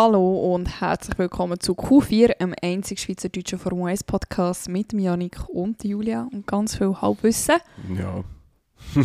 Hallo 0.00 0.54
und 0.54 0.80
herzlich 0.80 1.18
willkommen 1.18 1.58
zu 1.58 1.72
Q4, 1.72 2.38
einem 2.38 2.54
einzigen 2.62 3.00
schweizerdeutschen 3.00 3.58
Formel 3.58 3.88
1 3.90 4.04
Podcast 4.04 4.68
mit 4.68 4.92
Janik 4.92 5.48
und 5.48 5.82
Julia 5.82 6.28
und 6.32 6.46
ganz 6.46 6.76
viel 6.76 6.94
Halbwissen. 6.94 7.56
Ja. 7.96 8.22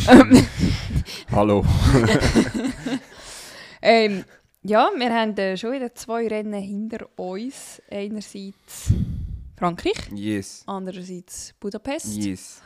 Ähm, 0.07 0.47
Hallo. 1.31 1.65
ähm, 3.81 4.23
ja, 4.61 4.91
wir 4.95 5.11
haben 5.11 5.35
äh, 5.35 5.57
schon 5.57 5.71
wieder 5.71 5.95
zwei 5.95 6.27
Rennen 6.27 6.61
hinter 6.61 7.10
uns. 7.15 7.81
Einerseits 7.89 8.94
Frankreich, 9.57 10.12
Yes. 10.13 10.62
andererseits 10.67 11.55
Budapest. 11.60 12.17
Yes. 12.17 12.62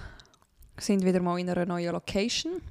Wir 0.75 0.83
sind 0.83 1.05
wieder 1.05 1.21
mal 1.21 1.39
in 1.39 1.49
einer 1.49 1.65
neuen 1.65 1.93
Location. 1.93 2.61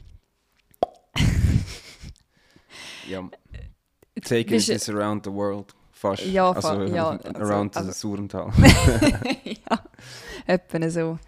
Ja. 3.08 3.26
Taking 4.22 4.46
bist- 4.56 4.68
this 4.68 4.88
around 4.88 5.24
the 5.24 5.30
world. 5.32 5.74
Fast. 5.92 6.26
Ja, 6.26 6.52
fa- 6.52 6.70
also, 6.76 6.94
ja, 6.94 7.10
around 7.34 7.76
also- 7.76 7.90
the 7.90 7.98
Surental. 7.98 8.52
ja, 9.44 9.78
etwa 10.46 10.90
so. 10.90 11.18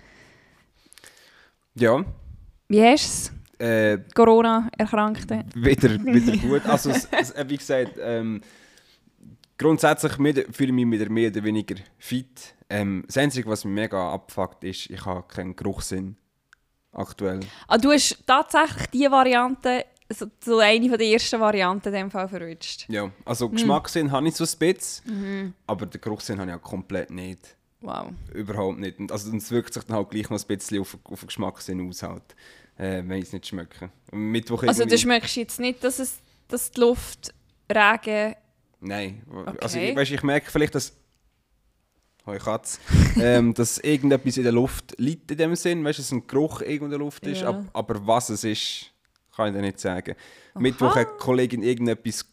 ja. 1.74 2.04
Wie 2.68 2.82
hast 2.84 3.32
du 3.58 3.64
Äh, 3.64 3.94
es? 3.94 4.14
Corona-Erkrankte? 4.14 5.44
wieder, 5.54 5.90
wieder 6.04 6.36
gut. 6.48 6.66
Also, 6.66 6.90
es, 6.90 7.08
es, 7.10 7.30
äh, 7.32 7.44
wie 7.48 7.56
gesagt, 7.56 7.92
ähm, 8.00 8.40
grundsätzlich 9.56 10.12
fühle 10.12 10.44
ich 10.52 10.72
mich 10.72 10.90
wieder 10.90 11.10
mehr 11.10 11.30
oder 11.30 11.42
weniger 11.42 11.76
fit. 11.98 12.54
Ähm, 12.70 13.04
das 13.06 13.16
Einzige, 13.16 13.48
was 13.48 13.64
mich 13.64 13.74
mega 13.74 14.12
abfuckt, 14.12 14.62
ist, 14.64 14.90
ich 14.90 15.04
habe 15.06 15.24
keinen 15.26 15.56
Geruchssinn. 15.56 16.16
Aktuell. 16.92 17.40
Ah, 17.68 17.78
du 17.78 17.90
hast 17.92 18.18
tatsächlich 18.26 18.86
die 18.88 19.10
Variante, 19.10 19.84
so, 20.10 20.26
so 20.44 20.58
eine 20.58 20.88
von 20.88 20.98
der 20.98 21.06
ersten 21.08 21.38
Varianten 21.40 21.88
in 21.88 21.94
dem 21.94 22.10
Fall 22.10 22.28
verrutscht. 22.28 22.86
Ja, 22.88 23.10
also 23.24 23.46
Hm. 23.46 23.52
Geschmackssinn 23.56 24.10
habe 24.10 24.28
ich 24.28 24.34
so 24.36 24.44
ein 24.44 24.58
bisschen, 24.58 25.04
Mhm. 25.20 25.54
aber 25.66 25.86
den 25.86 26.00
Geruchssinn 26.00 26.38
habe 26.40 26.50
ich 26.50 26.56
auch 26.56 26.62
komplett 26.62 27.10
nicht. 27.10 27.56
Wow. 27.80 28.08
Überhaupt 28.34 28.78
nicht. 28.80 28.98
Und 28.98 29.12
Also 29.12 29.34
es 29.36 29.50
wirkt 29.50 29.72
sich 29.74 29.84
dann 29.84 29.96
halt 29.96 30.10
gleich 30.10 30.28
noch 30.30 30.40
ein 30.40 30.46
bisschen 30.46 30.80
auf, 30.80 30.96
auf 31.04 31.20
den 31.20 31.26
Geschmackssinn 31.28 31.88
aus, 31.88 32.02
halt, 32.02 32.22
äh, 32.76 33.02
wenn 33.06 33.12
ich 33.18 33.24
es 33.26 33.32
nicht 33.32 33.46
schmecke. 33.46 33.90
Mittwoch 34.10 34.62
Also 34.64 34.82
irgendwie- 34.82 34.96
du 34.96 35.02
schmeckst 35.02 35.36
jetzt 35.36 35.60
nicht, 35.60 35.84
dass, 35.84 35.98
es, 35.98 36.18
dass 36.48 36.70
die 36.72 36.80
Luft 36.80 37.32
Regen... 37.70 38.34
Nein. 38.80 39.22
Also 39.60 39.76
Okay. 39.78 39.90
ich, 39.90 39.96
weißt, 39.96 40.10
ich 40.12 40.22
merke 40.22 40.50
vielleicht, 40.50 40.74
dass... 40.74 40.92
Hoi 42.26 42.38
Katz. 42.38 42.78
ähm, 43.16 43.54
dass 43.54 43.78
irgendetwas 43.78 44.36
in 44.36 44.42
der 44.42 44.52
Luft 44.52 44.94
liegt 44.98 45.30
in 45.30 45.38
dem 45.38 45.54
Sinn. 45.56 45.84
Weißt 45.84 45.98
du, 45.98 46.02
dass 46.02 46.12
ein 46.12 46.26
Geruch 46.26 46.60
irgendwo 46.62 46.84
in 46.86 46.90
der 46.90 46.98
Luft 46.98 47.26
ist. 47.26 47.40
Ja. 47.42 47.50
ab- 47.50 47.64
aber 47.72 48.06
was 48.06 48.28
es 48.30 48.44
ist, 48.44 48.90
kann 49.38 49.48
ich 49.48 49.54
dir 49.54 49.62
nicht 49.62 49.80
sagen. 49.80 50.16
Mittwoch 50.54 50.96
hat 50.96 51.08
die 51.14 51.18
Kollegin 51.18 51.62
irgendetwas 51.62 52.26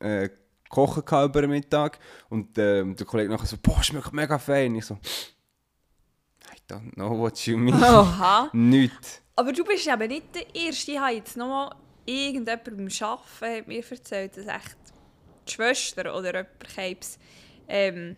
äh, 0.00 0.28
kochen 0.68 1.02
über 1.02 1.40
den 1.40 1.50
Mittag. 1.50 1.98
Und 2.28 2.58
ähm, 2.58 2.96
der 2.96 3.06
Kollege 3.06 3.30
nachher 3.30 3.46
so, 3.46 3.56
boah, 3.62 3.82
schmeckt 3.82 4.12
mega 4.12 4.38
fein. 4.38 4.74
Ich 4.74 4.84
so, 4.84 4.94
I 4.94 6.72
don't 6.72 6.92
know 6.94 7.16
what 7.16 7.38
you 7.46 7.56
mean. 7.56 7.80
Oha. 7.82 8.50
Nicht. 8.52 9.22
Aber 9.36 9.52
du 9.52 9.64
bist 9.64 9.86
eben 9.86 10.08
nicht 10.08 10.34
der 10.34 10.54
Erste. 10.54 10.92
Ich 10.92 10.98
habe 10.98 11.14
jetzt 11.14 11.36
noch 11.36 11.46
mal 11.46 11.74
irgendjemand 12.04 12.64
beim 12.64 12.88
Arbeiten 13.00 13.58
hat 13.58 13.68
mir 13.68 13.84
erzählt, 13.88 14.36
dass 14.36 14.46
echt 14.46 14.76
die 15.46 15.52
Schwester 15.52 16.16
oder 16.16 16.34
jemand 16.34 16.60
Krebs 16.60 17.18
ähm, 17.68 18.16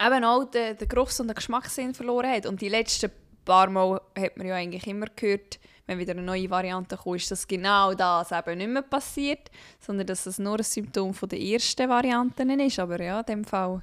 eben 0.00 0.24
auch 0.24 0.44
den, 0.44 0.78
den 0.78 0.88
Geruchs- 0.88 1.20
und 1.20 1.28
den 1.28 1.34
Geschmackssinn 1.34 1.92
verloren 1.92 2.30
hat. 2.30 2.46
Und 2.46 2.62
die 2.62 2.70
letzten 2.70 3.10
paar 3.44 3.68
Mal 3.68 4.00
hat 4.18 4.36
man 4.36 4.46
ja 4.46 4.54
eigentlich 4.54 4.86
immer 4.86 5.06
gehört, 5.14 5.58
wenn 5.90 5.98
wieder 5.98 6.12
eine 6.12 6.22
neue 6.22 6.48
Variante 6.48 6.96
kommt, 6.96 7.16
ist, 7.16 7.30
dass 7.32 7.48
genau 7.48 7.92
das 7.94 8.30
eben 8.30 8.58
nicht 8.58 8.70
mehr 8.70 8.82
passiert, 8.82 9.50
sondern 9.80 10.06
dass 10.06 10.24
es 10.26 10.38
nur 10.38 10.56
ein 10.58 10.62
Symptom 10.62 11.12
von 11.12 11.28
der 11.28 11.40
ersten 11.40 11.88
Varianten 11.88 12.48
ist. 12.60 12.78
Aber 12.78 13.02
ja, 13.02 13.18
in 13.20 13.26
dem 13.26 13.44
Fall 13.44 13.82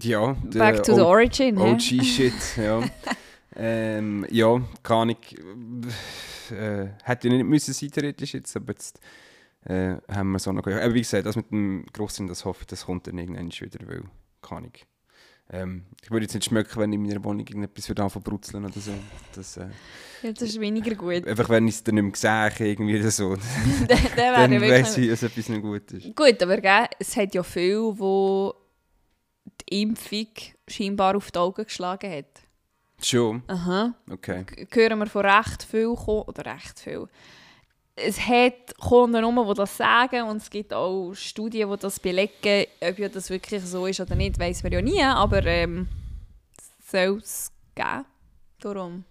Ja, 0.00 0.32
back 0.32 0.82
to 0.82 0.94
the 0.94 1.02
O- 1.02 1.08
origin. 1.08 1.58
hä? 1.58 1.72
OG-Shit, 1.72 2.56
ja. 2.56 2.82
ähm, 3.56 4.24
ja, 4.30 4.60
keine 4.82 5.00
Ahnung. 5.00 5.16
Äh, 6.50 6.86
hätte 7.02 7.28
ja 7.28 7.34
nicht 7.34 7.44
müssen 7.46 7.74
sein, 7.74 7.90
theoretisch 7.90 8.32
jetzt, 8.32 8.56
aber 8.56 8.72
jetzt 8.72 8.98
äh, 9.66 9.96
haben 10.10 10.30
wir 10.32 10.38
so 10.38 10.52
noch. 10.52 10.66
Aber 10.66 10.94
wie 10.94 11.00
gesagt, 11.00 11.26
das 11.26 11.36
mit 11.36 11.50
dem 11.50 11.84
Grossinn, 11.92 12.28
das 12.28 12.46
hoffe 12.46 12.62
ich, 12.62 12.66
das 12.68 12.86
kommt 12.86 13.06
dann 13.06 13.18
irgendwann 13.18 13.50
wieder, 13.50 13.86
weil, 13.86 14.04
keine 14.40 14.58
Ahnung. 14.58 14.72
Ähm, 15.50 15.86
ich 16.02 16.10
würde 16.10 16.24
jetzt 16.24 16.34
nicht 16.34 16.44
schmecken, 16.44 16.78
wenn 16.78 16.92
ich 16.92 16.98
in 16.98 17.06
meiner 17.06 17.24
Wohnung 17.24 17.40
irgendetwas 17.40 17.88
würde 17.88 18.02
anfangen 18.02 18.22
brutzeln 18.22 18.64
oder 18.64 18.78
so. 18.78 18.92
Das, 19.34 19.56
äh, 19.56 19.68
Ja, 20.22 20.32
das 20.32 20.42
ist 20.42 20.60
weniger 20.60 20.94
gut. 20.94 21.26
einfach 21.26 21.48
wenn 21.48 21.66
ich 21.66 21.76
es 21.76 21.84
dann 21.84 21.94
nicht 21.94 22.22
mehr 22.22 22.50
sehe, 22.50 22.68
irgendwie 22.68 22.98
oder 22.98 23.10
so, 23.10 23.34
dann 24.16 24.52
ja 24.52 24.60
weiss 24.60 24.96
wirklich... 24.96 25.04
ich, 25.06 25.10
dass 25.10 25.22
etwas 25.22 25.48
nicht 25.48 25.62
gut 25.62 25.90
ist. 25.92 26.14
Gut, 26.14 26.42
aber 26.42 26.60
gell, 26.60 26.86
es 26.98 27.16
hat 27.16 27.34
ja 27.34 27.42
viele, 27.42 27.98
wo 27.98 28.54
die 29.62 29.82
Impfung 29.82 30.28
scheinbar 30.66 31.16
auf 31.16 31.30
die 31.30 31.38
Augen 31.38 31.64
geschlagen 31.64 32.10
hat. 32.12 32.42
Schon? 33.02 33.42
Aha. 33.46 33.94
Okay. 34.10 34.44
Hören 34.72 34.98
wir 34.98 35.06
von 35.06 35.24
recht 35.24 35.62
viel, 35.62 35.86
oder 35.86 36.44
recht 36.44 36.80
viel. 36.80 37.06
Es 38.04 38.20
hat 38.20 38.76
Kunden 38.78 39.24
rum, 39.24 39.44
die 39.48 39.54
das 39.54 39.76
sagen 39.76 40.22
und 40.28 40.38
es 40.38 40.50
gibt 40.50 40.72
auch 40.72 41.12
Studien, 41.14 41.70
die 41.70 41.76
das 41.76 41.98
belegen. 41.98 42.66
Ob 42.80 42.98
ja 42.98 43.08
das 43.08 43.30
wirklich 43.30 43.62
so 43.64 43.86
ist 43.86 44.00
oder 44.00 44.14
nicht, 44.14 44.38
weiß 44.38 44.62
man 44.62 44.72
ja 44.72 44.80
nie, 44.82 45.02
aber 45.02 45.44
ähm, 45.44 45.88
soll 46.90 47.18
es 47.18 47.52
geben. 47.74 48.04
Darum. 48.60 49.04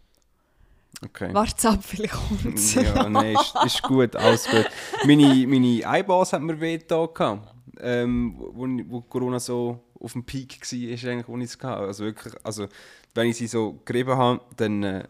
okay. 1.06 1.34
Wart's 1.34 1.66
ab, 1.66 1.80
vielleicht 1.82 2.14
kommt 2.14 2.58
es. 2.58 2.76
Ja, 2.76 3.08
nein, 3.08 3.36
ist, 3.36 3.56
ist 3.66 3.82
gut, 3.84 4.16
alles 4.16 4.46
gut. 4.50 4.70
Meine, 5.06 5.48
meine 5.48 5.82
Eyeballs 5.84 6.34
hat 6.34 6.42
mir 6.42 6.60
weh 6.60 6.78
da 6.78 7.06
gehabt, 7.06 7.56
ähm, 7.80 8.36
wo, 8.38 8.68
wo 8.90 9.02
Corona 9.02 9.40
so 9.40 9.80
auf 10.00 10.14
dem 10.14 10.26
Peak 10.26 10.60
war, 10.62 10.90
ist 10.90 11.06
eigentlich, 11.06 11.28
wo 11.28 11.38
ich 11.38 11.46
es 11.46 11.58
hatte. 11.64 11.88
Also 11.88 12.04
wirklich, 12.04 12.34
also 12.44 12.68
wenn 13.16 13.28
ich 13.28 13.38
sie 13.38 13.48
so 13.48 13.80
gerieben 13.86 14.18
habe, 14.18 14.42
dann 14.58 14.84
äh, 14.84 15.04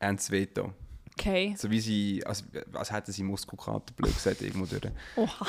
haben 0.00 0.18
sie 0.18 0.32
weh 0.32 0.46
da. 0.52 0.72
Okay. 1.18 1.54
So 1.58 1.70
wie 1.70 1.80
sie, 1.80 2.22
als, 2.26 2.44
als 2.72 2.90
hätten 2.90 3.12
sie 3.12 3.22
Muskelkater, 3.22 3.92
blöd 3.96 4.14
gesagt, 4.14 4.40
irgendwo 4.42 4.66
durch. 4.66 4.92
Oha. 5.16 5.46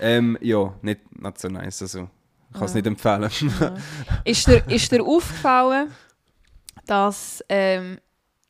Ähm, 0.00 0.36
ja, 0.40 0.74
nicht, 0.82 1.00
nicht 1.20 1.38
so 1.38 1.48
nice, 1.48 1.82
also 1.82 2.08
ich 2.50 2.54
kann 2.58 2.64
es 2.64 2.72
Ja. 2.72 2.76
nicht 2.76 2.86
empfehlen. 2.86 3.30
ist, 4.24 4.46
dir, 4.46 4.64
ist 4.68 4.90
dir 4.92 5.02
aufgefallen, 5.04 5.90
dass 6.86 7.44
ähm, 7.48 7.98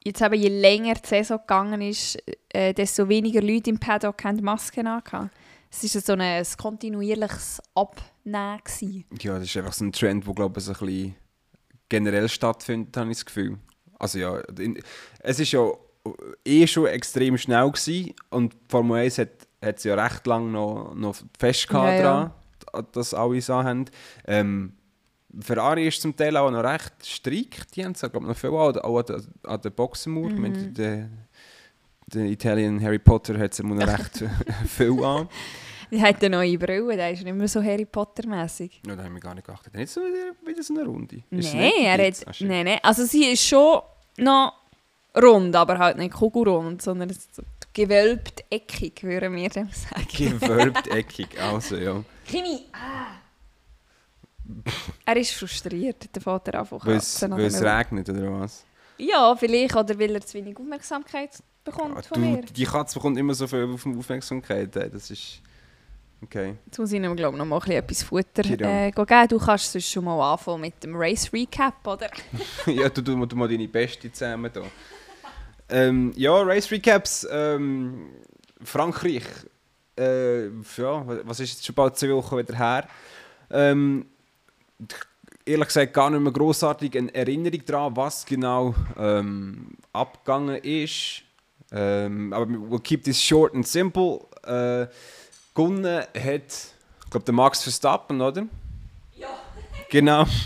jetzt 0.04 0.22
eben 0.22 0.34
je 0.34 0.48
länger 0.48 0.94
die 0.94 1.06
Saison 1.08 1.38
gegangen 1.38 1.80
ist, 1.82 2.18
äh, 2.50 2.72
desto 2.72 3.08
weniger 3.08 3.40
Leute 3.42 3.70
im 3.70 3.78
Paddock 3.78 4.24
haben 4.24 4.42
Masken 4.42 4.86
angehabt? 4.86 5.30
Es 5.70 5.94
war 5.94 6.00
so 6.00 6.12
ein, 6.12 6.20
ein 6.20 6.46
kontinuierliches 6.56 7.60
Abnehmen. 7.74 8.60
gewesen. 8.64 9.04
ja, 9.20 9.34
das 9.38 9.44
ist 9.44 9.56
einfach 9.56 9.72
so 9.72 9.84
ein 9.84 9.92
Trend, 9.92 10.26
der 10.26 10.34
glaube 10.34 10.58
ich 10.58 10.64
so 10.64 10.72
ein 10.72 10.78
bisschen 10.78 11.16
generell 11.88 12.28
stattfindet, 12.28 12.96
habe 12.96 13.10
ich 13.10 13.18
das 13.18 13.26
Gefühl. 13.26 13.58
Also 13.98 14.18
ja, 14.18 14.38
in, 14.58 14.80
es 15.20 15.38
ist 15.40 15.52
ja 15.52 15.70
eh 16.44 16.66
schon 16.66 16.86
extrem 16.86 17.36
schnell 17.38 17.70
gewesen 17.70 18.14
und 18.30 18.52
die 18.52 18.58
Formel 18.68 19.00
1 19.02 19.18
hat, 19.18 19.28
hat 19.64 19.80
sie 19.80 19.88
ja 19.88 19.94
recht 19.94 20.26
lange 20.26 20.50
noch, 20.50 20.94
noch 20.94 21.16
fest 21.38 21.66
Ja, 21.72 21.92
ja. 21.94 22.32
dran, 22.72 22.86
dass 22.92 23.14
alle 23.14 23.40
so 23.40 23.54
haben. 23.54 23.86
Ähm, 24.26 24.72
Ferrari 25.40 25.86
ist 25.88 26.00
zum 26.00 26.16
Teil 26.16 26.36
auch 26.36 26.50
noch 26.50 26.64
recht 26.64 26.92
strikt, 27.04 27.76
die 27.76 27.84
haben 27.84 27.92
es 27.92 28.00
glaube 28.00 28.26
noch 28.26 28.36
viel 28.36 28.50
an, 28.50 28.78
auch 28.78 28.98
an 28.98 29.04
der, 29.06 29.20
an 29.50 29.60
der 29.60 29.70
Boxenmauer, 29.70 30.30
Mhm. 30.30 30.40
mit 30.40 30.78
der, 30.78 31.08
der 32.06 32.24
Italien 32.26 32.80
Harry 32.82 32.98
Potter 32.98 33.38
hat 33.38 33.52
sie 33.54 33.62
noch 33.64 33.76
recht 33.86 34.24
viel 34.66 35.02
an. 35.04 35.28
Die 35.90 36.02
hat 36.02 36.16
eine 36.24 36.36
neue 36.36 36.58
Brille, 36.58 36.96
der 36.96 37.12
ist 37.12 37.22
nicht 37.22 37.32
mehr 37.36 37.46
so 37.46 37.62
Harry 37.62 37.84
Potter-mässig. 37.84 38.80
Ja, 38.86 38.96
da 38.96 39.04
haben 39.04 39.14
wir 39.14 39.20
gar 39.20 39.34
nicht 39.36 39.46
geachtet. 39.46 39.72
Nicht 39.74 39.88
so 39.92 40.00
wieder, 40.00 40.32
wieder 40.44 40.62
so 40.62 40.74
eine 40.74 40.84
Runde. 40.84 41.22
Ist 41.30 41.54
Nein, 41.54 41.70
er 41.80 42.06
hat, 42.08 42.40
nein, 42.40 42.64
nein. 42.64 42.78
Also 42.82 43.04
sie 43.04 43.26
ist 43.26 43.46
schon 43.46 43.80
noch 44.18 44.52
rund, 45.20 45.54
aber 45.56 45.78
halt 45.78 45.98
nicht 45.98 46.14
kugelrund, 46.14 46.82
sondern 46.82 47.10
so 47.10 47.42
gewölbt 47.72 48.44
eckig, 48.50 49.02
würden 49.02 49.34
wir 49.36 49.48
dem 49.48 49.68
sagen. 49.70 50.06
Gewölbt 50.16 50.86
eckig, 50.90 51.40
also 51.40 51.76
ja. 51.76 52.02
Kimi! 52.26 52.64
Ah. 52.72 53.16
Er 55.04 55.16
ist 55.16 55.32
frustriert, 55.32 56.14
der 56.14 56.22
Vater 56.22 56.60
einfach 56.60 56.84
Weil 56.86 56.96
es, 56.96 57.20
weil 57.22 57.40
es 57.46 57.60
regnet 57.62 58.08
oder 58.08 58.40
was? 58.40 58.64
Ja, 58.98 59.34
vielleicht, 59.36 59.74
oder 59.74 59.98
weil 59.98 60.14
er 60.14 60.20
zu 60.20 60.38
wenig 60.38 60.56
Aufmerksamkeit 60.56 61.30
bekommt 61.64 61.96
Ja, 61.96 62.02
von 62.02 62.22
du, 62.22 62.28
mir. 62.28 62.40
die 62.42 62.64
Katze 62.64 62.94
bekommt 62.94 63.18
immer 63.18 63.34
so 63.34 63.46
viel 63.46 63.64
Auf- 63.64 63.84
Aufmerksamkeit. 63.86 64.74
Das 64.76 65.10
ist. 65.10 65.42
Okay. 66.22 66.54
Jetzt 66.64 66.78
muss 66.78 66.90
ich 66.92 67.02
ihm, 67.02 67.14
glaube 67.14 67.36
ich, 67.36 67.38
noch 67.38 67.44
mal 67.44 67.70
etwas 67.70 68.02
Futter 68.04 68.44
äh, 68.46 68.90
geben. 68.90 69.28
Du 69.28 69.38
kannst 69.38 69.72
sonst 69.72 69.90
schon 69.90 70.04
mal 70.04 70.32
anfangen 70.32 70.62
mit 70.62 70.82
dem 70.82 70.94
Race 70.96 71.30
Recap, 71.32 71.86
oder? 71.86 72.08
ja, 72.66 72.88
du, 72.88 73.02
du, 73.02 73.26
du 73.26 73.36
mal 73.36 73.48
deine 73.48 73.68
Beste 73.68 74.10
zusammen 74.10 74.50
da. 74.52 74.62
Ähm, 75.68 76.12
ja, 76.16 76.42
Race 76.42 76.70
Recaps. 76.70 77.26
Ähm, 77.30 78.10
Frankreich. 78.62 79.24
Äh, 79.98 80.46
ja, 80.46 81.06
was 81.24 81.40
ist 81.40 81.54
jetzt 81.54 81.64
schon 81.64 81.74
bald 81.74 81.96
zwei 81.96 82.10
Wochen 82.10 82.36
wieder 82.36 82.56
her? 82.56 82.88
Ähm, 83.50 84.06
ehrlich 85.44 85.68
gesagt 85.68 85.94
gar 85.94 86.10
nicht 86.10 86.20
mehr 86.20 86.32
grossartig 86.32 86.96
eine 86.98 87.14
Erinnerung 87.14 87.64
daran, 87.64 87.96
was 87.96 88.26
genau 88.26 88.74
ähm, 88.98 89.76
abgegangen 89.92 90.56
ist. 90.56 91.22
Ähm, 91.72 92.32
aber 92.32 92.46
we'll 92.46 92.82
keep 92.82 93.02
this 93.04 93.20
short 93.20 93.54
and 93.54 93.66
simple. 93.66 94.20
Äh, 94.44 94.86
gewonnen 95.54 96.00
hat 96.00 96.12
Ich 96.14 97.10
glaube, 97.10 97.24
der 97.24 97.34
Max 97.34 97.62
Verstappen, 97.62 98.20
oder? 98.20 98.46
Ja. 99.16 99.28
Genau. 99.90 100.26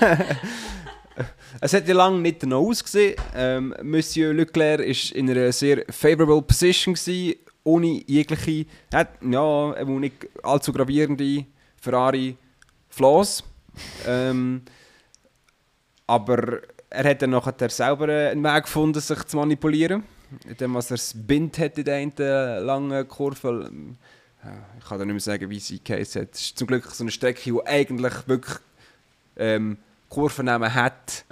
es 1.60 1.72
hat 1.72 1.88
ja 1.88 1.94
lange 1.94 2.20
nicht 2.20 2.42
danach 2.42 2.58
ausgesehen. 2.58 3.16
Ähm, 3.34 3.74
Monsieur 3.82 4.32
Leclerc 4.32 4.80
war 4.80 5.16
in 5.16 5.30
einer 5.30 5.52
sehr 5.52 5.84
favorable 5.88 6.42
Position, 6.42 6.94
gewesen, 6.94 7.36
ohne 7.64 8.02
jegliche, 8.06 8.66
hat, 8.92 9.22
ja, 9.22 9.84
nicht 9.84 10.28
allzu 10.42 10.72
gravierende 10.72 11.46
Ferrari-Flaws. 11.76 13.44
Ähm, 14.06 14.62
aber 16.06 16.60
er 16.90 17.10
hat 17.10 17.22
dann 17.22 17.30
nachher 17.30 17.70
selber 17.70 18.08
einen 18.08 18.44
Weg 18.44 18.64
gefunden, 18.64 19.00
sich 19.00 19.24
zu 19.24 19.36
manipulieren. 19.36 20.04
Indem 20.46 20.74
was 20.74 20.90
er 20.90 20.98
Bind 21.22 21.58
hat 21.58 21.78
in 21.78 22.14
der 22.14 22.60
langen 22.60 23.06
Kurve. 23.06 23.70
Ich 24.78 24.88
kann 24.88 24.98
da 24.98 25.04
nicht 25.04 25.12
mehr 25.12 25.20
sagen, 25.20 25.50
wie 25.50 25.60
sie 25.60 25.78
Case 25.78 26.20
hat. 26.20 26.34
Es 26.34 26.40
ist 26.40 26.58
zum 26.58 26.66
Glück 26.66 26.84
so 26.86 27.04
eine 27.04 27.10
Strecke, 27.10 27.52
die 27.52 27.66
eigentlich 27.66 28.14
wirklich 28.26 28.56
ähm, 29.36 29.78
Kurvennamen 30.12 30.74
hat. 30.74 31.24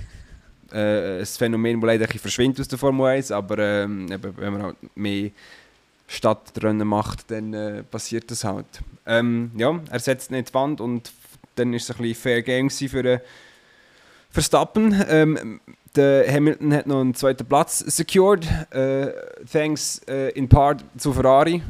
äh, 0.72 1.20
ein 1.20 1.26
Phänomen, 1.26 1.80
das 1.80 1.86
leider 1.86 2.10
ein 2.10 2.18
verschwindet 2.18 2.60
aus 2.60 2.68
der 2.68 2.78
Formel 2.78 3.06
1, 3.06 3.30
aber 3.30 3.58
ähm, 3.58 4.08
wenn 4.08 4.52
man 4.52 4.62
halt 4.62 4.76
mehr 4.94 5.30
Stadtrennen 6.06 6.88
macht, 6.88 7.30
dann 7.30 7.52
äh, 7.52 7.82
passiert 7.82 8.30
das 8.30 8.44
halt. 8.44 8.66
Ähm, 9.04 9.50
ja, 9.56 9.78
er 9.90 9.98
setzt 9.98 10.30
nicht 10.30 10.48
die 10.48 10.54
Wand 10.54 10.80
und 10.80 11.12
dann 11.56 11.72
war 11.72 11.76
es 11.76 11.90
ein 11.90 11.96
bisschen 11.98 12.14
Fair 12.14 12.42
Game 12.42 12.70
für 12.70 13.02
den 13.02 13.20
Verstappen. 14.30 15.04
Ähm, 15.08 15.60
der 15.94 16.26
Hamilton 16.32 16.74
hat 16.74 16.86
noch 16.86 17.00
einen 17.00 17.14
zweiten 17.14 17.46
Platz 17.46 17.78
secured, 17.78 18.46
äh, 18.70 19.12
thanks 19.50 20.00
äh, 20.08 20.30
in 20.30 20.48
part 20.48 20.82
zu 20.96 21.12
Ferrari. 21.12 21.62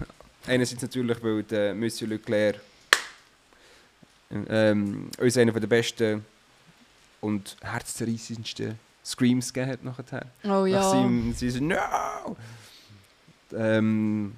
Einerseits 0.46 0.82
natürlich, 0.82 1.22
weil 1.22 1.42
der 1.42 1.74
Monsieur 1.74 2.08
Leclerc 2.08 2.60
ähm, 4.48 5.10
uns 5.18 5.36
einer 5.36 5.52
der 5.52 5.66
besten 5.66 6.24
und 7.24 7.56
herzzerreißendsten 7.62 8.78
Screams 9.04 9.52
gegeben 9.52 9.72
hat 9.72 9.84
nachher. 9.84 10.26
Oh 10.44 10.66
ja. 10.66 10.78
Nach 10.78 10.90
seinem, 10.90 11.32
sie 11.34 11.50
so, 11.50 11.62
no! 11.62 12.36
Ähm, 13.56 14.34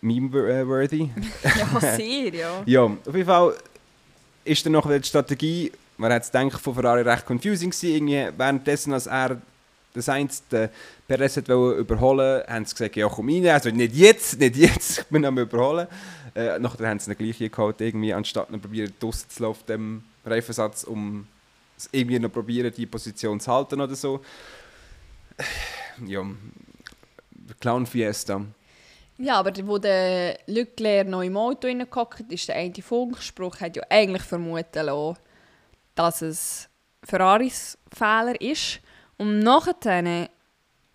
Meme-worthy. 0.00 1.10
ja, 1.42 1.80
sehr, 1.80 2.34
ja. 2.34 2.62
ja, 2.66 2.82
auf 2.84 3.14
jeden 3.14 3.26
Fall 3.26 3.54
ist 4.44 4.64
dann 4.64 4.72
noch 4.72 4.88
die 4.88 5.02
Strategie 5.02 5.72
man 6.00 6.12
hat 6.12 6.22
es 6.22 6.32
gedacht, 6.32 6.60
von 6.60 6.74
Ferrari 6.74 7.02
recht 7.02 7.26
confusing 7.26 7.70
gewesen. 7.70 7.94
Irgendwie 7.94 8.28
währenddessen, 8.38 8.94
als 8.94 9.06
er 9.06 9.40
das 9.92 10.08
einzige 10.08 10.70
Perez 11.06 11.36
hat 11.36 11.48
überholen 11.48 12.42
haben 12.48 12.64
sie 12.64 12.74
gesagt, 12.74 12.96
ja 12.96 13.08
komm 13.08 13.28
rein, 13.28 13.46
also 13.48 13.70
nicht 13.70 13.94
jetzt, 13.94 14.38
nicht 14.38 14.56
jetzt, 14.56 15.00
ich 15.00 15.04
bin 15.06 15.24
am 15.24 15.36
überholen. 15.36 15.88
Äh, 16.34 16.58
nachher 16.58 16.88
haben 16.88 16.98
sie 17.00 17.10
ihn 17.10 17.18
gleich 17.18 17.50
geholt, 17.50 17.80
irgendwie, 17.80 18.14
anstatt 18.14 18.50
noch 18.50 18.60
probieren, 18.60 18.92
draussen 19.00 19.28
zu 19.28 19.42
laufen, 19.42 19.66
dem 19.66 20.04
Reifensatz, 20.24 20.84
um 20.84 21.26
irgendwie 21.92 22.18
noch 22.18 22.32
probieren, 22.32 22.72
die 22.76 22.86
Position 22.86 23.40
zu 23.40 23.52
halten 23.52 23.80
oder 23.80 23.94
so. 23.94 24.20
Ja, 26.06 26.24
Clown 27.60 27.86
Fiesta. 27.86 28.44
Ja, 29.18 29.38
aber 29.38 29.52
wo 29.66 29.76
der 29.76 30.38
Leclerc 30.46 31.06
noch 31.06 31.22
im 31.22 31.36
Auto 31.36 31.66
reingehockt 31.68 32.32
ist, 32.32 32.48
der 32.48 32.56
eine 32.56 32.72
Funkspruch 32.74 33.60
hat 33.60 33.76
ja 33.76 33.82
eigentlich 33.90 34.22
vermuten 34.22 34.86
lassen, 34.86 35.18
dass 35.94 36.22
es 36.22 36.68
Ferraris 37.02 37.76
Fehler 37.92 38.40
ist. 38.40 38.80
Und 39.18 39.40
nachher, 39.40 40.30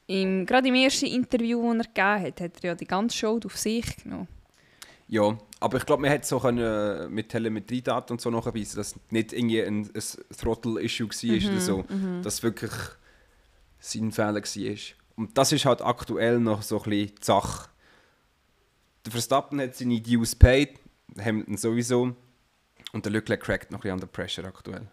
im, 0.08 0.46
gerade 0.46 0.68
im 0.68 0.76
ersten 0.76 1.06
Interview, 1.06 1.72
das 1.74 1.86
er 1.86 1.94
gegeben 1.94 2.28
hat, 2.28 2.42
hat 2.42 2.64
er 2.64 2.70
ja 2.70 2.76
die 2.76 2.86
ganze 2.88 3.16
Show 3.16 3.40
auf 3.46 3.58
sich 3.58 3.98
genommen. 3.98 4.28
Ja, 5.08 5.38
aber 5.60 5.78
ich 5.78 5.86
glaube, 5.86 6.02
man 6.02 6.12
hätte 6.12 6.28
so 6.28 6.40
können, 6.40 7.14
mit 7.14 7.30
Telemetriedaten 7.30 8.14
und 8.14 8.22
so 8.22 8.30
nachweisen, 8.30 8.78
dass 8.78 8.90
es 8.90 8.96
nicht 9.10 9.34
irgendwie 9.34 9.62
ein, 9.62 9.90
ein 9.94 10.38
Throttle-Issue 10.38 11.08
war 11.10 11.40
mhm, 11.40 11.48
oder 11.48 11.62
so. 11.62 11.86
Mhm. 11.88 12.22
Dass 12.24 12.36
es 12.36 12.44
wirklich 12.44 12.72
sein 13.80 14.12
Fehler 14.12 14.42
war. 14.42 14.78
Und 15.16 15.38
das 15.38 15.52
ist 15.52 15.66
halt 15.66 15.82
aktuell 15.82 16.40
noch 16.40 16.62
so 16.62 16.78
ein 16.84 16.90
bisschen 16.90 17.16
die 17.16 17.26
Sache. 17.26 17.70
Der 19.06 19.12
Verstappen 19.12 19.62
hat 19.62 19.76
seine 19.76 20.02
Dues 20.02 20.36
paid, 20.36 20.80
Hamilton 21.20 21.58
sowieso. 21.58 22.16
Und 22.92 23.06
der 23.06 23.12
Leclerc 23.12 23.42
crackt 23.42 23.72
noch 23.72 23.80
ein 23.80 23.82
bisschen 23.82 23.94
under 23.94 24.08
pressure 24.08 24.46
aktuell. 24.46 24.88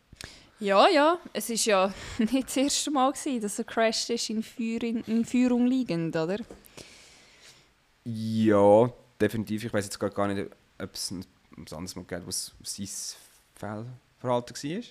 Ja, 0.61 0.89
ja. 0.89 1.19
Es 1.33 1.49
war 1.49 1.57
ja 1.57 1.95
nicht 2.19 2.49
das 2.49 2.57
erste 2.57 2.91
Mal, 2.91 3.13
gewesen, 3.13 3.41
dass 3.41 3.59
er 3.59 3.65
crasht 3.65 4.11
ist 4.11 4.31
in, 4.31 4.43
Führung, 4.43 5.03
in 5.07 5.25
Führung 5.25 5.67
liegend, 5.67 6.15
oder? 6.15 6.39
Ja, 8.05 8.93
definitiv. 9.23 9.65
Ich 9.65 9.73
weiß 9.73 9.85
jetzt 9.85 9.99
gar 9.99 10.27
nicht, 10.29 10.51
ob 10.79 10.95
es 10.95 11.11
ein 11.11 11.25
anderes 11.57 11.97
Mal 11.97 12.05
gibt, 12.05 12.27
was 12.27 12.53
sein 12.63 12.89
Fehlverhalten 13.55 14.57
war. 14.57 14.83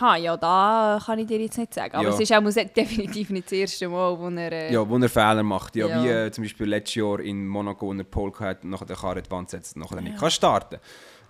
Ha, 0.00 0.16
ja, 0.16 0.36
da 0.36 0.98
kann 1.04 1.18
ich 1.18 1.26
dir 1.26 1.38
jetzt 1.40 1.58
nicht 1.58 1.74
sagen. 1.74 1.94
Aber 1.94 2.08
ja. 2.08 2.14
es 2.14 2.20
ist 2.20 2.32
auch 2.32 2.42
definitiv 2.76 3.30
nicht 3.30 3.46
das 3.46 3.52
erste 3.52 3.88
Mal, 3.88 4.18
wo 4.18 4.28
er... 4.30 4.52
Äh, 4.52 4.72
ja, 4.72 4.88
wo 4.88 4.96
er 4.96 5.08
Fehler 5.08 5.42
macht. 5.42 5.76
Ja, 5.76 5.88
ja. 5.88 6.02
wie 6.02 6.08
äh, 6.08 6.30
zum 6.32 6.44
Beispiel 6.44 6.66
letztes 6.66 6.94
Jahr 6.94 7.20
in 7.20 7.46
Monaco, 7.46 7.86
wo 7.86 7.92
er 7.92 8.04
Pole 8.04 8.32
hat 8.40 8.64
und 8.64 8.70
nachher 8.70 8.86
den 8.86 8.96
Karre 8.96 9.18
in 9.18 9.24
die 9.24 9.30
Wand 9.30 9.50
setzt 9.50 9.76
und 9.76 9.82
nachher 9.82 9.96
ja. 9.96 10.02
nicht 10.02 10.18
kann 10.18 10.30
starten 10.30 10.78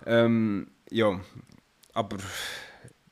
ähm, 0.05 0.71
Ja, 0.89 1.19
aber 1.93 2.17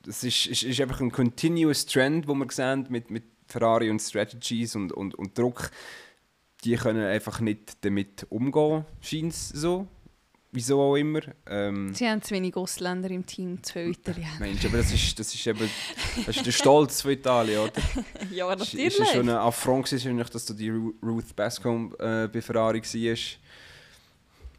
es 0.07 0.23
ist, 0.23 0.47
ist, 0.47 0.63
ist 0.63 0.81
einfach 0.81 1.01
ein 1.01 1.11
continuous 1.11 1.85
Trend, 1.85 2.27
wo 2.27 2.35
wir 2.35 2.47
sehen 2.49 2.87
mit, 2.89 3.11
mit 3.11 3.23
Ferrari 3.47 3.89
und 3.89 3.99
Strategies 3.99 4.75
und, 4.75 4.93
und, 4.93 5.13
und 5.15 5.37
Druck. 5.37 5.71
Die 6.63 6.75
können 6.75 7.05
einfach 7.05 7.39
nicht 7.39 7.83
damit 7.83 8.25
umgehen, 8.29 8.85
scheint 9.01 9.33
es 9.33 9.49
so. 9.49 9.87
Wieso 10.55 10.79
auch 10.79 10.95
immer. 10.95 11.21
Ähm, 11.47 11.95
Sie 11.95 12.07
haben 12.07 12.21
zu 12.21 12.35
wenig 12.35 12.55
Ausländer 12.55 13.09
im 13.09 13.25
Team, 13.25 13.63
zu 13.63 13.73
viele 13.73 13.89
Italiener. 13.89 14.39
Mensch, 14.39 14.63
aber 14.63 14.77
das 14.77 14.93
ist, 14.93 15.17
das 15.17 15.33
ist 15.33 15.47
eben 15.47 15.67
das 16.27 16.37
ist 16.37 16.45
der 16.45 16.51
Stolz 16.51 17.01
von 17.01 17.09
Italien, 17.09 17.59
oder? 17.59 17.71
ja, 18.31 18.47
natürlich. 18.55 18.85
Ist, 18.85 18.99
ist 18.99 19.13
schon 19.13 19.29
ein 19.29 19.35
Affront 19.35 19.85
gewesen, 19.85 20.15
dass 20.15 20.45
du 20.45 20.53
die 20.53 20.69
Ruth 20.69 21.35
Bascom 21.35 21.91
äh, 21.97 22.27
bei 22.27 22.39
Ferrari 22.39 22.83
warst. 22.83 23.39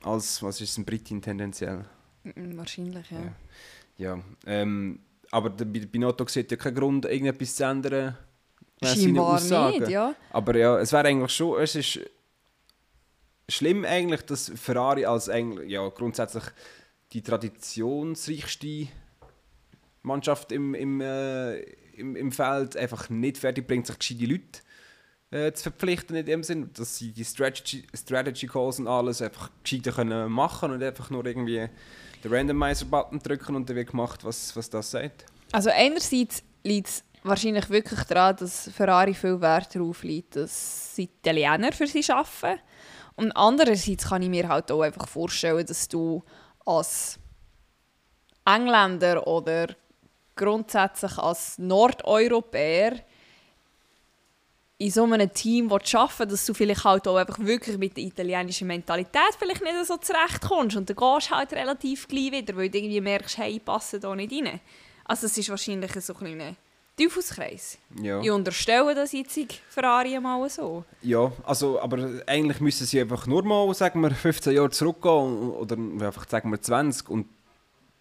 Als, 0.02 0.42
was 0.42 0.60
ist 0.60 0.76
ein 0.78 0.84
Britin 0.84 1.22
tendenziell? 1.22 1.84
Wahrscheinlich, 2.34 3.10
ja. 3.12 3.18
Ja, 3.96 4.16
ja 4.16 4.24
ähm, 4.46 4.98
aber 5.30 5.50
der 5.50 5.64
Binotto 5.64 6.26
sieht 6.26 6.50
ja 6.50 6.56
keinen 6.56 6.74
Grund, 6.74 7.04
irgendetwas 7.04 7.54
zu 7.54 7.64
ändern. 7.64 8.16
Scheinbar 8.82 9.70
nicht, 9.70 9.88
ja. 9.88 10.14
Aber 10.30 10.56
ja, 10.56 10.78
es 10.78 10.92
wäre 10.92 11.08
eigentlich 11.08 11.32
schon, 11.32 11.60
es 11.60 11.74
ist 11.74 12.00
schlimm 13.48 13.84
eigentlich, 13.84 14.22
dass 14.22 14.52
Ferrari 14.56 15.04
als 15.04 15.28
eigentlich, 15.28 15.70
ja, 15.70 15.86
grundsätzlich 15.88 16.44
die 17.12 17.22
traditionsreichste 17.22 18.88
Mannschaft 20.02 20.52
im, 20.52 20.74
im, 20.74 21.00
äh, 21.00 21.60
im, 21.96 22.16
im 22.16 22.32
Feld 22.32 22.76
einfach 22.76 23.08
nicht 23.08 23.38
fertig 23.38 23.66
bringt, 23.66 23.86
sich 23.86 23.98
gescheite 23.98 24.26
Leute 24.26 24.60
äh, 25.30 25.52
zu 25.52 25.64
verpflichten 25.64 26.16
in 26.16 26.26
dem 26.26 26.42
Sinn, 26.42 26.70
dass 26.74 26.96
sie 26.96 27.12
die 27.12 27.24
Strategy, 27.24 27.84
Strategy 27.94 28.46
Calls 28.46 28.78
und 28.78 28.88
alles 28.88 29.22
einfach 29.22 29.50
gescheiter 29.62 29.92
können 29.92 30.30
machen 30.30 30.72
und 30.72 30.82
einfach 30.82 31.10
nur 31.10 31.24
irgendwie 31.24 31.68
den 32.22 32.32
Randomizer-Button 32.32 33.20
drücken 33.20 33.56
und 33.56 33.68
dann 33.68 33.76
wird 33.76 33.90
gemacht, 33.90 34.24
was, 34.24 34.54
was 34.56 34.70
das 34.70 34.90
sagt. 34.90 35.26
Also 35.52 35.70
einerseits 35.70 36.42
liegt 36.62 36.88
es 36.88 37.04
wahrscheinlich 37.24 37.68
wirklich 37.70 38.00
daran, 38.04 38.36
dass 38.36 38.70
Ferrari 38.70 39.14
viel 39.14 39.40
Wert 39.40 39.74
darauf 39.74 40.02
legt, 40.02 40.36
dass 40.36 40.94
sie 40.94 41.04
Italiener 41.04 41.72
für 41.72 41.86
sie 41.86 42.04
arbeiten 42.12 42.60
und 43.16 43.32
andererseits 43.32 44.08
kann 44.08 44.22
ich 44.22 44.28
mir 44.28 44.48
halt 44.48 44.70
auch 44.70 44.82
einfach 44.82 45.08
vorstellen, 45.08 45.66
dass 45.66 45.88
du 45.88 46.22
als 46.64 47.18
Engländer 48.44 49.26
oder 49.26 49.68
grundsätzlich 50.36 51.16
als 51.18 51.58
Nordeuropäer 51.58 53.00
in 54.78 54.90
so 54.90 55.04
einem 55.04 55.32
Team 55.32 55.72
arbeiten 55.72 56.28
dass 56.28 56.44
du 56.44 56.52
vielleicht 56.52 56.84
halt 56.84 57.06
auch 57.06 57.16
einfach 57.16 57.38
wirklich 57.38 57.78
mit 57.78 57.96
der 57.96 58.04
italienischen 58.04 58.66
Mentalität 58.66 59.34
vielleicht 59.38 59.62
nicht 59.62 59.86
so 59.86 59.96
zurechtkommst 59.96 60.76
und 60.76 60.90
dann 60.90 60.96
gehst 60.96 61.30
du 61.30 61.34
halt 61.34 61.52
relativ 61.52 62.08
gleich 62.08 62.32
wieder, 62.32 62.56
weil 62.56 62.68
du 62.68 62.78
irgendwie 62.78 63.00
merkst, 63.00 63.38
hey, 63.38 63.56
ich 63.56 63.64
passe 63.64 64.00
da 64.00 64.14
nicht 64.14 64.32
rein. 64.32 64.60
Also 65.04 65.26
es 65.26 65.38
ist 65.38 65.48
wahrscheinlich 65.48 65.92
so 66.00 66.12
ein 66.12 66.18
kleiner 66.18 66.56
Teufelskreis. 66.96 67.78
Ja. 68.00 68.20
Ich 68.20 68.30
unterstelle 68.30 68.94
das 68.94 69.12
jetzt 69.12 69.38
Ferrari 69.68 70.18
mal 70.20 70.48
so. 70.48 70.84
Ja, 71.02 71.32
also, 71.44 71.80
aber 71.80 72.22
eigentlich 72.26 72.60
müssen 72.60 72.86
sie 72.86 73.00
einfach 73.00 73.26
nur 73.26 73.44
mal, 73.44 73.72
sagen 73.74 74.00
wir, 74.00 74.10
15 74.10 74.54
Jahre 74.54 74.70
zurückgehen 74.70 75.50
oder 75.50 75.76
einfach, 75.76 76.28
sagen 76.28 76.50
wir, 76.50 76.60
20 76.60 77.08
und 77.10 77.26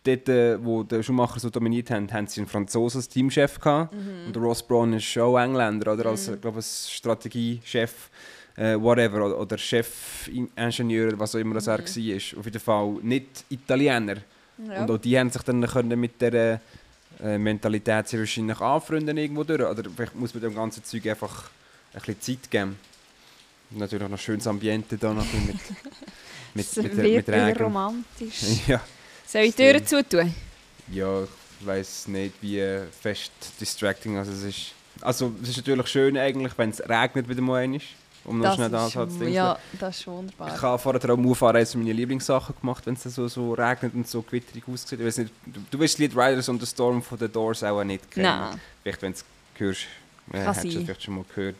dort, 0.03 0.29
äh, 0.29 0.63
wo 0.63 0.83
der 0.83 1.01
Schumacher 1.01 1.39
so 1.39 1.49
dominiert 1.49 1.89
haben, 1.89 2.11
haben 2.11 2.27
sie 2.27 2.41
einen 2.41 2.47
Franzosen 2.47 2.99
als 2.99 3.09
Teamchef 3.09 3.59
gehabt 3.59 3.93
mhm. 3.93 4.27
und 4.27 4.35
der 4.35 4.41
Ross 4.43 4.61
Brown 4.61 4.93
ist 4.93 5.17
auch 5.17 5.39
Engländer, 5.39 5.93
oder? 5.93 6.07
Als, 6.07 6.27
mhm. 6.27 6.41
glaube 6.41 6.61
Strategiechef, 6.61 8.09
äh, 8.55 8.75
whatever, 8.75 9.25
oder, 9.25 9.39
oder 9.39 9.57
Chefingenieur, 9.57 11.17
was 11.17 11.35
auch 11.35 11.39
immer 11.39 11.55
das 11.55 11.65
mhm. 11.65 11.71
er 11.71 11.79
war. 11.79 12.39
Auf 12.39 12.45
jeden 12.45 12.59
Fall 12.59 12.93
nicht 13.01 13.45
Italiener. 13.49 14.17
Ja. 14.57 14.81
Und 14.81 14.91
auch 14.91 14.97
die 14.97 15.17
haben 15.17 15.31
sich 15.31 15.41
dann 15.41 15.65
können 15.65 15.99
mit 15.99 16.21
der 16.21 16.61
äh, 17.23 17.37
Mentalität 17.37 18.07
sehr 18.07 18.19
wahrscheinlich 18.19 18.59
anfreunden 18.59 19.17
irgendwo 19.17 19.43
durch. 19.43 19.61
Oder 19.61 19.83
vielleicht 19.95 20.15
muss 20.15 20.33
man 20.33 20.43
dem 20.43 20.55
ganzen 20.55 20.83
Zeug 20.83 21.07
einfach 21.07 21.49
ein 21.93 22.01
bisschen 22.01 22.21
Zeit 22.21 22.51
geben. 22.51 22.77
natürlich 23.71 24.03
noch 24.03 24.11
ein 24.11 24.17
schönes 24.17 24.45
Ambiente 24.47 24.97
da 24.97 25.13
noch 25.13 25.25
mit 25.33 25.55
Mit, 26.55 26.67
es 26.67 26.75
mit, 26.75 26.95
mit 26.95 27.29
Regen. 27.29 27.63
romantisch. 27.63 28.41
Ja, 28.67 28.79
Soll 29.25 29.41
ich 29.43 29.55
die 29.55 29.63
Türen 29.63 29.87
zutun? 29.87 30.33
ja, 30.91 31.23
ich 31.23 31.65
weiß 31.65 32.07
nicht, 32.09 32.35
wie 32.41 32.61
fest 33.01 33.31
distracting 33.59 34.17
also 34.17 34.31
es 34.31 34.43
ist. 34.43 34.73
Also 35.01 35.33
es 35.41 35.49
ist 35.49 35.57
natürlich 35.57 35.87
schön 35.87 36.15
eigentlich, 36.17 36.55
wenn 36.57 36.69
es 36.69 36.79
regnet 36.87 37.27
wieder 37.27 37.41
mal 37.41 37.63
einmal, 37.63 37.79
um 38.25 38.39
noch 38.39 38.55
schnell 38.55 38.69
den 38.69 38.75
Ansatz 38.79 39.17
zu 39.17 39.25
ja, 39.29 39.57
das 39.79 39.95
ist 39.95 40.01
Ich 40.01 40.07
wunderbar. 40.07 40.61
habe 40.61 40.79
vorher 40.79 41.11
auch 41.11 41.17
Move 41.17 41.49
eines 41.49 41.75
meiner 41.75 41.93
Lieblingssachen 41.93 42.55
gemacht, 42.59 42.85
wenn 42.85 42.93
es 42.93 43.03
so, 43.03 43.27
so 43.27 43.53
regnet 43.53 43.93
und 43.93 44.07
so 44.07 44.21
gewitterig 44.21 44.63
aussieht. 44.67 44.99
Ich 44.99 45.05
weiß 45.05 45.17
nicht, 45.19 45.33
du, 45.45 45.59
du 45.71 45.77
das 45.77 45.97
Lied 45.97 46.15
Riders 46.15 46.47
on 46.49 46.59
the 46.59 46.65
Storm 46.65 47.01
von 47.01 47.17
The 47.17 47.27
Doors 47.27 47.63
auch 47.63 47.83
nicht 47.83 48.09
kennen. 48.11 48.25
Nein. 48.25 48.59
Vielleicht, 48.81 49.01
wenn 49.01 49.11
du 49.11 49.17
es 49.17 49.25
hörst, 49.59 49.81
äh, 50.31 50.37
Kann 50.37 50.47
hast 50.47 50.63
du 50.63 50.67
es 50.69 50.73
vielleicht 50.75 51.03
schon 51.03 51.15
mal 51.15 51.25
gehört. 51.35 51.55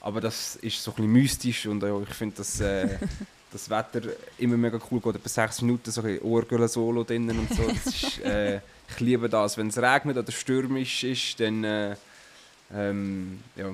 Aber 0.00 0.20
das 0.20 0.56
ist 0.56 0.82
so 0.82 0.92
ein 0.92 0.94
bisschen 0.96 1.12
mystisch 1.12 1.66
und 1.66 1.84
auch 1.84 2.02
ich 2.02 2.14
finde, 2.14 2.36
dass 2.36 2.60
äh, 2.60 2.96
das 3.52 3.68
Wetter 3.68 4.02
immer 4.38 4.56
mega 4.56 4.78
cool 4.90 5.00
geht. 5.00 5.16
Etwa 5.16 5.28
sechs 5.28 5.60
Minuten 5.62 5.90
so 5.90 6.00
ein 6.02 6.20
Orgel-Solo 6.22 7.04
drinnen 7.04 7.38
und 7.38 7.52
so. 7.54 7.62
Das 7.66 7.86
ist, 7.86 8.20
äh, 8.20 8.56
ich 8.88 9.00
liebe 9.00 9.28
das. 9.28 9.56
Wenn 9.56 9.68
es 9.68 9.78
regnet 9.78 10.16
oder 10.16 10.30
stürmisch 10.32 11.04
ist, 11.04 11.40
dann 11.40 11.64
äh, 11.64 11.96
ähm, 12.72 13.40
ja, 13.56 13.66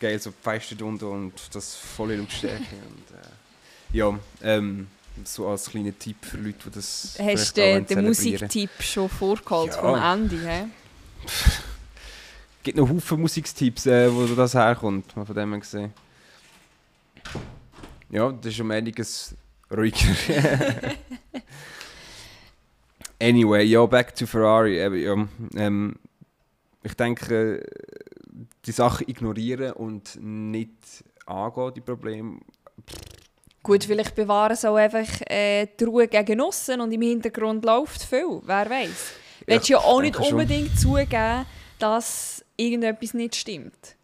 geil, 0.00 0.18
so 0.18 0.32
Pfeife 0.32 0.74
drunter 0.74 1.08
und 1.08 1.34
das 1.52 1.76
volle 1.76 2.16
Lautstärke. 2.16 2.64
und, 2.88 3.16
äh, 3.16 3.96
ja, 3.96 4.18
ähm, 4.42 4.88
so 5.24 5.48
als 5.48 5.70
kleiner 5.70 5.96
Tipp 5.98 6.16
für 6.24 6.38
Leute, 6.38 6.58
die 6.66 6.70
das 6.70 7.16
Hast 7.20 7.56
du 7.56 7.62
auch 7.62 7.86
den. 7.86 8.04
Musiktipp 8.04 8.70
schon 8.80 9.08
vorgeholt 9.08 9.72
Ja. 9.74 9.80
vom? 9.80 10.30
He? 10.30 10.64
Es 11.26 12.62
gibt 12.62 12.78
noch 12.78 12.88
Haufen 12.88 13.20
Musikstipps, 13.20 13.86
äh, 13.86 14.12
wo 14.12 14.26
das 14.26 14.54
herkommt, 14.54 15.16
mal 15.16 15.24
von 15.26 15.34
dem 15.34 15.50
her 15.50 15.60
gesehen. 15.60 15.92
Ja, 18.10 18.32
das 18.32 18.52
ist 18.52 18.60
um 18.60 18.70
einiges 18.70 19.34
ruhiger. 19.70 19.98
anyway, 23.20 23.64
ja, 23.64 23.84
back 23.86 24.14
to 24.14 24.26
Ferrari. 24.26 24.78
Ja, 24.78 25.26
ähm, 25.56 25.96
ich 26.82 26.94
denke, 26.94 27.60
äh, 27.60 28.09
die 28.66 28.72
Sachen 28.72 29.08
ignorieren 29.08 29.72
und 29.72 30.18
nicht 30.20 31.04
angehen, 31.26 31.72
die 31.74 31.80
Probleme. 31.80 32.40
Gut, 33.62 33.84
vielleicht 33.84 34.14
bewahren 34.14 34.56
sie 34.56 34.68
auch 34.68 34.76
einfach 34.76 35.08
äh, 35.28 35.66
die 35.78 35.84
Ruhe 35.84 36.08
gegen 36.08 36.40
aussen 36.40 36.80
und 36.80 36.92
im 36.92 37.02
Hintergrund 37.02 37.64
läuft 37.64 38.02
viel. 38.02 38.40
Wer 38.42 38.70
weiß. 38.70 39.12
Du 39.40 39.46
willst 39.46 39.68
ja 39.68 39.78
ich 39.78 39.84
auch 39.84 40.00
nicht 40.00 40.14
denke 40.14 40.28
schon. 40.28 40.38
unbedingt 40.40 40.78
zugeben, 40.78 41.46
dass 41.78 42.44
irgendetwas 42.56 43.14
nicht 43.14 43.36
stimmt. 43.36 43.96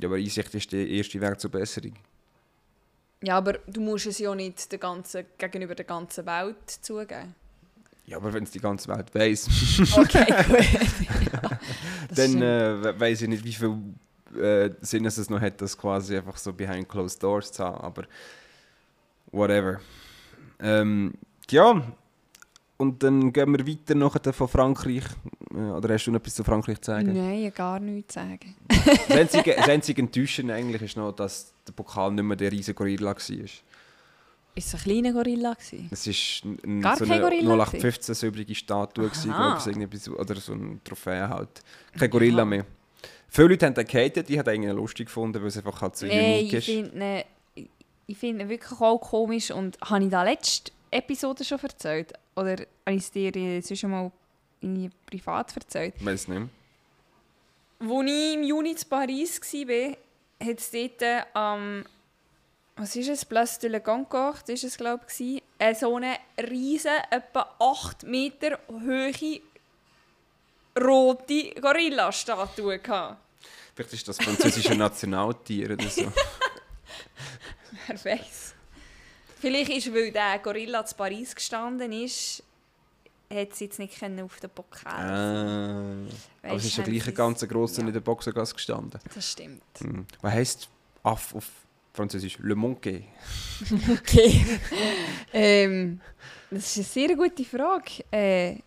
Ja, 0.00 0.08
aber 0.08 0.16
Einsicht 0.16 0.54
ist 0.54 0.72
der 0.72 0.86
erste 0.86 1.20
Weg 1.20 1.40
zur 1.40 1.50
Besserung. 1.50 1.94
Ja, 3.22 3.36
aber 3.38 3.54
du 3.66 3.80
musst 3.80 4.06
es 4.06 4.18
ja 4.18 4.34
nicht 4.34 4.70
der 4.70 4.78
ganzen, 4.78 5.24
gegenüber 5.38 5.74
der 5.74 5.84
ganzen 5.84 6.24
Welt 6.26 6.70
zugeben. 6.70 7.34
Ja, 8.08 8.16
aber 8.16 8.32
wenn 8.32 8.44
es 8.44 8.50
die 8.50 8.58
ganze 8.60 8.88
Welt 8.88 9.14
weiss, 9.14 9.46
Okay, 9.98 10.24
gut. 10.48 11.32
ja, 11.32 11.58
dann 12.14 12.40
äh, 12.42 12.82
we- 12.82 13.00
weiss 13.00 13.20
ich 13.20 13.28
nicht, 13.28 13.44
wie 13.44 13.52
viel 13.52 13.76
äh, 14.42 14.70
Sinn 14.80 15.04
es 15.04 15.28
noch 15.28 15.40
hat, 15.40 15.60
das 15.60 15.76
quasi 15.76 16.16
einfach 16.16 16.38
so 16.38 16.52
behind 16.52 16.88
closed 16.88 17.22
doors 17.22 17.52
zu 17.52 17.62
haben, 17.64 17.80
aber 17.82 18.04
whatever. 19.30 19.80
Ähm, 20.60 21.14
ja, 21.50 21.82
und 22.78 23.02
dann 23.02 23.32
gehen 23.32 23.52
wir 23.58 23.66
weiter 23.66 23.94
nachher 23.94 24.32
von 24.32 24.48
Frankreich. 24.48 25.04
Äh, 25.52 25.56
oder 25.58 25.92
hast 25.94 26.06
du 26.06 26.10
noch 26.12 26.20
etwas 26.20 26.34
zu 26.34 26.44
Frankreich 26.44 26.80
zu 26.80 26.90
sagen? 26.92 27.12
Nein, 27.12 27.52
gar 27.54 27.78
nichts 27.80 28.14
zu 28.14 28.20
sagen. 28.20 28.54
Das 29.08 29.16
einzige, 29.18 29.54
das 29.54 29.68
einzige 29.68 30.00
Enttäuschende 30.02 30.54
eigentlich 30.54 30.80
ist 30.82 30.96
noch, 30.96 31.12
dass 31.12 31.52
der 31.66 31.72
Pokal 31.72 32.12
nicht 32.12 32.24
mehr 32.24 32.36
der 32.36 32.52
riesige 32.52 32.74
Gorilla 32.74 33.14
war. 33.14 33.16
Ist 34.58 34.66
es 34.66 34.74
ein 34.74 34.80
kleiner 34.80 35.12
Gorilla? 35.12 35.54
Gewesen? 35.54 35.88
Es 35.90 36.06
war 36.06 36.80
Gar 36.80 36.96
so 36.96 37.04
kein 37.04 37.12
eine 37.12 37.22
Gorilla 37.22 37.50
0815 37.54 38.14
silbrige 38.14 38.54
Statue, 38.54 39.08
gewesen, 39.08 39.30
glaub 39.30 39.58
irgendetwas- 39.58 40.10
oder 40.10 40.34
so 40.36 40.52
eine 40.52 40.82
Trophäe 40.84 41.28
halt. 41.28 41.62
Kein 41.98 42.10
Gorilla 42.10 42.44
mehr. 42.44 42.66
Viele 43.28 43.48
Leute 43.48 43.66
haben 43.66 43.74
den 43.74 43.86
gehatet, 43.86 44.28
ich 44.30 44.38
habe 44.38 44.54
ihn 44.54 44.62
lustig 44.70 45.06
gefunden, 45.06 45.40
weil 45.40 45.48
es 45.48 45.56
einfach 45.56 45.80
halt 45.80 45.96
so 45.96 46.06
Nein, 46.06 46.18
unique 46.40 46.46
ich 46.46 46.54
ist. 46.54 46.64
finde 46.64 47.24
ihn, 47.54 47.68
ich- 48.06 48.18
finde 48.18 48.44
ihn 48.44 48.48
wirklich 48.48 48.80
auch 48.80 48.98
komisch. 48.98 49.50
Und 49.50 49.78
habe 49.82 50.04
ich 50.04 50.10
da 50.10 50.22
letzte 50.22 50.72
Episode 50.90 51.44
schon 51.44 51.58
erzählt? 51.60 52.12
Oder 52.34 52.52
habe 52.52 52.96
ich 52.96 53.02
es 53.02 53.10
dir 53.10 53.30
jetzt 53.30 53.76
schon 53.78 53.90
mal 53.90 54.10
irgendwie 54.60 54.90
privat 55.06 55.54
erzählt? 55.56 55.94
Ich 55.98 56.04
weiß 56.06 56.28
nicht. 56.28 56.48
Als 57.80 57.90
ich 58.06 58.34
im 58.34 58.42
Juni 58.42 58.70
in 58.70 58.76
Paris 58.88 59.40
war, 59.40 59.90
hat 60.48 60.58
es 60.58 60.70
dort 60.70 61.02
äh, 61.02 61.20
am, 61.34 61.84
was 62.78 62.96
ist 62.96 63.08
es, 63.08 63.24
Place 63.24 63.58
de 63.58 63.70
la 63.70 63.80
Concorde, 63.80 64.52
ist 64.52 64.64
es 64.64 64.76
glaube 64.76 65.04
ich, 65.18 65.42
äh, 65.58 65.74
so 65.74 65.96
eine 65.96 66.16
riesen, 66.38 66.92
etwa 67.10 67.54
8 67.58 68.04
Meter 68.04 68.58
hohe, 68.68 69.40
rote 70.80 71.54
Gorilla-Statue 71.60 72.78
gehabt. 72.78 73.18
Vielleicht 73.74 73.92
ist 73.92 74.08
das 74.08 74.16
französische 74.18 74.74
Nationaltier 74.76 75.72
oder 75.72 75.88
so. 75.88 76.02
Wer 77.86 78.04
weiß. 78.04 78.54
Vielleicht 79.40 79.70
ist, 79.70 79.94
weil 79.94 80.10
der 80.10 80.38
Gorilla 80.40 80.84
zu 80.84 80.96
Paris 80.96 81.34
gestanden 81.34 81.92
ist, 81.92 82.42
hat 83.32 83.54
sie 83.54 83.66
jetzt 83.66 83.78
nicht 83.78 83.98
können 83.98 84.20
auf 84.20 84.40
den 84.40 84.50
Pokal. 84.50 84.92
ah. 84.92 85.94
Aber 86.42 86.56
es 86.56 86.64
ist 86.64 86.76
ja 86.76 86.84
gleich 86.84 87.06
ein 87.06 87.14
ganz 87.14 87.46
grosser 87.46 87.82
ja. 87.82 87.88
in 87.88 87.92
der 87.92 88.00
Boxergasse 88.00 88.54
gestanden. 88.54 89.00
Das 89.14 89.32
stimmt. 89.32 89.62
Hm. 89.78 90.06
Was 90.22 90.32
heisst 90.32 90.68
Aff 91.02 91.34
auf 91.34 91.44
Französisch? 91.98 92.38
Le 92.38 92.54
Monkey. 92.54 93.04
Okay. 93.90 94.44
ähm, 95.32 96.00
das 96.48 96.76
ist 96.76 96.76
eine 96.76 96.84
sehr 96.84 97.16
gute 97.16 97.44
Frage. 97.44 98.04
Äh, 98.10 98.58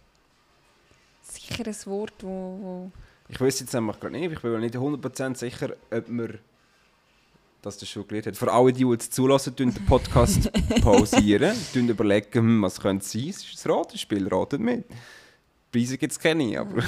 sicher 1.22 1.66
ein 1.66 1.76
Wort, 1.86 2.14
wo, 2.20 2.28
wo 2.28 2.92
Ich 3.30 3.40
weiß 3.40 3.62
jetzt 3.62 3.74
einfach 3.74 4.00
gerade 4.00 4.18
nicht, 4.18 4.34
ich 4.34 4.42
bin 4.42 4.52
mir 4.52 4.60
nicht 4.60 4.76
100% 4.76 5.36
sicher, 5.36 5.70
ob 5.90 6.40
dass 7.62 7.78
das 7.78 7.88
schon 7.88 8.08
gelernt 8.08 8.28
hat. 8.28 8.38
Für 8.38 8.52
alle, 8.52 8.74
die, 8.74 8.84
die 8.84 8.92
jetzt 8.92 9.14
zulassen, 9.14 9.56
den 9.56 9.74
Podcast 9.86 10.52
pausieren, 10.82 11.56
überlegen, 11.74 12.40
hm, 12.40 12.62
was 12.64 12.82
könnte 12.82 13.06
es 13.06 13.12
sein. 13.12 13.30
Es 13.30 13.44
ist 13.44 13.66
ein 13.66 13.72
Ratenspiel, 13.72 14.28
ratet 14.28 14.60
mit. 14.60 14.84
Preise 15.72 15.98
gibt 15.98 16.12
es 16.12 16.20
keine, 16.20 16.60
aber... 16.60 16.84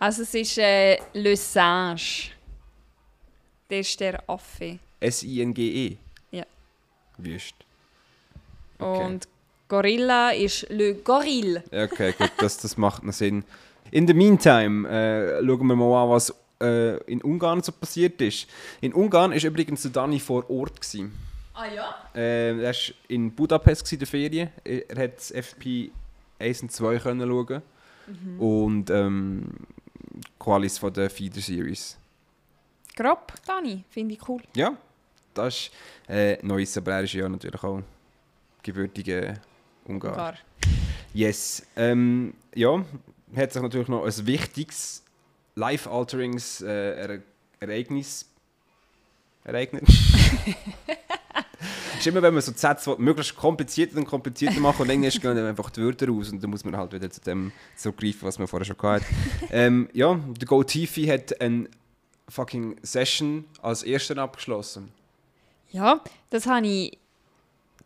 Also 0.00 0.22
es 0.22 0.34
ist 0.34 0.58
äh, 0.58 0.98
Le 1.12 1.36
Singe. 1.36 2.31
Das 3.72 3.88
ist 3.88 4.00
der 4.00 4.22
Affe. 4.28 4.78
S-I-N-G-E. 5.00 5.96
Ja. 6.30 6.44
Wüst. 7.16 7.54
Okay. 8.78 9.04
Und 9.06 9.28
Gorilla 9.66 10.28
ist 10.28 10.66
Le 10.68 10.96
Gorille. 10.96 11.64
Okay, 11.72 12.12
gut, 12.12 12.32
das, 12.36 12.58
das 12.58 12.76
macht 12.76 13.02
noch 13.02 13.14
Sinn. 13.14 13.44
In 13.90 14.06
the 14.06 14.12
meantime, 14.12 14.86
äh, 14.86 15.42
schauen 15.42 15.66
wir 15.68 15.74
mal 15.74 16.02
an, 16.02 16.10
was 16.10 16.34
äh, 16.60 16.98
in 17.04 17.22
Ungarn 17.22 17.62
so 17.62 17.72
passiert 17.72 18.20
ist. 18.20 18.46
In 18.82 18.92
Ungarn 18.92 19.30
war 19.30 19.42
übrigens 19.42 19.80
der 19.80 19.90
Dani 19.90 20.20
vor 20.20 20.50
Ort. 20.50 20.78
Gewesen. 20.78 21.10
Ah 21.54 21.64
ja? 21.74 21.94
Äh, 22.14 22.58
er 22.58 22.74
war 22.74 22.94
in 23.08 23.34
Budapest 23.34 23.84
gewesen, 23.84 23.94
in 23.94 23.98
der 24.00 24.08
Ferien. 24.08 24.50
Er 24.64 25.04
hat 25.04 25.16
das 25.16 25.30
FP 25.30 25.90
1 26.38 26.60
und 26.60 26.72
2 26.72 26.98
können 26.98 27.26
schauen. 27.26 27.62
Und 28.38 28.90
ähm, 28.90 29.46
Qualis 30.38 30.76
von 30.76 30.92
der 30.92 31.08
Feeder 31.08 31.40
Series. 31.40 31.96
Grob, 32.94 33.32
Dani, 33.46 33.84
finde 33.88 34.14
ich 34.14 34.28
cool. 34.28 34.42
Ja, 34.54 34.76
das 35.34 35.54
ist 35.54 35.70
äh, 36.08 36.38
neues, 36.42 36.76
aber 36.76 36.92
er 36.92 37.04
ist 37.04 37.14
ja 37.14 37.28
natürlich 37.28 37.62
auch 37.62 37.82
gebürtiger 38.62 39.34
Ungar. 39.84 40.14
Gar. 40.14 40.34
Yes. 41.14 41.66
Ähm, 41.76 42.34
ja, 42.54 42.84
hat 43.34 43.52
sich 43.52 43.62
natürlich 43.62 43.88
noch 43.88 44.04
ein 44.04 44.26
wichtiges 44.26 45.02
Life-Alterings 45.54 46.62
äh, 46.62 47.00
Ere 47.00 47.22
Ereignis 47.60 48.28
ereignet. 49.44 49.84
ist 51.98 52.06
immer, 52.06 52.22
wenn 52.22 52.34
man 52.34 52.42
so 52.42 52.52
Sätze 52.54 52.96
möglichst 52.98 53.36
komplizierter 53.36 53.96
und 53.96 54.06
komplizierter 54.06 54.60
machen 54.60 54.82
und 54.82 54.90
irgendwann 54.90 55.10
gehen 55.10 55.36
dann 55.36 55.46
einfach 55.46 55.70
die 55.70 55.82
Wörter 55.82 56.08
raus 56.08 56.30
und 56.30 56.42
dann 56.42 56.50
muss 56.50 56.64
man 56.64 56.76
halt 56.76 56.92
wieder 56.92 57.10
zu 57.10 57.20
dem 57.20 57.52
zurückgreifen, 57.76 58.22
was 58.22 58.38
man 58.38 58.48
vorher 58.48 58.66
schon 58.66 58.76
gehabt 58.76 59.04
hat. 59.04 59.10
ähm, 59.50 59.88
ja, 59.92 60.14
der 60.14 60.48
Go 60.48 60.62
Tifi 60.64 61.06
hat 61.06 61.40
eine 61.40 61.68
fucking 62.32 62.76
Session 62.82 63.44
als 63.60 63.82
erster 63.82 64.16
abgeschlossen. 64.18 64.90
Ja, 65.70 66.00
das 66.30 66.46
habe 66.46 66.66
ich 66.66 66.98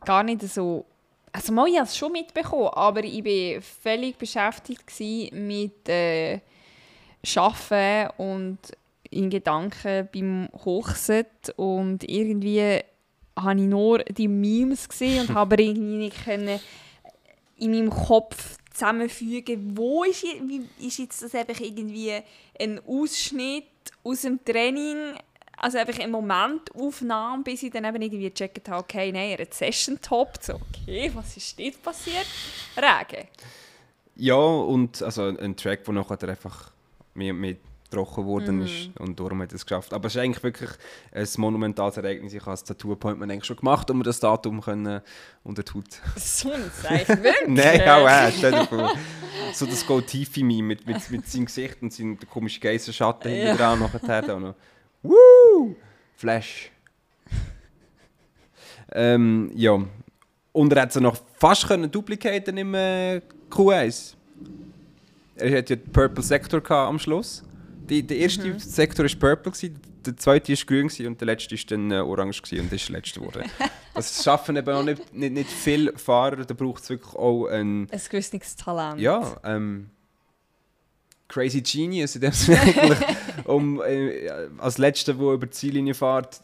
gar 0.05 0.23
nicht 0.23 0.43
so. 0.43 0.85
Also, 1.33 1.53
mal, 1.53 1.69
ich 1.69 1.77
habe 1.77 1.87
es 1.87 1.97
schon 1.97 2.13
mitbekommen, 2.13 2.69
aber 2.69 3.05
ich 3.05 3.25
war 3.25 3.61
völlig 3.61 4.17
beschäftigt 4.17 4.89
mit 5.33 5.89
äh, 5.89 6.41
Arbeiten 7.35 8.11
und 8.17 8.59
in 9.11 9.29
Gedanken 9.29 10.09
beim 10.13 10.49
Hochset. 10.65 11.53
Und 11.57 12.09
irgendwie 12.09 12.81
habe 13.37 13.61
ich 13.61 13.67
nur 13.67 13.99
die 13.99 14.29
Memes 14.29 14.89
gesehen 14.89 15.29
und 15.29 15.35
habe 15.35 15.63
irgendwie 15.63 15.97
nicht 15.97 16.25
können 16.25 16.59
in 17.59 17.71
meinem 17.71 17.91
Kopf 17.91 18.59
zusammenfügen, 18.73 19.77
wo 19.77 20.05
ist, 20.05 20.23
wie, 20.23 20.69
ist 20.87 20.99
jetzt 20.99 21.23
das 21.23 21.35
einfach 21.35 21.61
irgendwie 21.61 22.13
ein 22.59 22.81
Ausschnitt 22.87 23.65
aus 24.05 24.23
dem 24.23 24.45
Training 24.45 25.15
also 25.57 25.79
einfach 25.79 25.99
im 25.99 26.11
Moment 26.11 26.75
Aufnahme, 26.75 27.43
bis 27.43 27.63
ich 27.63 27.71
dann 27.73 27.85
eben 27.85 28.03
irgendwie 28.03 28.29
gecheckt 28.29 28.69
habe, 28.69 28.83
okay, 28.83 29.11
nein, 29.11 29.31
er 29.31 29.39
hat 29.39 29.55
Session 29.55 29.99
toppt. 30.01 30.45
So, 30.45 30.55
okay, 30.55 31.11
was 31.15 31.37
ist 31.37 31.59
dort 31.59 31.83
passiert? 31.83 32.27
Regen. 32.77 33.27
Ja, 34.17 34.35
und 34.35 35.03
also 35.03 35.25
ein 35.25 35.57
Track, 35.57 35.85
der 35.85 35.95
nachher 35.95 36.29
einfach 36.29 36.73
mehr, 37.15 37.57
mehr 37.93 38.05
trocken 38.05 38.23
geworden 38.23 38.63
ist 38.63 38.91
und 38.99 39.19
darum 39.19 39.43
hat 39.43 39.53
er 39.53 39.57
es 39.57 39.65
geschafft. 39.67 39.93
Aber 39.93 40.07
es 40.09 40.15
ist 40.15 40.21
eigentlich 40.21 40.43
wirklich 40.43 40.71
ein 41.13 41.27
monumentales 41.39 41.97
Ereignis. 41.97 42.33
Ich 42.33 42.41
habe 42.43 42.51
das 42.53 42.65
Tattoo-Appointment 42.65 43.31
eigentlich 43.31 43.45
schon 43.45 43.57
gemacht, 43.57 43.91
um 43.91 43.99
mir 43.99 44.05
das 44.05 44.21
Datum 44.21 44.61
können 44.61 45.01
unter 45.45 45.63
die 45.63 45.73
Haut 45.73 45.85
So 46.17 46.51
ein 46.53 46.71
Zeichen, 46.83 47.09
wirklich? 47.23 47.49
Nein, 47.49 47.81
auch 47.89 48.07
er. 48.07 48.31
Stell 48.33 48.53
dir 48.53 48.67
vor. 48.67 48.93
So 49.53 49.67
das 49.67 49.87
Go 49.87 50.01
Tief 50.01 50.37
in 50.37 50.47
mich 50.47 50.63
mit, 50.63 50.87
mit, 50.87 51.11
mit 51.11 51.29
seinem 51.29 51.47
Gesicht 51.47 51.81
und 51.83 51.93
seinem 51.93 52.19
komischen 52.31 52.61
Geissenschatten 52.61 53.31
Ja. 53.31 53.37
hinten 53.39 53.57
dran 53.59 53.79
nachher 53.81 54.23
da 54.23 54.39
noch. 54.39 54.55
Woo! 55.03 55.77
Flash. 56.17 56.71
ähm, 58.93 59.51
ja. 59.55 59.79
Und 60.53 60.73
er 60.73 60.83
hat 60.83 60.93
sie 60.93 61.01
noch 61.01 61.17
fast 61.39 61.67
können 61.69 61.91
duplicaten 61.91 62.57
im 62.57 62.75
äh, 62.75 63.21
Q1. 63.51 64.15
Er 65.37 65.59
hat 65.59 65.69
ja 65.71 65.77
den 65.77 65.93
Purple 65.93 66.23
Sector 66.25 66.71
am 66.71 66.99
Schluss. 66.99 67.43
Die, 67.89 68.07
der 68.07 68.17
erste 68.19 68.59
Sektor 68.59 69.05
war 69.07 69.17
purple, 69.19 69.53
gewesen, 69.53 69.81
der 70.05 70.17
zweite 70.17 70.53
war 70.53 70.65
grün 70.67 70.89
gewesen 70.89 71.07
und 71.07 71.21
der 71.21 71.27
letzte 71.27 71.57
war 71.57 71.63
dann 71.69 71.91
äh, 71.91 71.97
orange 71.97 72.43
gewesen 72.43 72.61
und 72.61 72.73
das 72.73 72.81
ist 72.81 72.89
der 72.89 72.97
letzte 72.97 73.21
geworden. 73.21 73.45
Das 73.95 74.23
schaffen 74.23 74.57
eben 74.57 74.69
auch 74.75 74.83
nicht, 74.83 75.15
nicht, 75.15 75.33
nicht 75.33 75.49
viele 75.51 75.97
Fahrer, 75.97 76.45
da 76.45 76.53
braucht 76.53 76.83
es 76.83 76.91
wirklich 76.91 77.15
auch 77.15 77.47
ein 77.47 77.89
Ein 77.91 78.01
gewisses 78.11 78.55
Talent. 78.55 79.01
ja, 79.01 79.41
ähm, 79.43 79.89
Crazy 81.29 81.63
Genius 81.63 82.15
in 82.15 82.21
dem 82.21 82.33
Sinne 82.33 82.61
eigentlich, 82.61 82.99
um 83.45 83.83
äh, 83.83 84.31
als 84.59 84.79
Letzter, 84.79 85.15
der 85.15 85.33
über 85.33 85.47
die 85.47 85.53
Ziellinie 85.53 85.95
fährt, 85.95 86.43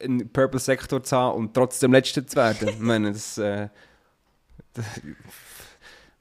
einen 0.00 0.28
Purple 0.30 0.60
Sektor 0.60 1.02
zu 1.02 1.16
haben 1.16 1.36
und 1.36 1.54
trotzdem 1.54 1.92
Letzter 1.92 2.26
zu 2.26 2.36
werden. 2.36 2.68
Ich 2.68 2.78
meine, 2.78 3.12
das, 3.12 3.38
äh, 3.38 3.68
das, 4.72 4.84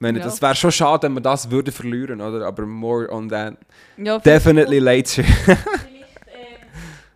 meine, 0.03 0.19
Ja. 0.19 0.25
das 0.25 0.41
wäre 0.41 0.53
schon 0.55 0.71
schade, 0.71 1.03
wenn 1.07 1.13
wir 1.13 1.21
das 1.21 1.49
würde 1.49 1.71
verlieren, 1.71 2.21
oder? 2.21 2.45
Aber 2.45 2.65
more 2.67 3.09
on 3.11 3.27
that. 3.29 3.57
Ja, 3.97 4.19
Definitely 4.19 4.77
later. 4.79 5.23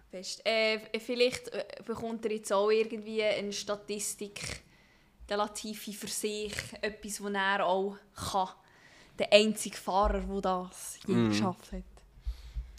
Vielleicht, 0.10 0.12
fest. 0.12 0.42
Äh, 0.46 0.80
vielleicht 1.00 1.50
äh, 1.50 1.64
bekommt 1.86 2.26
er 2.26 2.32
jetzt 2.32 2.52
auch 2.52 2.72
irgendwie 2.72 3.22
eine 3.24 3.54
Statistik, 3.54 4.62
der 5.30 5.38
Latifi 5.38 5.94
für 5.94 6.08
sich, 6.08 6.54
etwas, 6.82 7.22
wo 7.22 7.28
er 7.28 7.66
auch 7.66 7.98
kann. 8.16 8.50
Der 9.20 9.32
einzige 9.34 9.76
Fahrer, 9.78 10.22
der 10.22 10.42
das 10.42 11.00
je 11.06 11.14
Mm. 11.16 11.30
geschafft 11.30 11.72
hat. 11.74 11.84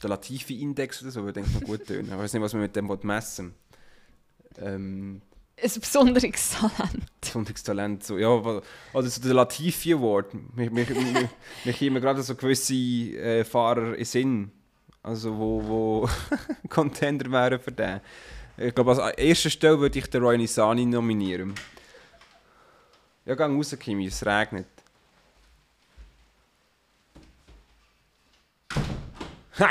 Der 0.03 0.11
Latifi-Index 0.11 1.03
oder 1.03 1.11
so, 1.11 1.25
würde 1.25 1.41
ich 1.41 1.53
noch 1.53 1.61
gut 1.63 1.85
tönen. 1.87 2.09
Ich 2.13 2.17
weiß 2.19 2.33
nicht, 2.33 2.43
was 2.43 2.53
man 2.53 2.63
mit 2.63 2.77
dem 2.77 2.87
messen. 3.03 3.55
Ähm, 4.61 5.21
Ein 5.61 5.81
besonderes 5.81 6.51
Talent. 6.51 7.05
Sonntagstalent, 7.25 8.05
so, 8.05 8.17
ja, 8.17 8.29
oder 8.29 8.63
so 8.93 9.21
der 9.21 9.35
Latifi 9.35 9.93
Award. 9.93 10.33
Mir 10.55 10.71
kommen 10.71 12.01
gerade 12.01 12.23
so 12.23 12.37
gewisse 12.37 12.75
äh, 12.75 13.45
Fahrer 13.45 13.97
in 13.97 14.05
Sinn, 14.05 14.53
also 15.03 15.37
wo, 15.37 15.63
wo 15.67 16.09
Contender 16.69 17.31
wären 17.31 17.59
für 17.59 17.73
den. 17.73 18.01
Ich 18.57 18.75
glaube, 18.75 18.91
als 19.03 19.19
erster 19.19 19.51
Stelle 19.51 19.81
würde 19.81 19.99
ich 19.99 20.07
den 20.07 20.23
Roy 20.23 20.39
Nisani 20.39 20.87
nominieren. 20.87 21.55
Ja, 23.25 23.35
geh 23.35 23.45
raus, 23.45 23.77
Kimi, 23.77 24.07
es 24.07 24.25
regnet. 24.25 24.67
Ha! 29.59 29.71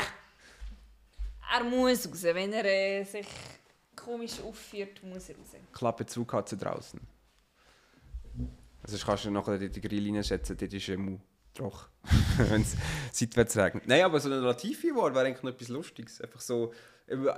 Er 1.50 1.64
muss 1.64 2.06
raus, 2.06 2.22
wenn 2.22 2.52
er 2.52 2.64
äh, 2.64 3.04
sich 3.04 3.26
komisch 4.00 4.40
aufführt, 4.40 5.02
muss 5.02 5.28
er 5.28 5.36
raus. 5.36 5.48
Klappe 5.72 6.06
zu, 6.06 6.24
Katze 6.24 6.56
draußen. 6.56 7.00
Also 8.82 8.98
kannst 9.04 9.24
du 9.24 9.30
nachher 9.30 9.58
die, 9.58 9.80
Grilllinie 9.80 10.22
setzen, 10.22 10.56
dort 10.56 10.72
ist 10.72 10.88
immer 10.88 11.18
trocken, 11.52 11.86
wenn 12.38 12.62
es 12.62 12.76
seitwärts 13.12 13.56
regnet. 13.56 13.86
Nein, 13.86 14.02
aber 14.02 14.20
so 14.20 14.30
eine 14.30 14.40
Latifi 14.40 14.90
Award 14.90 15.14
wäre 15.14 15.26
eigentlich 15.26 15.42
noch 15.42 15.50
etwas 15.50 15.68
Lustiges. 15.68 16.20
Einfach 16.20 16.40
so, 16.40 16.72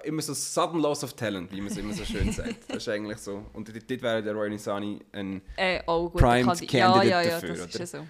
immer 0.04 0.22
so 0.22 0.34
sudden 0.34 0.80
loss 0.80 1.02
of 1.02 1.14
talent, 1.14 1.50
wie 1.52 1.60
man 1.60 1.70
es 1.70 1.78
immer 1.78 1.94
so 1.94 2.04
schön 2.04 2.30
sagt. 2.32 2.68
Das 2.68 2.78
ist 2.78 2.88
eigentlich 2.88 3.18
so. 3.18 3.46
Und 3.52 3.68
dort, 3.68 3.90
dort 3.90 4.02
wäre 4.02 4.22
der 4.22 4.34
Roy 4.34 4.50
Nisani 4.50 5.00
ein... 5.12 5.42
Äh, 5.56 5.82
auch 5.86 6.10
gut. 6.10 6.20
Primed 6.20 6.46
Kandi- 6.46 6.76
ja, 6.76 6.92
Candidate 6.92 7.08
ja, 7.08 7.22
ja, 7.22 7.30
dafür, 7.30 7.48
das 7.56 7.66
ist 7.66 7.78
ja 7.78 7.86
so. 7.86 8.06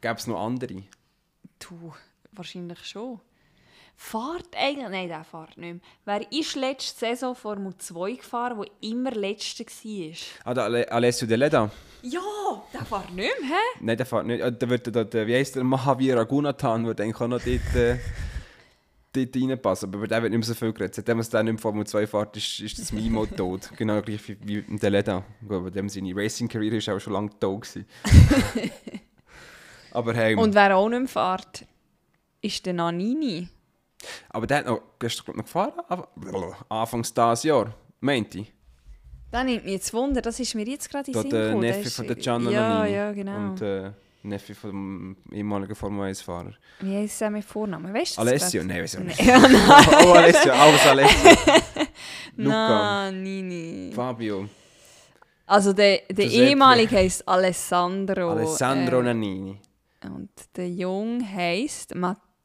Gäbe 0.00 0.14
es 0.14 0.26
noch 0.26 0.44
andere? 0.44 0.82
Du, 1.58 1.92
wahrscheinlich 2.32 2.84
schon. 2.84 3.20
Fahrt 4.00 4.46
eigentlich? 4.56 4.88
Nein, 4.88 5.08
der 5.08 5.24
fährt 5.24 5.58
nicht 5.58 5.58
mehr. 5.58 5.80
Wer 6.04 6.32
ist 6.32 6.54
letzte 6.54 7.00
Saison 7.00 7.34
Formel 7.34 7.76
2 7.76 8.12
gefahren, 8.12 8.60
der 8.60 8.90
immer 8.90 9.10
Letzter 9.10 9.64
war? 9.64 10.16
Ah, 10.44 10.54
der 10.54 10.64
Ale 10.64 10.92
Alessio 10.92 11.26
De 11.26 11.36
Leda. 11.36 11.68
Ja, 12.02 12.20
der 12.72 12.84
fährt 12.84 13.10
nicht 13.12 13.16
mehr, 13.40 13.48
hä? 13.50 13.78
Nein, 13.80 13.96
der 13.96 14.06
fährt 14.06 14.24
nicht. 14.26 14.40
Ah, 14.40 14.52
Der 14.52 14.70
wird, 14.70 14.94
der, 14.94 15.04
der, 15.04 15.26
wie 15.26 15.34
heisst 15.34 15.56
der? 15.56 15.64
Mahavir 15.64 16.16
Agunathan 16.16 16.86
würde 16.86 17.02
eigentlich 17.02 17.20
auch 17.20 17.26
noch 17.26 17.42
dort, 17.42 17.74
äh, 17.74 17.98
dort 19.12 19.34
reinpassen. 19.36 19.92
Aber 19.92 20.06
den 20.06 20.22
wird 20.22 20.30
nicht 20.32 20.38
mehr 20.38 20.46
so 20.46 20.54
viel 20.54 20.72
geredet. 20.72 20.94
Seitdem 20.94 21.18
es 21.18 21.28
der 21.28 21.42
nicht 21.42 21.54
mehr 21.54 21.60
Formel 21.60 21.84
2 21.84 22.06
fährt, 22.06 22.36
ist, 22.36 22.60
ist 22.60 22.78
das 22.78 22.92
Mimo 22.92 23.26
tot. 23.36 23.70
Genau 23.76 24.00
gleich 24.00 24.28
wie, 24.28 24.38
wie 24.42 24.64
mit 24.68 24.80
der 24.80 24.90
Leda. 24.90 25.24
Aber 25.44 25.72
dem 25.72 25.88
seine 25.88 26.14
Racing-Karriere 26.14 26.76
ist 26.76 26.88
auch 26.88 27.00
schon 27.00 27.14
lange 27.14 27.30
tot 27.40 27.62
gewesen. 27.62 27.84
Aber 29.90 30.14
hey, 30.14 30.36
Und 30.36 30.54
wer 30.54 30.76
auch 30.76 30.88
nicht 30.88 31.00
mehr 31.00 31.08
fährt, 31.08 31.64
ist 32.40 32.64
der 32.64 32.74
Nanini. 32.74 33.48
Aber 34.30 34.46
der 34.46 34.58
hat 34.58 34.66
noch, 34.66 34.80
gestern 34.98 35.36
noch 35.36 35.44
gefahren? 35.44 35.72
Aber, 35.88 36.08
Anfangs 36.68 37.12
dieses 37.12 37.42
Jahr, 37.44 37.74
meinte 38.00 38.40
ich. 38.40 38.52
Das 39.30 39.44
nimmt 39.44 39.64
mich 39.64 39.74
jetzt 39.74 39.92
Wunder, 39.92 40.22
das 40.22 40.40
ist 40.40 40.54
mir 40.54 40.66
jetzt 40.66 40.88
gerade 40.90 41.08
in 41.10 41.12
Da 41.12 41.22
den 41.22 41.30
Sinn 41.30 41.30
der 41.30 41.46
gekommen. 41.48 41.60
Neffe 41.60 41.84
Das 41.84 41.94
von 41.94 42.06
der 42.06 42.16
Gianna 42.16 42.50
Ja, 42.50 42.68
Nannini. 42.78 42.94
ja, 42.94 43.12
genau. 43.12 43.36
Und 43.50 43.60
äh, 43.62 43.90
Neffe 44.22 44.54
vom 44.54 45.16
ehemaligen 45.30 45.74
Formel 45.74 46.10
1-Fahrer. 46.10 46.52
Wie 46.80 46.96
heisst 46.96 47.20
er 47.22 47.30
mit 47.30 47.44
Vornamen? 47.44 47.92
Weißt 47.92 48.16
du 48.16 48.22
das 48.22 48.28
Alessio? 48.28 48.60
grad? 48.62 48.68
Nein, 48.68 48.82
weiß 48.82 48.94
ich 48.94 49.00
nicht. 49.00 49.20
Ja, 49.22 49.38
nein. 49.48 49.52
oh, 50.06 50.12
Alessio, 50.12 50.52
alles 50.52 50.86
Alessio. 50.86 51.30
Luca. 52.36 53.10
Nanini. 53.10 53.92
Fabio. 53.94 54.48
Also 55.46 55.72
der, 55.72 55.98
der 56.10 56.26
Giuseppe. 56.26 56.44
ehemalige 56.48 56.96
heisst 56.96 57.26
Alessandro. 57.28 58.30
Alessandro 58.30 59.00
äh, 59.00 59.04
Nannini. 59.04 59.58
Und 60.04 60.30
der 60.56 60.68
Jung 60.70 61.22
heisst 61.34 61.94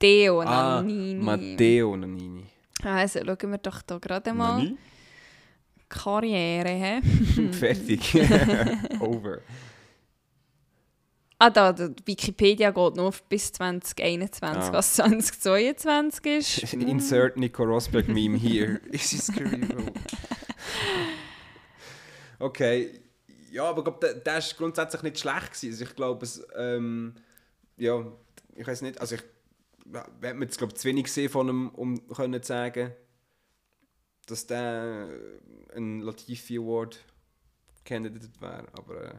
Matteo 0.04 0.42
Ah, 0.42 0.82
Nannini. 0.82 1.24
Matteo 1.24 1.96
Nannini. 1.96 2.46
Also 2.84 3.20
schauen 3.20 3.52
wir 3.52 3.58
doch 3.58 3.82
da 3.84 3.98
gerade 3.98 4.34
mal. 4.34 4.58
Nani? 4.58 4.78
Karriere, 5.88 6.70
hä? 6.70 7.02
Fertig. 7.54 8.14
Over. 9.00 9.42
Ah, 11.40 11.50
da, 11.50 11.72
da, 11.72 11.90
Wikipedia 12.06 12.72
geht 12.72 12.96
nur 12.96 13.14
bis 13.30 13.52
2021. 13.54 14.42
Ah. 14.42 14.74
Was 14.74 14.96
2022 14.96 16.26
ist. 16.26 16.74
Insert 16.74 17.38
Nico 17.38 17.64
Rosberg 17.64 18.08
Meme 18.08 18.38
here. 18.38 18.82
Is 18.92 19.12
his 19.12 19.32
career? 19.32 19.92
Okay. 22.40 23.00
Ja, 23.52 23.66
aber 23.70 23.80
ich 23.80 23.84
glaube, 23.86 24.22
der, 24.26 24.38
ist 24.38 24.58
grundsätzlich 24.58 25.04
nicht 25.04 25.20
schlecht 25.20 25.54
gewesen. 25.54 25.72
Also 25.72 25.84
ich 25.86 25.96
glaube, 25.96 26.26
es, 26.26 26.46
ähm, 26.58 27.14
ja, 27.78 28.06
ich 28.56 28.66
weiß 28.68 28.82
nicht, 28.82 29.00
also 29.00 29.16
ich, 29.16 29.24
wir 29.86 30.30
haben 30.30 30.42
jetzt 30.42 30.58
glaube 30.58 30.74
zu 30.74 30.88
wenig 30.88 31.06
gesehen 31.06 31.30
von 31.30 31.50
ihm, 31.50 31.70
um 31.70 32.02
zu 32.08 32.40
sagen, 32.44 32.92
dass 34.28 34.48
der 34.48 35.10
ein 35.76 36.02
Latifi 36.02 36.58
Award 36.58 37.00
Candidate 37.84 38.30
wäre, 38.40 38.68
aber 38.74 39.04
äh, 39.04 39.16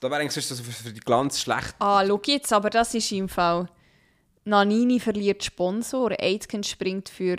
da 0.00 0.10
wäre 0.10 0.20
eigentlich 0.20 0.32
sonst 0.32 0.48
so 0.48 0.62
für, 0.62 0.70
für 0.72 0.92
die 0.92 1.00
Glanz 1.00 1.40
schlecht. 1.40 1.74
Ah, 1.78 2.04
schau 2.06 2.20
jetzt, 2.26 2.52
aber 2.52 2.70
das 2.70 2.94
ist 2.94 3.10
im 3.12 3.28
Fall. 3.28 3.68
Nanini 4.44 4.98
verliert 4.98 5.44
Sponsor. 5.44 6.10
Aitken 6.18 6.64
springt 6.64 7.08
für 7.08 7.36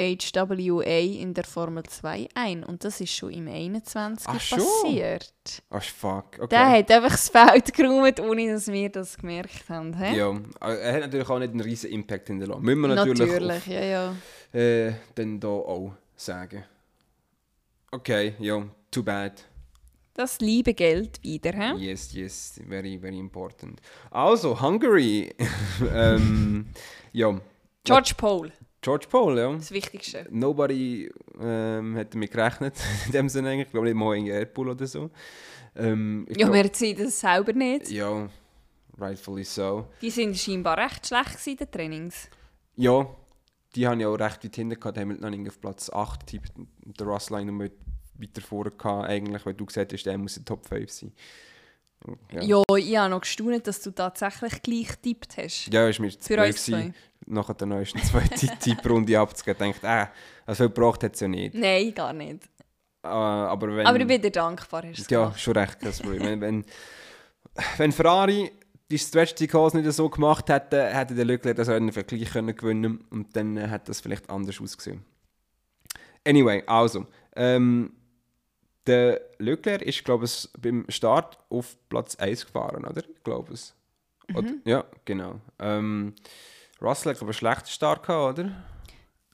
HWA 0.00 0.98
in 0.98 1.34
der 1.34 1.44
Formel 1.44 1.82
2 1.84 2.28
ein. 2.34 2.64
Und 2.64 2.84
das 2.84 3.00
ist 3.00 3.14
schon 3.14 3.30
im 3.30 3.48
21 3.48 4.26
Ach, 4.28 4.34
passiert. 4.34 5.32
Ach 5.70 5.82
fuck, 5.82 6.38
okay. 6.38 6.48
Der 6.50 6.70
hat 6.70 6.90
einfach 6.90 7.10
das 7.10 7.28
Feld 7.28 7.72
geräumt, 7.74 8.20
ohne 8.20 8.52
dass 8.52 8.68
wir 8.68 8.88
das 8.88 9.16
gemerkt 9.16 9.68
haben. 9.68 9.94
Hä? 9.94 10.16
Ja, 10.16 10.30
äh, 10.60 10.80
er 10.80 10.92
hat 10.94 11.00
natürlich 11.02 11.28
auch 11.28 11.38
nicht 11.38 11.50
einen 11.52 11.60
riesen 11.60 11.90
Impact 11.90 12.28
hinterlassen. 12.28 12.62
Müssen 12.62 12.80
wir 12.80 12.88
natürlich, 12.88 13.18
Natürlich, 13.18 13.66
ja, 13.66 13.84
ja. 13.84 14.10
Auf, 14.10 14.54
äh, 14.54 14.92
dann 15.14 15.38
da 15.38 15.48
auch 15.48 15.92
sagen. 16.16 16.64
Okay, 17.92 18.34
ja, 18.38 18.64
too 18.90 19.02
bad. 19.02 19.44
Das 20.14 20.40
liebe 20.40 20.74
Geld 20.74 21.22
wieder, 21.22 21.52
hä? 21.52 21.74
Yes, 21.76 22.12
yes, 22.12 22.60
very, 22.68 22.98
very 22.98 23.18
important. 23.18 23.80
Also, 24.10 24.60
Hungary. 24.60 25.32
ähm, 25.94 26.66
ja, 27.12 27.40
George 27.84 28.12
Pole, 28.16 28.52
George 28.82 29.06
Paul, 29.10 29.38
ja. 29.38 29.52
das 29.52 29.70
Wichtigste. 29.70 30.26
Nobody 30.30 31.10
ähm, 31.40 31.96
hat 31.96 32.14
damit 32.14 32.30
gerechnet, 32.30 32.74
in 33.06 33.12
dem 33.12 33.28
Sinne 33.28 33.50
eigentlich. 33.50 33.66
Ich 33.66 33.72
glaube 33.72 33.86
nicht 33.86 33.96
mal 33.96 34.16
in 34.16 34.46
Bull 34.54 34.70
oder 34.70 34.86
so. 34.86 35.10
Ähm, 35.76 36.26
Ja, 36.30 36.34
glaub- 36.46 36.52
Mercedes 36.52 37.20
selber 37.20 37.52
nicht. 37.52 37.90
Ja, 37.90 38.28
rightfully 38.98 39.44
so. 39.44 39.86
Die 40.00 40.10
sind 40.10 40.36
scheinbar 40.36 40.78
recht 40.78 41.06
schlecht 41.06 41.46
in 41.46 41.56
den 41.56 41.70
Trainings. 41.70 42.28
Ja, 42.76 43.06
die 43.74 43.86
haben 43.86 44.00
ja 44.00 44.08
auch 44.08 44.18
recht 44.18 44.44
weit 44.44 44.56
hinten 44.56 44.80
gehabt. 44.80 44.98
Hamilton 44.98 45.32
ich 45.44 45.48
auf 45.48 45.60
Platz 45.60 45.90
8 45.90 46.26
getippt. 46.26 46.52
und 46.56 46.98
Der 46.98 47.06
Russell 47.06 47.44
noch 47.44 47.52
mit 47.52 47.72
weiter 48.14 48.40
vorne 48.40 48.70
gehabt, 48.70 49.08
eigentlich, 49.08 49.44
weil 49.46 49.54
du 49.54 49.66
gesagt 49.66 49.92
hast, 49.92 50.04
der 50.04 50.18
muss 50.18 50.36
in 50.36 50.44
Top 50.44 50.66
5 50.66 50.90
sein. 50.90 51.12
Ja, 52.32 52.40
ja 52.40 52.76
ich 52.76 52.96
habe 52.96 53.10
noch 53.10 53.20
gestaunt, 53.20 53.66
dass 53.66 53.82
du 53.82 53.90
tatsächlich 53.90 54.62
gleich 54.62 54.88
getippt 54.88 55.36
hast. 55.36 55.72
Ja, 55.72 55.88
ist 55.88 55.98
mir 56.00 56.10
zu 56.10 56.26
Für 56.26 56.36
blöd 56.36 56.56
nachher 57.30 57.54
der 57.54 57.66
neuesten 57.66 57.98
zweiten 58.02 58.58
Tipprunde 58.58 59.18
abzugeben. 59.18 59.72
Dachte, 59.72 59.86
äh, 59.86 60.06
also 60.46 60.64
viel 60.64 60.68
gebraucht 60.74 61.02
hat 61.04 61.14
es 61.14 61.20
ja 61.20 61.28
nicht. 61.28 61.54
Nein, 61.54 61.94
gar 61.94 62.12
nicht. 62.12 62.44
Äh, 63.02 63.08
aber 63.08 63.76
wenn... 63.76 63.86
Aber 63.86 63.98
ich 63.98 64.06
bin 64.06 64.20
dir 64.20 64.30
dankbar, 64.30 64.84
hast 64.86 65.10
Ja, 65.10 65.32
schon 65.36 65.56
recht, 65.56 65.78
Problem. 65.80 66.22
wenn, 66.22 66.40
wenn, 66.40 66.64
wenn 67.78 67.92
Ferrari 67.92 68.50
die 68.90 68.98
Strategy 68.98 69.46
Calls 69.46 69.74
nicht 69.74 69.90
so 69.92 70.08
gemacht 70.08 70.48
hätte, 70.48 70.86
hätte 70.86 71.14
der 71.14 71.24
Leclerc 71.24 71.56
das 71.56 71.68
Rennen 71.68 71.92
vielleicht 71.92 72.08
gleich 72.08 72.30
können 72.30 72.54
gewinnen 72.54 73.04
und 73.10 73.34
dann 73.36 73.56
äh, 73.56 73.68
hätte 73.68 73.86
das 73.86 74.00
vielleicht 74.00 74.28
anders 74.28 74.60
ausgesehen. 74.60 75.04
Anyway, 76.26 76.62
also, 76.66 77.06
ähm, 77.36 77.92
der 78.86 79.20
Leclerc 79.38 79.82
ist, 79.82 80.04
glaube 80.04 80.24
ich, 80.24 80.48
beim 80.58 80.84
Start 80.88 81.38
auf 81.48 81.76
Platz 81.88 82.16
1 82.16 82.46
gefahren, 82.46 82.84
oder? 82.84 83.02
Ich 83.08 83.22
glaube 83.22 83.52
es. 83.52 83.74
Oder, 84.34 84.52
ja, 84.64 84.84
genau. 85.04 85.40
Ähm, 85.58 86.14
Russell 86.80 87.10
hat, 87.10 87.16
ich, 87.16 87.22
einen 87.22 87.32
schlechten 87.32 87.68
Start 87.68 88.06
gehabt, 88.06 88.38
oder? 88.38 88.50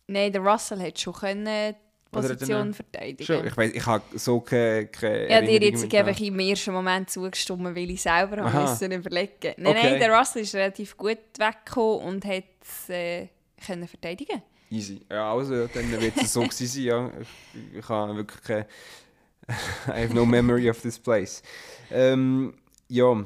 Nein, 0.09 0.33
der 0.33 0.41
Russell 0.41 0.81
hat 0.81 0.99
schon 0.99 1.15
können 1.15 1.45
die 1.75 1.77
Position 2.11 2.75
verteidigen. 2.75 3.25
Schon, 3.25 3.47
ich 3.47 3.57
weiß, 3.57 3.73
ich 3.73 3.87
habe 3.87 4.19
so 4.19 4.41
keine, 4.41 4.87
keine 4.87 5.29
habe 5.35 5.47
dir 5.47 5.61
jetzt 5.61 5.93
einfach 5.93 6.21
im 6.21 6.39
ersten 6.39 6.73
Moment 6.73 7.11
zugestimmt, 7.11 7.65
weil 7.65 7.91
ich 7.91 8.03
selber 8.03 8.39
Aha. 8.39 8.53
habe 8.53 8.71
müssen 8.71 8.93
überlegen 8.93 9.55
Nein, 9.57 9.67
Okay. 9.67 9.91
nein, 9.91 10.01
der 10.01 10.17
Russell 10.17 10.43
ist 10.43 10.55
relativ 10.55 10.97
gut 10.97 11.19
weggekommen 11.39 12.07
und 12.07 12.25
hat 12.25 12.45
es 12.63 12.89
äh, 12.89 13.29
können 13.65 13.89
verteidigen. 13.89 14.43
Easy. 14.71 15.05
Ja, 15.11 15.33
also, 15.33 15.55
ja, 15.55 15.67
dann 15.73 15.91
wird 16.01 16.17
es 16.17 16.33
so 16.33 16.41
gewesen 16.43 16.67
sein, 16.67 16.83
ja. 16.83 17.11
Ich, 17.21 17.79
ich 17.79 17.89
habe 17.89 18.17
wirklich 18.17 18.43
keine... 18.43 18.67
I 19.89 20.03
have 20.03 20.13
no 20.13 20.27
memory 20.27 20.69
of 20.69 20.81
this 20.81 20.99
place. 20.99 21.41
Ähm, 21.91 22.55
ja. 22.89 23.25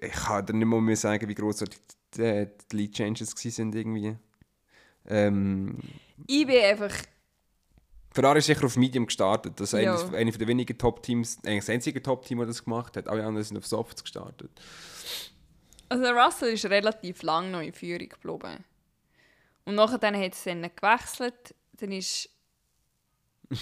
Ich 0.00 0.12
kann 0.12 0.46
dir 0.46 0.52
nicht 0.54 0.66
mal 0.66 0.80
mehr 0.80 0.96
sagen, 0.96 1.28
wie 1.28 1.34
groß 1.34 1.64
die, 2.16 2.46
die, 2.46 2.50
die 2.70 2.76
Lead 2.76 2.92
Changes 2.94 3.30
sind 3.30 3.74
irgendwie. 3.74 4.16
Ähm, 5.06 5.78
Ich 6.26 6.46
bin 6.46 6.62
einfach... 6.62 6.94
Ferrari 8.14 8.40
ist 8.40 8.46
sicher 8.46 8.64
auf 8.66 8.76
Medium 8.76 9.06
gestartet. 9.06 9.58
Das 9.58 9.72
ist 9.72 9.80
Ja. 9.80 9.92
eines, 9.94 10.12
eine 10.14 10.30
der 10.32 10.46
wenigen 10.46 10.76
Top-Teams, 10.76 11.38
eigentlich 11.44 11.60
das 11.60 11.70
einzige 11.70 12.02
Top-Team, 12.02 12.38
das 12.40 12.48
das 12.48 12.64
gemacht 12.64 12.96
hat. 12.96 13.08
Alle 13.08 13.24
anderen 13.24 13.44
sind 13.44 13.56
auf 13.56 13.66
Softs 13.66 14.02
gestartet. 14.02 14.50
Also 15.88 16.04
der 16.04 16.12
Russell 16.14 16.52
ist 16.52 16.66
relativ 16.66 17.22
lang 17.22 17.50
noch 17.50 17.60
in 17.60 17.72
Führung 17.72 18.08
geblieben. 18.08 18.64
Und 19.64 19.74
nachher 19.76 19.98
dann 19.98 20.14
hat 20.16 20.34
es 20.34 20.44
dann 20.44 20.62
gewechselt. 20.62 21.54
Dann 21.78 21.92
ist... 21.92 22.28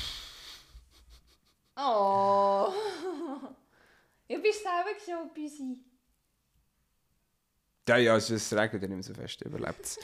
oh... 1.77 2.73
Ich 4.33 4.41
bin 4.41 4.53
selber 4.53 4.91
so 5.05 5.29
busy. 5.35 5.81
Ja, 7.90 7.96
ja, 7.96 8.16
es 8.16 8.31
ist 8.31 8.53
regnet 8.53 8.83
ja 8.83 8.88
nicht 8.88 8.96
mehr 8.96 9.03
so 9.03 9.14
fest, 9.14 9.42
überlebt 9.42 9.98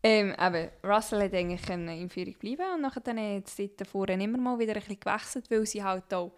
Ähm, 0.00 0.32
eben, 0.40 0.68
Russell 0.84 1.24
hat 1.24 1.34
eigentlich 1.34 1.68
in 1.68 2.08
Führung 2.08 2.34
bleiben 2.38 2.74
und 2.74 2.82
nachher 2.82 3.00
dann 3.00 3.18
hat 3.18 3.48
es 3.48 3.56
dort 3.56 3.88
vorne 3.88 4.22
immer 4.22 4.38
mal 4.38 4.56
wieder 4.56 4.74
ein 4.74 4.80
bisschen 4.80 5.00
gewechselt, 5.00 5.50
weil 5.50 5.66
sie 5.66 5.82
halt 5.82 6.14
auch 6.14 6.30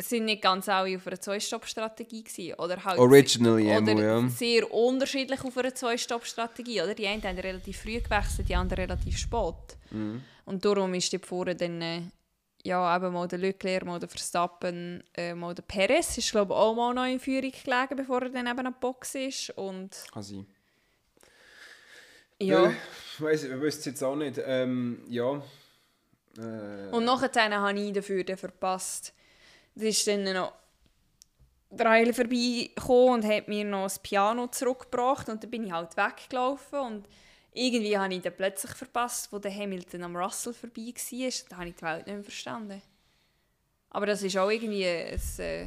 es 0.00 0.08
sind 0.08 0.26
nicht 0.26 0.40
ganz 0.40 0.68
alle 0.68 0.96
auf 0.96 1.06
einer 1.08 1.20
Zwei-Stopp-Strategie 1.20 2.22
gewesen, 2.22 2.54
oder 2.54 2.82
halt 2.84 2.98
Originally, 3.00 3.76
oder 3.76 3.92
ja. 4.00 4.28
sehr 4.28 4.72
unterschiedlich 4.72 5.44
auf 5.44 5.58
einer 5.58 5.74
Zwei-Stopp-Strategie, 5.74 6.82
oder? 6.82 6.94
Die 6.94 7.08
einen 7.08 7.22
haben 7.24 7.38
relativ 7.38 7.80
früh 7.80 8.00
gewechselt, 8.00 8.48
die 8.48 8.54
anderen 8.54 8.84
relativ 8.84 9.18
spät. 9.18 9.76
Mhm. 9.90 10.22
Und 10.44 10.64
darum 10.64 10.94
ist 10.94 11.12
dort 11.12 11.26
vorne 11.26 11.56
dann 11.56 11.82
äh, 11.82 12.02
ja, 12.64 12.96
eben 12.96 13.12
mal 13.12 13.28
der 13.28 13.38
Leclerc, 13.38 13.84
mal 13.84 13.98
der 14.00 14.08
Verstappen, 14.08 15.02
äh, 15.14 15.34
mal 15.34 15.54
der 15.54 15.62
Perez 15.62 16.18
ist 16.18 16.30
glaube 16.32 16.52
ich 16.52 16.58
auch 16.58 16.74
mal 16.74 16.94
noch 16.94 17.04
in 17.06 17.20
Führung 17.20 17.52
gelegen, 17.52 17.96
bevor 17.96 18.22
er 18.22 18.30
dann 18.30 18.46
eben 18.46 18.58
an 18.58 18.64
der 18.64 18.70
Box 18.72 19.14
ist 19.14 19.50
und 19.50 19.90
Kann 20.12 20.22
sein. 20.22 20.46
ja. 22.40 22.70
Ich 22.70 23.20
wüsste 23.20 23.80
es 23.80 23.84
jetzt 23.84 24.02
auch 24.04 24.16
nicht. 24.16 24.40
Ähm, 24.44 25.02
ja. 25.08 25.42
Äh, 26.36 26.90
Und 26.90 27.04
nachher 27.04 27.50
habe 27.60 27.78
ich 27.78 27.92
dafür 27.92 28.22
dann 28.24 28.36
verpasst. 28.36 29.12
Es 29.74 29.82
ist 29.82 30.06
dann 30.06 30.24
noch 30.32 30.52
der 31.70 31.90
Heil 31.90 32.12
vorbeigekommen 32.12 33.14
und 33.14 33.24
hat 33.24 33.48
mir 33.48 33.64
noch 33.64 33.84
das 33.84 33.98
Piano 33.98 34.46
zurückgebracht 34.48 35.28
und 35.28 35.42
dann 35.42 35.50
bin 35.50 35.64
ich 35.64 35.72
halt 35.72 35.96
weggelaufen 35.96 36.78
und 36.78 37.08
irgendwie 37.58 37.98
habe 37.98 38.14
ich 38.14 38.22
dann 38.22 38.34
plötzlich 38.36 38.72
verpasst, 38.72 39.32
wo 39.32 39.38
der 39.38 39.54
Hamilton 39.54 40.04
am 40.04 40.16
Russell 40.16 40.52
vorbei 40.52 40.92
war. 40.94 41.32
Da 41.48 41.56
habe 41.56 41.68
ich 41.68 41.74
die 41.74 41.82
Welt 41.82 42.06
nicht 42.06 42.14
mehr 42.14 42.22
verstanden. 42.22 42.82
Aber 43.90 44.06
das 44.06 44.22
ist 44.22 44.36
auch 44.36 44.50
irgendwie 44.50 44.86
ein, 44.86 45.20
äh, 45.38 45.66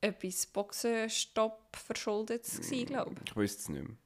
etwas 0.00 0.46
Boxenstopp 0.46 1.76
verschuldet, 1.76 2.44
glaube 2.86 3.14
ich. 3.24 3.30
ich 3.30 3.36
wüsste 3.36 3.62
es 3.62 3.68
nicht 3.68 3.88
mehr. 3.88 3.96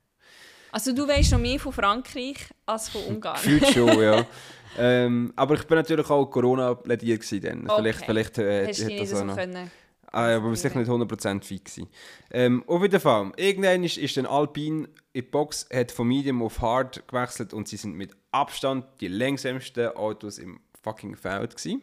Also 0.73 0.93
du 0.93 1.07
weißt 1.07 1.33
noch 1.33 1.41
mehr 1.41 1.59
von 1.59 1.73
Frankreich 1.73 2.37
als 2.65 2.89
von 2.91 3.03
Ungarn. 3.05 3.37
Gefühlt 3.43 3.67
schon, 3.73 4.01
ja. 4.01 4.27
Ähm, 4.79 5.33
aber 5.35 5.57
ich 5.57 5.65
bin 5.65 5.79
natürlich 5.79 6.09
auch 6.09 6.27
Corona-plädiert 6.27 7.45
dann. 7.45 7.69
Vielleicht, 7.69 7.99
Okay. 7.99 8.07
vielleicht 8.07 8.39
äh, 8.39 8.69
Hast 8.69 8.85
nicht 8.85 9.01
das 9.01 9.15
auch 9.21 9.25
noch... 9.25 9.37
können? 9.37 9.69
Ah, 10.13 10.35
aber 10.37 10.55
sicher 10.57 10.79
nicht 10.79 10.91
100% 10.91 11.45
fit 11.45 11.65
gewesen. 11.65 11.89
Ähm, 12.33 12.65
auf 12.67 12.83
jeden 12.83 13.01
Fall, 13.01 13.33
irgendwann 13.37 13.85
ist, 13.85 13.97
ist 13.97 14.17
dann 14.17 14.27
Alpine 14.27 14.89
in 15.13 15.23
die 15.23 15.23
Box, 15.23 15.69
hat 15.73 15.93
von 15.93 16.09
Medium 16.09 16.43
auf 16.43 16.61
Hard 16.61 17.07
gewechselt 17.07 17.53
und 17.53 17.69
sie 17.69 17.77
sind 17.77 17.95
mit 17.95 18.13
Abstand 18.33 18.87
die 19.01 19.09
langsamsten 19.09 19.89
Autos 19.89 20.39
im 20.39 20.61
fucking 20.83 21.15
Feld 21.17 21.57
gewesen. 21.57 21.83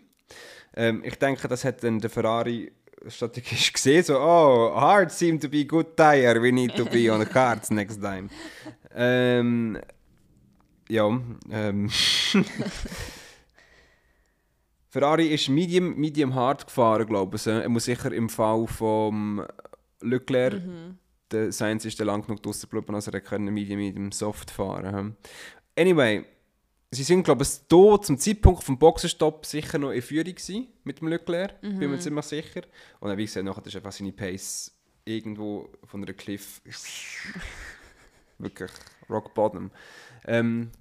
Ähm, 0.75 1.03
ich 1.05 1.15
denke, 1.15 1.47
das 1.47 1.63
hat 1.63 1.83
dann 1.83 1.99
der 1.99 2.09
Ferrari 2.09 2.71
strategisch 3.07 3.71
gesehen, 3.73 4.03
so, 4.03 4.19
oh, 4.19 4.73
hard 4.75 5.11
seem 5.11 5.39
to 5.39 5.47
be 5.47 5.65
good 5.65 5.95
tire, 5.95 6.41
we 6.41 6.51
need 6.51 6.75
to 6.75 6.83
be 6.85 7.11
on 7.11 7.23
cards 7.29 7.69
next 7.69 8.01
time. 8.01 8.29
ähm, 8.93 9.79
ja, 10.89 11.05
ähm... 11.49 11.89
Ferrari 14.97 15.27
ist 15.27 15.47
medium, 15.47 15.95
medium 15.95 16.33
hard 16.33 16.65
gefahren, 16.65 17.05
glaube 17.05 17.37
ich. 17.37 17.45
Er 17.45 17.69
muss 17.69 17.85
sicher 17.85 18.11
im 18.11 18.29
Fall 18.29 18.65
vom 18.65 19.45
Leclerc, 20.01 20.59
der 21.29 21.51
Sainz 21.51 21.85
ist 21.85 21.99
lang 21.99 22.23
genug 22.25 22.41
draussen 22.41 22.67
geblieben, 22.67 22.95
als 22.95 23.05
er 23.05 23.21
können 23.21 23.53
medium, 23.53 23.77
medium 23.77 24.11
soft 24.11 24.49
fahren 24.49 24.95
hm. 24.95 25.15
Anyway, 25.77 26.25
sie 26.89 27.03
sind, 27.03 27.21
glaube 27.21 27.43
ich, 27.43 27.49
hier 27.69 28.01
zum 28.01 28.17
Zeitpunkt 28.17 28.63
vom 28.63 28.79
Boxenstopp 28.79 29.45
sicher 29.45 29.77
noch 29.77 29.91
in 29.91 30.01
Führung 30.01 30.33
gewesen, 30.33 30.67
mit 30.83 30.99
dem 30.99 31.09
Leclerc, 31.09 31.61
bin 31.61 31.91
mir 31.91 31.99
ziemlich 31.99 32.25
sicher. 32.25 32.61
Und 32.99 33.09
dann, 33.09 33.19
wie 33.19 33.25
gesagt, 33.25 33.45
nachher 33.45 33.67
ist 33.67 33.75
einfach 33.75 33.91
seine 33.91 34.13
Pace 34.13 34.75
irgendwo 35.05 35.69
von 35.83 36.01
einer 36.01 36.13
Cliff 36.13 36.59
wirklich 38.39 38.71
rock 39.07 39.35
bottom. 39.35 39.69
Ähm, 40.25 40.71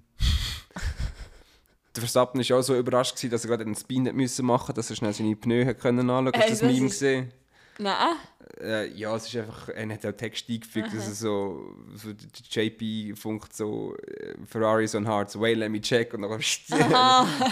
der 1.97 2.01
Verstappen 2.01 2.39
war 2.49 2.57
auch 2.57 2.61
so 2.61 2.75
überrascht, 2.77 3.15
gewesen, 3.15 3.31
dass 3.31 3.43
er 3.43 3.49
gerade 3.49 3.63
einen 3.65 3.75
Spin 3.75 4.03
nicht 4.03 4.15
müssen 4.15 4.45
machen 4.45 4.61
musste, 4.61 4.73
dass 4.73 4.89
er 4.89 4.95
schnell 4.95 5.13
seine 5.13 5.35
Pneu 5.35 5.61
anschauen 5.67 6.01
konnte. 6.01 6.39
Hast 6.39 6.47
du 6.47 6.51
das 6.51 6.61
Äh, 6.61 6.65
das 6.67 6.73
Meme 6.73 6.87
gesehen? 6.89 7.33
Nein. 7.79 8.15
Äh, 8.59 8.87
ja, 8.93 9.15
es 9.15 9.27
ist 9.27 9.35
einfach, 9.35 9.69
er 9.69 9.89
hat 9.93 10.05
auch 10.05 10.11
Text 10.13 10.49
eingefügt, 10.49 10.87
dass 10.93 11.07
er 11.07 11.13
so, 11.13 11.75
so 11.95 12.09
JP 12.49 13.15
funkt 13.15 13.53
so, 13.55 13.95
äh, 13.97 14.33
Ferrari 14.47 14.87
on 14.95 15.07
hard, 15.07 15.29
so, 15.29 15.39
wait, 15.41 15.57
let 15.57 15.69
me 15.69 15.79
check, 15.79 16.11
und 16.13 16.23
dann 16.23 16.31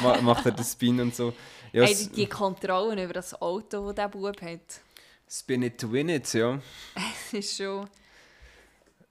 ma- 0.02 0.22
macht 0.22 0.46
er 0.46 0.52
den 0.54 0.66
Spin 0.66 1.00
und 1.00 1.14
so. 1.16 1.32
Ja, 1.74 1.84
Hey, 1.84 1.96
die, 1.96 2.10
die 2.10 2.26
Kontrollen 2.28 2.98
über 2.98 3.14
das 3.14 3.40
Auto, 3.40 3.86
das 3.88 3.96
der 3.96 4.08
Bub 4.08 4.42
hat, 4.42 4.82
Spin 5.30 5.64
it 5.64 5.80
to 5.80 5.92
win 5.92 6.10
it, 6.10 6.34
ja. 6.34 6.60
das 6.96 7.34
ist 7.40 7.58
schon... 7.58 7.88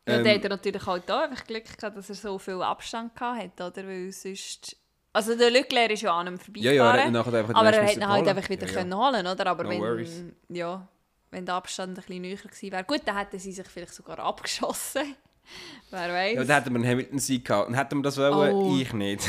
Ja, 0.07 0.17
Ähm, 0.17 0.25
der 0.25 0.35
hat 0.35 0.43
er 0.45 0.51
natürlich 0.51 0.85
halt 0.87 1.11
auch 1.11 1.21
einfach 1.23 1.45
Glück 1.47 1.65
gehabt, 1.79 1.97
dass 1.97 2.09
er 2.09 2.15
so 2.17 2.39
viel 2.39 2.61
Abstand 2.61 3.15
gehabt 3.15 3.61
hat, 3.61 3.61
oder? 3.79 3.87
Weil 3.87 4.11
sonst... 4.11 4.77
Also 5.15 5.37
der 5.37 5.51
Leclerc 5.51 5.93
ist 5.93 6.03
ja 6.03 6.13
an 6.13 6.27
ihm 6.27 6.39
Ja, 6.57 6.73
ja, 6.73 6.95
er 6.97 7.05
hat 7.05 7.13
vorbeigefahren, 7.25 7.55
aber 7.57 7.73
er 7.73 7.87
hat 7.87 7.97
ihn 7.97 8.09
halt 8.09 8.29
einfach 8.29 8.49
wieder 8.51 8.67
ja, 8.67 8.73
ja. 8.73 8.79
können 8.81 8.95
holen, 8.97 9.27
oder? 9.27 9.47
Aber 9.47 9.63
No 9.65 9.71
wenn, 9.71 9.81
worries. 9.81 10.23
ja, 10.49 10.87
wenn 11.31 11.47
der 11.47 11.55
Abstand 11.55 11.91
ein 11.93 11.95
bisschen 11.95 12.21
näher 12.21 12.37
gewesen 12.37 12.73
wäre, 12.73 12.85
gut, 12.85 13.01
dann 13.07 13.17
hätten 13.17 13.39
sie 13.39 13.53
sich 13.53 13.67
vielleicht 13.67 13.95
sogar 13.95 14.19
abgeschossen. 14.19 15.15
Wer 15.91 16.13
weiß. 16.13 16.35
Ja, 16.37 16.45
dann 16.45 16.57
hätten 16.63 16.71
wir 16.75 16.81
einen 16.81 16.89
Hamilton-Sieg 16.91 17.45
gehabt. 17.45 17.69
Und 17.69 17.75
hätten 17.75 17.99
wir 17.99 18.03
das 18.03 18.17
wollen, 18.19 18.55
Oh. 18.55 18.77
ich 18.77 18.93
nicht. 18.93 19.23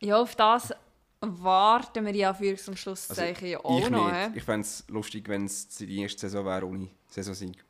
Ja, 0.00 0.20
auf 0.20 0.36
das 0.36 0.72
warten 1.20 2.06
wir 2.06 2.14
ja 2.14 2.32
für 2.32 2.54
zum 2.56 2.76
Schlusszeichen 2.76 3.48
ja 3.48 3.58
auch 3.58 3.70
Also, 3.76 3.84
ich 3.86 3.90
noch. 3.90 4.12
nicht. 4.12 4.36
Ich 4.36 4.44
fände 4.44 4.60
es 4.64 4.84
lustig, 4.88 5.28
wenn 5.28 5.46
es 5.46 5.66
die 5.68 6.00
erste 6.02 6.20
Saison 6.20 6.44
wäre 6.46 6.64
ohne 6.66 6.88
Saisonsieg. 7.08 7.64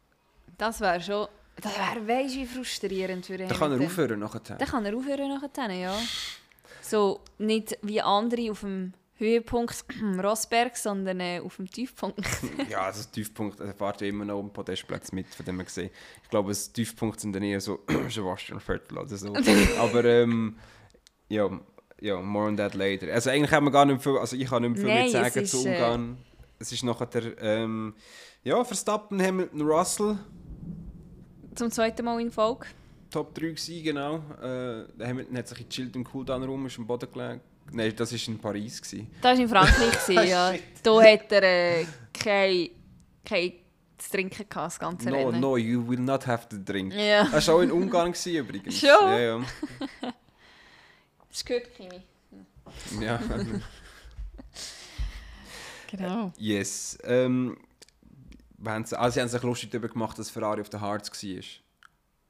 Das 0.58 0.80
wäre 0.80 1.00
schon... 1.00 1.28
Das 1.60 1.72
wäre, 1.76 2.06
weisst 2.06 2.34
du, 2.34 2.40
wie 2.40 2.46
frustrierend 2.46 3.26
für 3.26 3.34
ihn. 3.34 3.48
Dann 3.48 3.58
kann 3.58 3.72
er 3.72 3.84
aufhören 3.84 4.20
nachher. 4.20 4.40
Dann 4.40 4.68
kann 4.68 4.84
er 4.84 4.96
aufhören 4.96 5.28
nachher, 5.28 5.72
ja. 5.72 5.96
So, 6.82 7.20
nicht 7.38 7.76
wie 7.82 8.00
andere 8.00 8.50
auf 8.50 8.60
dem 8.60 8.92
Höhepunkt 9.18 9.84
Rosberg, 10.22 10.76
sondern 10.76 11.20
äh, 11.20 11.40
auf 11.44 11.56
dem 11.56 11.68
Tiefpunkt. 11.68 12.24
ja, 12.70 12.82
also 12.82 13.08
Tiefpunkt, 13.10 13.58
er 13.60 13.74
fährt 13.74 14.00
ja 14.00 14.06
immer 14.06 14.24
noch 14.24 14.38
um 14.38 14.52
Podestplatz 14.52 15.10
mit, 15.12 15.26
von 15.34 15.44
dem 15.44 15.56
man 15.56 15.66
gesehen. 15.66 15.90
Ich 16.22 16.30
glaube, 16.30 16.50
das 16.50 16.72
Tiefpunkt 16.72 17.20
sind 17.20 17.32
dann 17.32 17.42
eher 17.42 17.60
so 17.60 17.80
Sebastian 18.08 18.60
Vettel 18.60 18.98
oder 18.98 19.16
so. 19.16 19.34
Aber 19.80 20.04
ähm, 20.04 20.56
ja, 21.28 21.50
ja, 22.00 22.20
more 22.20 22.46
on 22.46 22.56
that 22.56 22.74
later. 22.74 23.12
Also 23.12 23.30
eigentlich 23.30 23.50
haben 23.50 23.66
wir 23.66 23.72
gar 23.72 23.84
nicht 23.84 24.02
viel, 24.02 24.16
also 24.16 24.36
ich 24.36 24.48
kann 24.48 24.62
nicht 24.62 24.78
viel 24.78 24.86
Nein, 24.86 25.10
sagen 25.10 25.40
es 25.42 25.50
zu 25.50 25.58
ist, 25.58 25.66
äh, 25.66 25.74
Ungarn. 25.74 26.18
Es 26.60 26.72
ist 26.72 26.84
nachher 26.84 27.06
der, 27.06 27.42
ähm, 27.42 27.94
ja, 28.44 28.62
Verstappen, 28.62 29.20
Hamilton, 29.20 29.62
Russell, 29.62 30.18
Zum 31.58 31.72
zweiten 31.72 32.04
Mal 32.04 32.20
in 32.20 32.30
Folge. 32.30 32.66
Top 33.10 33.34
3 33.34 33.40
gewesen, 33.48 33.82
genau. 33.82 34.16
Äh, 34.40 34.84
Hamilton 35.04 35.36
hat 35.38 35.48
sich 35.48 35.60
in 35.60 35.68
chillt 35.68 35.96
im 35.96 36.04
Cooldown 36.04 36.44
rum, 36.44 36.66
ist 36.66 36.78
am 36.78 36.86
Boden 36.86 37.10
gelegen. 37.12 37.40
Nein, 37.72 37.92
das 37.96 38.12
war 38.12 38.28
in 38.32 38.38
Paris. 38.38 38.80
Gewesen. 38.80 39.10
Das 39.20 39.36
war 39.36 39.42
in 39.42 39.48
Frankreich, 39.48 40.06
gewesen, 40.06 40.28
ja. 40.28 40.54
Da 40.84 41.02
hat 41.02 41.32
er 41.32 41.42
äh, 41.80 41.86
kein, 42.12 42.68
kein 43.24 43.52
zu 43.98 44.10
trinken 44.12 44.48
gehabt, 44.48 44.66
das 44.66 44.78
ganze 44.78 45.10
No, 45.10 45.16
Rennen. 45.16 45.40
no, 45.40 45.56
you 45.56 45.84
will 45.88 45.98
not 45.98 46.24
have 46.28 46.48
to 46.48 46.58
drink. 46.64 46.94
Ja, 46.94 47.24
Das 47.24 47.48
war 47.48 47.56
auch 47.56 47.60
in 47.62 47.72
Ungarn 47.72 48.12
gewesen, 48.12 48.36
übrigens. 48.36 48.78
Schon? 48.78 48.88
Ja, 48.90 49.18
ja. 49.18 49.40
das 51.28 51.44
gehört 51.44 51.74
Kimi. 51.74 52.02
ja. 53.04 53.20
Genau. 55.90 56.32
yes. 56.38 56.96
Ähm, 57.02 57.56
haben, 58.66 58.84
also 58.84 59.14
sie 59.14 59.20
haben 59.20 59.28
sich 59.28 59.42
lustig 59.42 59.70
darüber 59.70 59.88
gemacht, 59.88 60.18
dass 60.18 60.30
Ferrari 60.30 60.60
auf 60.60 60.68
den 60.70 60.80
Hearts 60.80 61.10
war. 61.10 61.42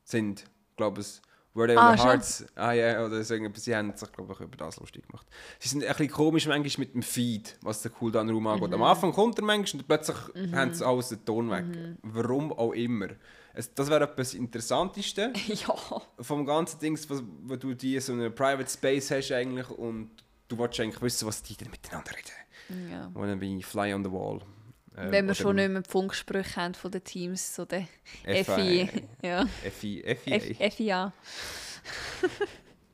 Sind, 0.05 0.45
glaube 0.77 1.01
ich, 1.01 1.21
Were 1.55 1.67
they 1.67 1.77
on 1.77 1.83
Ah, 1.83 1.97
the? 1.97 2.03
Hearts? 2.05 2.47
Ah 2.55 2.73
ja, 2.73 3.05
oder 3.05 3.25
so, 3.25 3.35
irgendwie, 3.35 3.59
sie 3.59 3.75
haben 3.75 3.93
sich, 3.97 4.13
glaube 4.13 4.33
ich, 4.33 4.41
über 4.41 4.57
das 4.57 4.79
lustig 4.79 5.07
gemacht. 5.09 5.27
Sie 5.59 5.69
sind 5.69 5.83
ein 5.83 5.89
bisschen 5.89 6.11
komisch 6.11 6.47
manchmal 6.47 6.87
mit 6.87 6.95
dem 6.95 7.03
Feed, 7.03 7.59
was 7.63 7.83
den 7.83 7.93
Cooldown-Raum 7.95 8.47
angeht. 8.47 8.69
Mhm. 8.69 8.75
Am 8.75 8.83
Anfang 8.85 9.13
kommt 9.13 9.39
er 9.39 9.45
manchmal 9.45 9.81
und 9.81 9.89
plötzlich 9.89 10.17
haben 10.53 10.73
sie 10.73 10.87
alles 10.87 11.09
den 11.09 11.25
Ton 11.25 11.51
weg. 11.51 11.65
Mhm. 11.65 11.99
Warum 12.03 12.53
auch 12.53 12.73
immer. 12.73 13.09
Es, 13.55 13.75
das 13.75 13.91
wäre 13.91 14.05
etwas 14.05 14.35
Interessanteste. 14.35 15.33
ja. 15.49 15.75
vom 16.21 16.47
ganzen 16.47 16.79
Dings, 16.79 17.11
wo, 17.11 17.19
wo 17.43 17.57
du 17.57 17.75
die 17.75 17.99
so 17.99 18.13
einen 18.13 18.33
Private 18.33 18.71
Space 18.71 19.11
hast 19.11 19.33
eigentlich 19.33 19.69
und 19.71 20.11
du 20.47 20.59
willst 20.59 20.79
eigentlich 20.79 21.03
wissen, 21.03 21.27
was 21.27 21.43
die 21.43 21.57
denn 21.57 21.71
miteinander 21.71 22.13
reden. 22.13 22.91
ja. 22.93 23.11
Wanna 23.15 23.35
be 23.35 23.61
fly 23.63 23.93
on 23.93 24.05
the 24.05 24.13
wall. 24.13 24.41
Ähm, 25.01 25.13
Wenn 25.13 25.27
wir 25.27 25.35
schon 25.35 25.57
nicht 25.57 25.71
mehr 25.71 25.83
die 25.83 25.91
Funksprüche 25.91 26.57
haben 26.57 26.75
von 26.75 26.91
den 26.91 27.05
Teams, 27.05 27.55
so 27.55 27.65
der 27.65 27.87
FI. 28.25 28.45
FI. 28.45 28.91
Ja. 29.23 29.47
FI, 29.47 30.17
FIA. 30.25 30.37
F 30.37 30.75
FIA. 30.75 31.13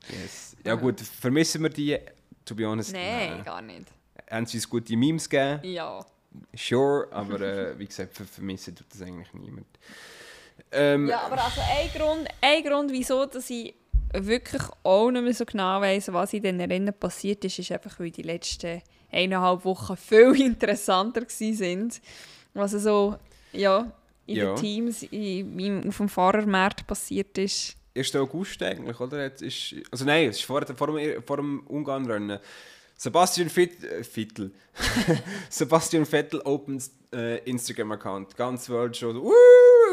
Yes. 0.07 0.55
Ja 0.63 0.75
gut, 0.75 1.01
vermissen 1.01 1.63
wir 1.63 1.69
die, 1.69 1.97
to 2.45 2.53
be 2.55 2.67
honest? 2.67 2.93
Nein, 2.93 3.43
gar 3.43 3.61
nicht. 3.61 3.87
Haben 4.29 4.45
sie 4.45 4.57
uns 4.57 4.69
gute 4.69 4.95
Memes 4.95 5.27
gegeben? 5.29 5.59
Ja. 5.63 6.05
Sure, 6.55 7.07
aber 7.11 7.41
äh, 7.41 7.79
wie 7.79 7.85
gesagt, 7.85 8.15
ver 8.15 8.25
vermissen 8.25 8.75
tut 8.75 8.87
das 8.91 9.01
eigentlich 9.01 9.33
niemand. 9.33 9.65
Ähm, 10.71 11.07
Ja, 11.07 11.21
aber 11.21 11.43
also 11.43 11.61
ein 11.61 11.89
Grund, 11.99 12.27
ein 12.41 12.63
Grund, 12.63 12.91
wieso 12.91 13.25
dass 13.25 13.49
ich 13.49 13.73
wirklich 14.13 14.61
auch 14.83 15.09
nicht 15.11 15.23
mehr 15.23 15.33
so 15.33 15.45
genau 15.45 15.81
weiss, 15.81 16.11
was 16.11 16.33
in 16.33 16.43
diesen 16.43 16.61
Rennen 16.61 16.93
passiert 16.93 17.43
ist, 17.43 17.59
ist 17.59 17.71
einfach, 17.71 17.99
weil 17.99 18.11
die 18.11 18.21
letzten 18.21 18.81
eineinhalb 19.15 19.65
Wochen 19.65 19.95
viel 19.97 20.39
interessanter 20.41 21.21
waren. 21.21 21.91
Was 22.53 22.71
so 22.71 23.15
ja, 23.53 23.91
in 24.25 24.35
Ja. 24.37 24.45
den 24.53 24.55
Teams 24.57 25.03
in, 25.03 25.59
in, 25.59 25.87
auf 25.87 25.97
dem 25.97 26.09
Fahrermarkt 26.09 26.85
passiert 26.87 27.37
ist. 27.37 27.75
1. 27.97 28.15
August 28.17 28.61
eigentlich, 28.61 28.99
oder? 28.99 29.23
Jetzt 29.23 29.41
ist, 29.41 29.75
also 29.91 30.03
nein, 30.05 30.29
es 30.29 30.37
ist 30.37 30.45
vor, 30.45 30.65
vor, 30.75 30.87
dem, 30.87 31.23
vor 31.23 31.37
dem 31.37 31.61
Ungarn-Rennen. 31.67 32.39
Sebastian 32.97 33.49
Fit, 33.49 33.83
äh, 33.83 34.03
Vettel. 34.03 34.51
Sebastian 35.49 36.05
Vettel 36.05 36.39
opens 36.41 36.91
äh, 37.13 37.37
Instagram-Account. 37.49 38.35
Ganz 38.37 38.69
World 38.69 38.95
schon. 38.97 39.21
Woo! 39.21 39.31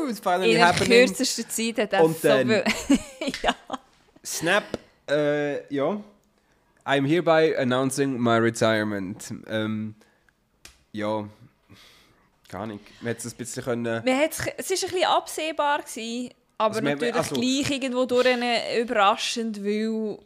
It's 0.09 0.19
finally 0.21 0.51
In 0.53 0.57
der 0.59 0.69
happening. 0.69 1.07
kürzesten 1.07 1.49
Zeit 1.49 1.79
hat 1.79 1.93
er 1.93 2.05
Und 2.05 2.17
so 2.21 2.29
dann- 2.29 2.49
ja. 3.43 3.57
Snap, 4.25 4.65
äh, 5.09 5.73
ja. 5.75 6.01
I'm 6.85 7.07
hereby 7.07 7.55
announcing 7.57 8.19
my 8.19 8.39
retirement. 8.39 9.33
Ähm, 9.47 9.95
ja, 10.93 11.29
gar 12.49 12.67
nicht. 12.67 12.81
Man 13.01 13.09
hätte 13.15 13.29
es 13.29 13.35
ein 13.35 13.37
bisschen 13.37 13.65
können. 13.65 13.83
Man 14.05 14.07
Es 14.07 14.41
war 14.41 14.49
ein 14.49 14.67
bisschen 14.67 15.05
absehbar, 15.05 15.83
gewesen, 15.83 16.31
aber 16.59 16.75
Also 16.75 16.85
natürlich 16.87 17.15
also- 17.15 17.35
gleich 17.35 17.71
irgendwo 17.71 18.05
durch 18.05 18.27
eine 18.27 18.81
überraschend, 18.81 19.65
weil 19.65 20.19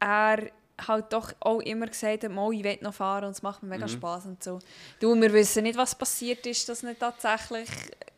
er 0.00 0.50
halt 0.86 1.12
doch 1.12 1.32
auch 1.40 1.60
immer 1.60 1.86
gesagt 1.86 2.24
hat, 2.24 2.30
«Mal, 2.30 2.52
ich 2.52 2.64
will 2.64 2.78
noch 2.80 2.94
fahren 2.94 3.24
und 3.24 3.30
es 3.30 3.42
macht 3.42 3.62
mir 3.62 3.68
mega 3.68 3.86
Spaß 3.86 4.26
und 4.26 4.42
so. 4.42 4.58
Du, 5.00 5.14
wir 5.14 5.32
wissen 5.32 5.62
nicht, 5.62 5.78
was 5.78 5.94
passiert 5.94 6.44
ist, 6.46 6.68
dass 6.68 6.82
nicht 6.82 6.98
tatsächlich, 6.98 7.68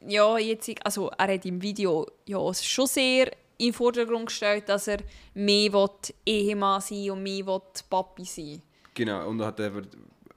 ja, 0.06 0.38
jetzt, 0.38 0.70
also 0.84 1.10
er 1.10 1.34
hat 1.34 1.44
im 1.44 1.60
Video 1.60 2.06
ja 2.24 2.38
schon 2.54 2.86
sehr 2.86 3.30
in 3.58 3.68
den 3.68 3.72
Vordergrund 3.72 4.26
gestellt, 4.26 4.68
dass 4.68 4.88
er 4.88 4.98
mehr 5.34 5.90
Ehemann 6.24 6.80
sein 6.80 7.10
und 7.10 7.22
mehr 7.22 7.60
Papi 7.88 8.24
sein. 8.24 8.62
Genau, 8.94 9.28
und 9.28 9.40
er 9.40 9.46
hat 9.46 9.60
aber, 9.60 9.82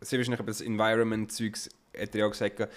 sehr 0.02 0.20
wahrscheinlich 0.20 0.40
über 0.40 0.52
das 0.52 0.62
Environment-Zeugs, 0.62 1.70
hat 1.98 2.16
er 2.16 2.20
ja 2.20 2.28
gesagt, 2.28 2.68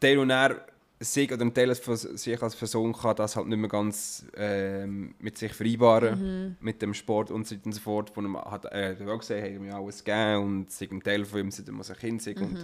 Teil 0.00 0.18
und 0.18 0.30
er 0.30 0.66
sich 1.00 1.32
oder 1.32 1.42
ein 1.44 1.52
Teil 1.52 1.74
von 1.74 1.96
sich 1.96 2.42
als 2.42 2.56
Person 2.56 2.92
kann 2.92 3.16
das 3.16 3.36
halt 3.36 3.46
nicht 3.48 3.58
mehr 3.58 3.68
ganz 3.68 4.26
ähm, 4.36 5.14
mit 5.18 5.36
sich 5.36 5.52
vereinbaren, 5.52 6.56
mit 6.60 6.80
dem 6.82 6.94
Sport 6.94 7.30
und 7.30 7.46
so 7.46 7.54
weiter 7.54 7.66
und 7.66 7.72
so 7.72 7.80
fort. 7.80 8.12
Wo 8.14 8.20
er 8.20 8.50
hat, 8.50 8.64
er 8.66 8.90
hat 8.90 9.08
auch 9.08 9.18
gesagt, 9.18 9.40
hey, 9.40 9.58
mir 9.58 9.74
alles 9.74 10.04
gegeben 10.04 10.42
und 10.42 10.70
sich 10.70 10.90
ein 10.90 11.02
Teil 11.02 11.24
von 11.24 11.40
ihm 11.40 11.50
seit 11.50 11.66
er 11.66 11.72
muss 11.72 11.90
ein 11.90 11.96
Kind 11.96 12.22
sein 12.22 12.36
und 12.38 12.58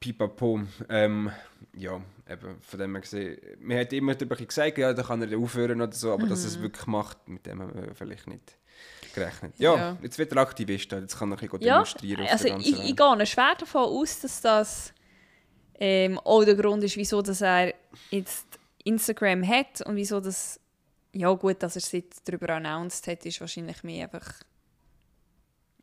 pipapo. 0.00 0.60
Ähm, 0.88 1.30
ja, 1.74 2.00
eben, 2.28 2.60
von 2.60 2.78
dem 2.78 2.92
her 2.94 3.00
gesehen, 3.00 3.38
man 3.60 3.78
hat 3.78 3.92
immer 3.92 4.14
darüber 4.14 4.36
gesagt, 4.36 4.78
ja, 4.78 4.92
da 4.92 5.02
kann 5.02 5.22
er 5.22 5.38
aufhören 5.38 5.80
oder 5.80 5.92
so, 5.92 6.12
aber 6.12 6.26
dass 6.26 6.42
er 6.42 6.48
es 6.48 6.60
wirklich 6.60 6.86
macht, 6.86 7.28
mit 7.28 7.46
dem 7.46 7.60
haben 7.60 7.74
wir 7.74 7.94
vielleicht 7.94 8.26
nicht 8.26 8.56
gerechnet. 9.14 9.54
Ja, 9.58 9.76
Ja. 9.76 9.98
jetzt 10.02 10.18
wird 10.18 10.32
er 10.32 10.38
Aktivist, 10.38 10.92
jetzt 10.92 11.18
kann 11.18 11.30
er 11.32 11.38
ein 11.38 11.48
bisschen 11.48 11.62
Ja, 11.62 11.74
demonstrieren 11.74 12.26
also 12.26 12.48
ich, 12.48 12.72
ich 12.72 12.78
Welt. 12.78 12.96
gehe 13.18 13.26
schwer 13.26 13.54
davon 13.58 13.82
aus, 13.82 14.20
dass 14.20 14.40
das 14.40 14.92
ähm, 15.80 16.18
auch 16.18 16.44
der 16.44 16.54
Grund 16.54 16.82
ist, 16.84 16.96
wieso 16.96 17.22
dass 17.22 17.40
er 17.40 17.74
jetzt 18.10 18.46
Instagram 18.84 19.46
hat 19.46 19.80
und 19.82 19.96
wieso 19.96 20.20
das 20.20 20.60
ja 21.12 21.32
gut, 21.32 21.62
dass 21.62 21.76
er 21.76 21.82
es 21.82 21.92
jetzt 21.92 22.28
darüber 22.28 22.50
announced 22.50 23.06
hat, 23.06 23.24
ist 23.26 23.40
wahrscheinlich 23.40 23.82
mehr 23.82 24.04
einfach 24.04 24.34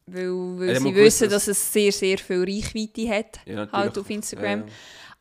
weil, 0.07 0.59
weil 0.59 0.75
hat 0.75 0.81
sie 0.81 0.95
wissen, 0.95 1.29
dass- 1.29 1.47
es 1.47 1.73
sehr, 1.73 1.91
sehr 1.91 2.17
viel 2.17 2.43
Reichweite 2.43 3.09
hat, 3.09 3.39
Ja, 3.45 3.67
halt 3.71 3.97
auf 3.97 4.09
Instagram. 4.09 4.61
Ja, 4.61 4.65
ja. 4.67 4.71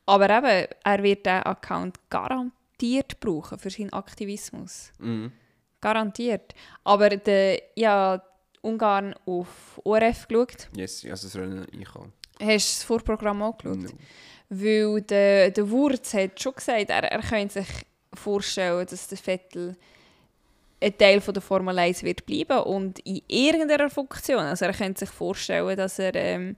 Aber 0.07 0.29
eben, 0.31 0.68
er 0.85 1.03
wird 1.03 1.25
diesen 1.25 1.42
Account 1.42 1.99
garantiert 2.11 3.18
brauchen 3.20 3.59
für 3.59 3.70
seinen 3.70 3.92
Aktivismus. 3.92 4.92
Mhm. 4.99 5.33
Garantiert. 5.81 6.55
Aber 6.85 7.09
der, 7.11 7.61
ja, 7.77 8.23
Ungarn 8.62 9.14
auf 9.27 9.81
ORF 9.85 10.27
geschaut. 10.29 10.68
Yes, 10.75 11.05
also 11.09 11.27
das 11.29 11.37
Rennen 11.37 11.66
einkaufen. 11.73 12.12
Hast 12.40 12.40
du 12.40 12.49
das 12.51 12.83
Vorprogramm 12.85 13.42
auch 13.42 13.57
geschaut? 13.59 13.79
No. 13.79 13.90
Weil 14.51 15.03
der, 15.03 15.51
der 15.51 15.70
Wurz 15.70 16.14
hat 16.14 16.40
schon 16.40 16.55
gesagt, 16.55 16.88
er, 16.90 17.05
er 17.05 17.20
könnte 17.23 17.62
sich 17.62 17.68
vorstellen, 18.14 18.87
dass 18.88 19.09
der 19.09 19.18
Vettel 19.18 19.77
ein 20.85 20.99
Teil 20.99 21.20
von 21.20 21.35
der 21.35 21.42
Formel 21.42 21.79
1 21.79 22.03
wird 22.03 22.27
bleiben 22.27 22.61
und 22.61 22.99
in 23.01 23.23
irgendeiner 23.27 23.90
Funktion. 23.90 24.40
Also 24.40 24.66
er 24.66 24.73
könnte 24.73 25.01
sich 25.01 25.11
vorstellen, 25.11 25.77
dass 25.77 25.99
er 25.99 26.14
ähm, 26.14 26.57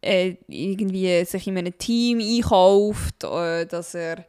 äh, 0.00 0.36
irgendwie 0.48 1.24
sich 1.24 1.46
in 1.46 1.58
einem 1.58 1.76
Team 1.76 2.20
einkauft, 2.20 3.24
äh, 3.24 3.66
dass 3.66 3.94
er 3.94 4.24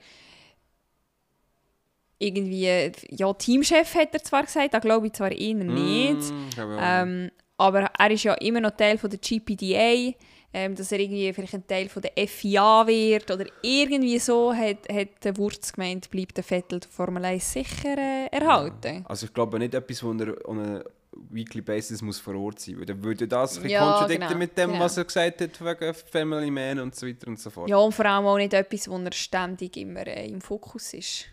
irgendwie, 2.18 2.92
ja, 3.10 3.34
Teamchef 3.34 3.96
hat 3.96 4.14
er 4.14 4.24
zwar 4.24 4.44
gesagt, 4.44 4.74
das 4.74 4.82
glaube 4.82 5.08
ich 5.08 5.14
zwar 5.14 5.32
eher 5.32 5.56
nicht. 5.56 6.32
Mm. 6.32 6.78
Ähm, 6.80 7.32
aber 7.58 7.92
er 7.98 8.12
ist 8.12 8.24
ja 8.24 8.34
immer 8.36 8.62
noch 8.62 8.72
Teil 8.72 8.98
von 8.98 9.10
der 9.10 9.20
GPDA, 9.20 10.14
ähm, 10.54 10.76
dass 10.76 10.92
er 10.92 11.00
irgendwie 11.00 11.32
vielleicht 11.34 11.54
ein 11.54 11.68
Teil 11.68 11.88
von 11.90 12.02
der 12.02 12.28
FIA 12.28 12.86
wird 12.86 13.32
oder 13.32 13.46
irgendwie 13.62 14.20
so 14.20 14.54
hat, 14.54 14.90
hat 14.92 15.24
der 15.24 15.38
Wurz 15.38 15.74
gemeint, 15.74 16.10
bleibt 16.10 16.38
der 16.38 16.44
Vettel 16.44 16.80
der 16.80 16.90
Formel 16.90 17.24
1 17.24 17.54
sicher 17.54 17.98
äh, 17.98 18.28
erhalten. 18.32 19.06
Also 19.08 19.28
ich 19.28 19.34
glaube 19.34 19.60
nicht 19.60 19.74
etwas, 19.74 20.04
wo 20.04 20.12
er 20.12 20.48
on 20.48 20.60
a 20.60 20.84
weekly 21.30 21.62
basis 21.62 22.02
muss 22.02 22.20
vor 22.20 22.36
Ort 22.36 22.60
sein 22.60 22.76
muss. 22.76 22.86
Dann 22.86 23.04
würde 23.04 23.28
das 23.28 23.58
ein 23.60 23.70
Ja, 23.70 24.06
genau, 24.08 24.36
mit 24.36 24.58
dem, 24.58 24.72
genau. 24.72 24.84
was 24.84 24.98
er 24.98 25.06
gesagt 25.06 25.42
hat, 25.42 25.62
wegen 25.64 25.94
Family 25.94 26.52
Man 26.52 26.80
und 26.80 26.96
so 26.96 27.08
weiter 27.08 27.28
und 27.28 27.40
so 27.40 27.50
fort. 27.50 27.70
Ja, 27.70 27.78
und 27.78 27.94
vor 27.94 28.06
allem 28.06 28.26
auch 28.26 28.38
nicht 28.38 28.54
etwas, 28.54 28.90
wo 28.90 28.98
er 28.98 29.14
ständig 29.14 29.78
immer 29.78 30.06
äh, 30.08 30.28
im 30.28 30.42
Fokus 30.42 30.94
ist. 30.94 31.26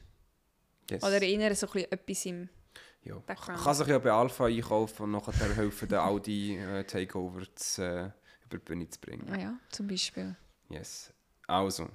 Yes. 0.91 1.03
Oder 1.03 1.23
eher 1.23 1.55
so 1.55 1.67
ein 1.67 1.73
bisschen 1.73 1.93
etwas 1.93 2.27
im... 2.27 2.49
ja. 3.03 3.17
Background. 3.27 3.61
Kann 3.63 3.75
sich 3.75 3.87
ja 3.89 3.99
bei 3.99 4.11
Alpha 4.11 4.47
einkaufen 4.47 5.03
und 5.05 5.11
nachher 5.13 5.57
helfen, 5.57 5.89
den 5.89 5.99
Audi 5.99 6.57
äh, 6.57 6.85
Takeover 6.85 7.43
zu, 7.55 7.83
äh, 7.83 8.11
über 8.49 8.59
die 8.59 8.65
Bühne 8.65 8.89
zu 8.89 9.01
bringen. 9.01 9.27
Ah 9.31 9.39
ja, 9.39 9.59
zum 9.71 9.87
Beispiel. 9.89 10.37
Yes. 10.71 11.13
Also, 11.47 11.89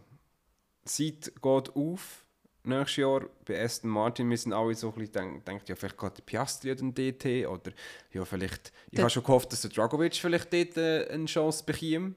Zeit 0.86 1.32
geht 1.42 1.76
auf. 1.76 2.26
nächstes 2.64 2.96
Jahr 2.98 3.26
bei 3.46 3.62
Aston 3.64 3.90
Martin. 3.90 4.30
Wir 4.30 4.38
sind 4.38 4.54
alle 4.54 4.74
so 4.76 4.90
ein 4.92 4.96
bisschen 5.00 5.44
denkt, 5.44 5.70
ja, 5.70 5.76
vielleicht 5.76 5.98
geht 5.98 6.18
der 6.18 6.24
Piastri 6.24 6.76
den 6.76 6.94
DT 6.94 7.48
oder 7.48 7.72
ja, 8.12 8.26
vielleicht. 8.26 8.72
Ich 8.92 9.00
habe 9.00 9.10
schon 9.10 9.24
gehofft, 9.24 9.52
dass 9.52 9.62
der 9.62 9.72
Dragovic 9.72 10.16
vielleicht 10.16 10.52
dort 10.54 10.78
äh, 10.78 11.08
eine 11.10 11.26
Chance 11.26 11.64
bekäme, 11.66 12.16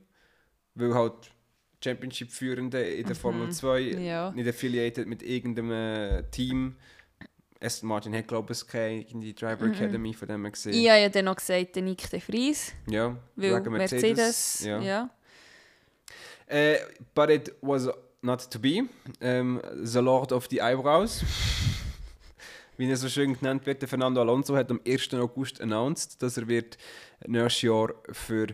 weil 0.75 0.94
halt 0.94 1.31
Championship-Führende 1.83 2.81
in 2.83 3.07
der 3.07 3.16
Formel 3.16 3.53
2 3.53 3.81
Ja. 3.81 4.31
nicht 4.33 4.49
affiliated 4.49 5.07
mit 5.07 5.22
irgendeinem 5.22 5.70
äh, 5.72 6.22
Team. 6.31 6.77
Aston 7.61 7.88
Martin 7.88 8.14
hat, 8.14 8.29
glaube 8.29 8.53
ich, 8.53 9.12
in 9.12 9.21
die 9.21 9.35
Driver 9.35 9.66
Academy 9.66 10.12
von 10.12 10.29
dem 10.29 10.51
gesehen. 10.51 10.73
Ich 10.73 10.88
habe 10.88 11.01
ja 11.01 11.09
dann 11.09 11.25
noch 11.25 11.37
gesagt, 11.37 11.75
der 11.77 11.83
Nick 11.83 12.09
de 12.11 12.21
Vries, 12.21 12.73
Ja, 12.87 13.16
weil 13.35 13.57
wegen 13.57 13.73
Mercedes, 13.73 14.61
ja. 14.64 14.81
ja. 14.81 15.11
Uh, 16.49 16.77
but 17.14 17.31
it 17.31 17.53
was 17.61 17.88
not 18.23 18.51
to 18.51 18.59
be. 18.59 18.88
Um, 19.21 19.61
the 19.83 20.01
Lord 20.01 20.33
of 20.33 20.47
the 20.49 20.61
Eyebrows. 20.61 21.25
Wie 22.77 22.88
er 22.88 22.97
so 22.97 23.09
schön 23.09 23.33
genannt 23.33 23.64
wird, 23.64 23.81
der 23.81 23.88
Fernando 23.88 24.21
Alonso 24.21 24.55
hat 24.55 24.71
am 24.71 24.81
1. 24.87 25.14
August 25.14 25.61
announced, 25.62 26.23
dass 26.23 26.37
er 26.37 26.47
wird 26.47 26.77
nächstes 27.27 27.62
Jahr 27.62 27.95
für 28.12 28.49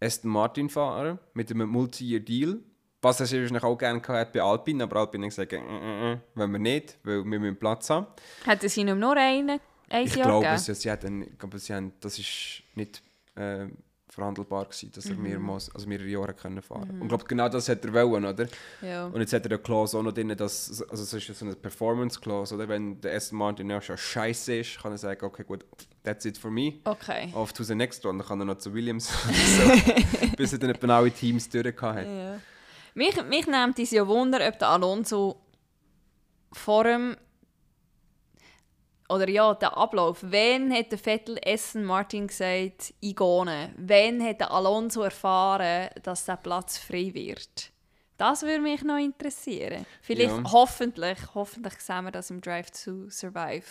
Aston 0.00 0.30
Martin 0.30 0.68
fahren 0.68 1.18
mit 1.32 1.50
einem 1.50 1.70
Multi-Year-Deal. 1.70 2.60
Was 3.04 3.20
er 3.20 3.26
wahrscheinlich 3.40 3.62
auch 3.62 3.76
gerne 3.78 4.00
gehabt 4.00 4.32
bei 4.32 4.40
Alpine, 4.42 4.84
aber 4.84 4.96
Alpine 5.00 5.26
hat 5.26 5.30
gesagt, 5.30 5.52
äh, 5.52 5.56
äh, 5.58 6.12
äh, 6.14 6.18
wollen 6.34 6.52
wir 6.52 6.58
nicht, 6.58 6.98
weil 7.04 7.24
wir 7.24 7.38
müssen 7.38 7.56
Platz 7.56 7.90
haben. 7.90 8.06
Es 8.60 8.76
ihnen 8.76 8.98
nur 8.98 9.16
einen, 9.16 9.60
ein 9.90 10.04
Ich 10.06 10.14
Jahr 10.16 10.26
glaube 10.28 10.46
gegeben? 10.46 10.62
ja, 10.66 10.74
sie 10.74 10.90
hatten, 10.90 11.22
ich 11.22 11.38
glaube, 11.38 11.58
sie 11.58 11.74
haben, 11.74 11.92
das 12.00 12.18
ist 12.18 12.62
nicht 12.74 13.02
äh, 13.36 13.66
verhandelbar 14.08 14.64
gewesen, 14.66 14.92
dass 14.94 15.06
er 15.06 15.16
Mhm. 15.16 15.22
mehrmals, 15.22 15.74
also 15.74 15.88
mehrere 15.88 16.06
Jahre 16.06 16.34
können 16.34 16.62
fahren 16.62 16.88
Und 16.88 17.02
ich 17.02 17.08
glaube, 17.08 17.24
genau 17.24 17.48
das 17.48 17.68
hat 17.68 17.84
er 17.84 17.92
wollen, 17.92 18.24
oder? 18.24 18.46
Ja. 18.80 19.06
Und 19.06 19.20
jetzt 19.20 19.32
hat 19.32 19.44
er 19.44 19.50
eine 19.52 19.58
Clause 19.58 19.98
auch 19.98 20.02
noch 20.04 20.12
drin, 20.12 20.28
dass, 20.36 20.82
also 20.88 21.02
es 21.02 21.12
ist 21.12 21.36
so 21.38 21.44
eine 21.44 21.56
Performance-Clause, 21.56 22.54
oder? 22.54 22.68
Wenn 22.68 23.00
der 23.00 23.16
Aston 23.16 23.38
Martin 23.38 23.68
ja 23.70 23.80
schon 23.80 23.96
scheiße 23.98 24.54
ist, 24.56 24.80
kann 24.80 24.92
er 24.92 24.98
sagen, 24.98 25.24
okay, 25.24 25.42
gut, 25.44 25.64
that's 26.04 26.24
it 26.26 26.38
for 26.38 26.50
me. 26.50 26.74
Okay. 26.84 27.30
Off 27.34 27.52
to 27.52 27.64
the 27.64 27.74
next 27.74 28.06
one, 28.06 28.18
dann 28.18 28.26
kann 28.28 28.40
er 28.40 28.44
noch 28.44 28.58
zu 28.58 28.72
Williams, 28.72 29.08
so, 29.08 29.72
bis 30.36 30.52
er 30.52 30.58
dann 30.60 30.70
etwa 30.70 30.96
alle 30.98 31.10
Teams 31.10 31.48
durch 31.48 31.66
hat. 31.82 32.06
Ja. 32.06 32.38
Mich, 32.94 33.22
mich 33.24 33.46
nimmt 33.46 33.78
es 33.78 33.90
ja 33.90 34.06
Wunder, 34.06 34.46
ob 34.46 34.58
der 34.58 34.68
Alonso 34.68 35.40
vor 36.52 36.84
dem 36.84 37.16
oder 39.08 39.28
ja, 39.28 39.52
der 39.54 39.76
Ablauf. 39.76 40.18
Wann 40.22 40.72
hat 40.72 40.90
der 40.90 40.98
Vettel 40.98 41.38
Aston 41.44 41.84
Martin 41.84 42.26
gesagt, 42.26 42.94
ich 43.00 43.14
gehe? 43.14 43.74
Wann 43.76 44.22
hat 44.24 44.40
der 44.40 44.50
Alonso 44.50 45.02
erfahren, 45.02 45.90
dass 46.02 46.24
der 46.24 46.36
Platz 46.36 46.78
frei 46.78 47.10
wird? 47.12 47.70
Das 48.16 48.42
würde 48.42 48.60
mich 48.60 48.82
noch 48.82 48.96
interessieren. 48.96 49.84
Vielleicht, 50.00 50.30
Ja. 50.36 50.52
hoffentlich, 50.52 51.18
hoffentlich 51.34 51.74
sehen 51.80 52.04
wir 52.04 52.12
das 52.12 52.30
im 52.30 52.40
Drive 52.40 52.70
to 52.70 53.10
Survive. 53.10 53.66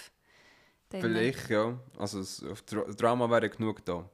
Dann- 0.89 1.01
Vielleicht, 1.01 1.49
ja. 1.49 1.79
Also 1.97 2.19
das 2.19 2.43
Dra 2.65 2.81
Drama 2.83 3.29
wäre 3.29 3.49
genug 3.49 3.83
da. 3.86 4.07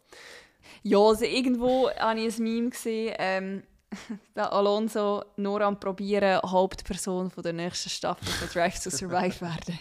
Ja, 0.83 0.99
also 0.99 1.25
irgendwo 1.25 1.89
habe 1.99 2.19
ich 2.21 2.37
ein 2.37 2.43
Meme 2.43 2.69
gesehen, 2.69 3.15
ähm, 3.17 3.63
der 4.35 4.51
Alonso 4.53 5.23
nur 5.37 5.61
am 5.61 5.79
probieren, 5.79 6.41
Hauptperson 6.43 7.31
von 7.31 7.43
der 7.43 7.53
nächsten 7.53 7.89
Staffel 7.89 8.27
von 8.27 8.47
Drive 8.49 8.83
to 8.83 8.89
Survive 8.89 9.41
werden. 9.41 9.79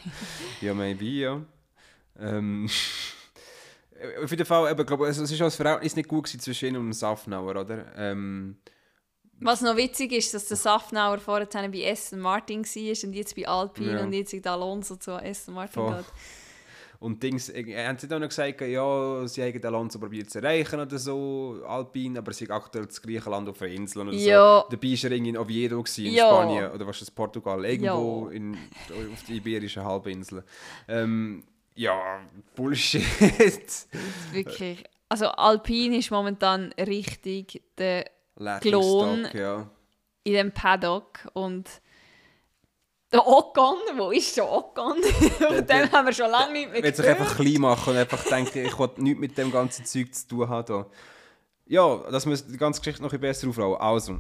Ja, 0.60 0.74
maybe, 0.74 1.04
ja. 1.04 1.40
Ähm, 2.18 2.68
auf 4.22 4.30
jeden 4.30 4.46
Fall, 4.46 4.70
eben, 4.70 4.86
glaube, 4.86 5.06
also, 5.06 5.22
es 5.22 5.30
ist 5.30 5.40
auch 5.40 5.46
das 5.46 5.56
Verhältnis 5.56 5.96
nicht 5.96 6.08
gut 6.08 6.28
zwischen 6.28 6.68
ihm 6.68 6.76
und 6.76 6.82
dem 6.86 6.92
Safnauer, 6.92 7.56
oder? 7.56 7.84
Ähm, 7.96 8.56
Was 9.40 9.60
noch 9.60 9.76
witzig 9.76 10.12
ist, 10.12 10.34
dass 10.34 10.46
der 10.46 10.56
Safnauer 10.56 11.18
vorher 11.18 11.46
bei 11.70 11.90
Aston 11.90 12.20
Martin 12.20 12.64
war 12.64 13.08
und 13.08 13.12
jetzt 13.14 13.36
bei 13.36 13.46
Alpine 13.46 13.92
Ja. 13.92 14.00
und 14.00 14.12
jetzt 14.12 14.32
der 14.32 14.52
Alonso 14.52 14.96
zu 14.96 15.12
Aston 15.12 15.54
Martin 15.54 15.82
Voll. 15.82 15.96
geht. 15.96 16.06
Und 17.00 17.22
Dings, 17.22 17.48
äh, 17.50 17.86
haben 17.86 17.96
sie 17.98 18.08
dann 18.08 18.20
noch 18.22 18.28
gesagt, 18.28 18.60
ja, 18.60 19.26
sie 19.28 19.42
haben 19.42 19.64
Alonso 19.64 19.98
probiert 20.00 20.30
zu 20.30 20.38
erreichen 20.40 20.80
oder 20.80 20.98
so, 20.98 21.62
Alpine, 21.66 22.18
aber 22.18 22.32
sie 22.32 22.46
sind 22.46 22.50
aktuell 22.52 22.86
das 22.86 23.00
Griechenland 23.00 23.48
auf 23.48 23.62
einer 23.62 23.72
Insel 23.72 24.02
oder 24.08 24.12
Ja. 24.16 24.60
so. 24.68 24.68
Dabei 24.76 24.88
war 24.88 25.10
er 25.10 25.16
in 25.16 25.38
Oviedo, 25.38 25.82
gewesen, 25.82 26.06
in 26.06 26.14
Ja. 26.14 26.28
Spanien, 26.28 26.70
oder 26.72 26.86
was 26.86 26.96
ist 26.96 27.02
das, 27.08 27.10
Portugal, 27.12 27.64
irgendwo 27.64 28.28
Ja. 28.28 28.36
in, 28.36 28.54
auf 29.12 29.22
der 29.28 29.36
iberischen 29.36 29.84
Halbinsel. 29.84 30.42
Ähm, 30.88 31.44
ja, 31.76 32.20
Bullshit. 32.56 33.02
Wirklich. 34.32 34.82
Also 35.08 35.26
Alpine 35.28 35.96
ist 35.98 36.10
momentan 36.10 36.72
richtig 36.72 37.62
der 37.78 38.10
Klon. 38.60 39.26
ja. 39.34 39.68
in 40.24 40.32
dem 40.34 40.52
Paddock 40.52 41.20
und 41.32 41.64
der 43.12 43.26
Ocon, 43.26 43.76
wo 43.96 44.10
ist 44.10 44.36
der 44.36 44.50
Ocon? 44.50 45.02
Von 45.02 45.66
dem 45.66 45.92
haben 45.92 46.06
wir 46.06 46.12
schon 46.12 46.30
lange 46.30 46.52
nicht 46.52 46.72
mehr 46.72 46.82
will 46.82 46.94
sich 46.94 47.04
gehört. 47.04 47.20
einfach 47.20 47.36
klein 47.36 47.60
machen 47.60 47.92
und 47.92 47.98
einfach 47.98 48.22
denken, 48.24 48.66
ich 48.66 48.78
will 48.78 48.90
nichts 48.98 49.20
mit 49.20 49.38
dem 49.38 49.50
ganzen 49.50 49.84
Zeug 49.84 50.14
zu 50.14 50.28
tun 50.28 50.48
haben. 50.48 50.66
Da. 50.66 50.86
Ja, 51.66 51.96
das 52.10 52.26
muss 52.26 52.46
die 52.46 52.56
ganze 52.56 52.80
Geschichte 52.80 53.02
noch 53.02 53.12
ein 53.12 53.20
bisschen 53.20 53.50
besser 53.50 53.62
aufrollen. 53.62 53.80
Also, 53.80 54.18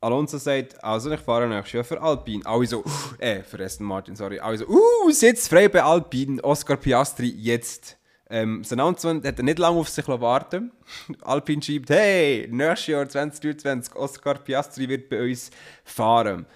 Alonso 0.00 0.38
sagt, 0.38 0.82
also 0.82 1.10
ich 1.10 1.20
fahre 1.20 1.46
nächstes 1.46 1.72
Jahr 1.72 1.84
für 1.84 2.00
Alpine. 2.00 2.44
Alle 2.44 2.66
so, 2.66 2.82
äh, 3.18 3.42
für 3.42 3.62
Aston 3.62 3.86
Martin, 3.86 4.16
sorry. 4.16 4.40
Alle 4.40 4.58
so, 4.58 4.66
uh, 4.66 5.10
Sitz 5.10 5.46
frei 5.46 5.68
bei 5.68 5.82
Alpine, 5.82 6.42
Oscar 6.42 6.76
Piastri, 6.76 7.28
jetzt. 7.28 7.98
Ähm, 8.28 8.60
das 8.62 8.72
Announcement 8.72 9.26
hat 9.26 9.38
er 9.38 9.44
nicht 9.44 9.58
lange 9.58 9.78
auf 9.78 9.90
sich 9.90 10.08
warten. 10.08 10.72
Alpine 11.22 11.62
schreibt, 11.62 11.90
hey, 11.90 12.48
nächstes 12.50 12.86
Jahr 12.86 13.08
2023, 13.08 13.94
Oscar 13.94 14.34
Piastri 14.34 14.88
wird 14.88 15.08
bei 15.08 15.22
uns 15.22 15.50
fahren. 15.84 16.46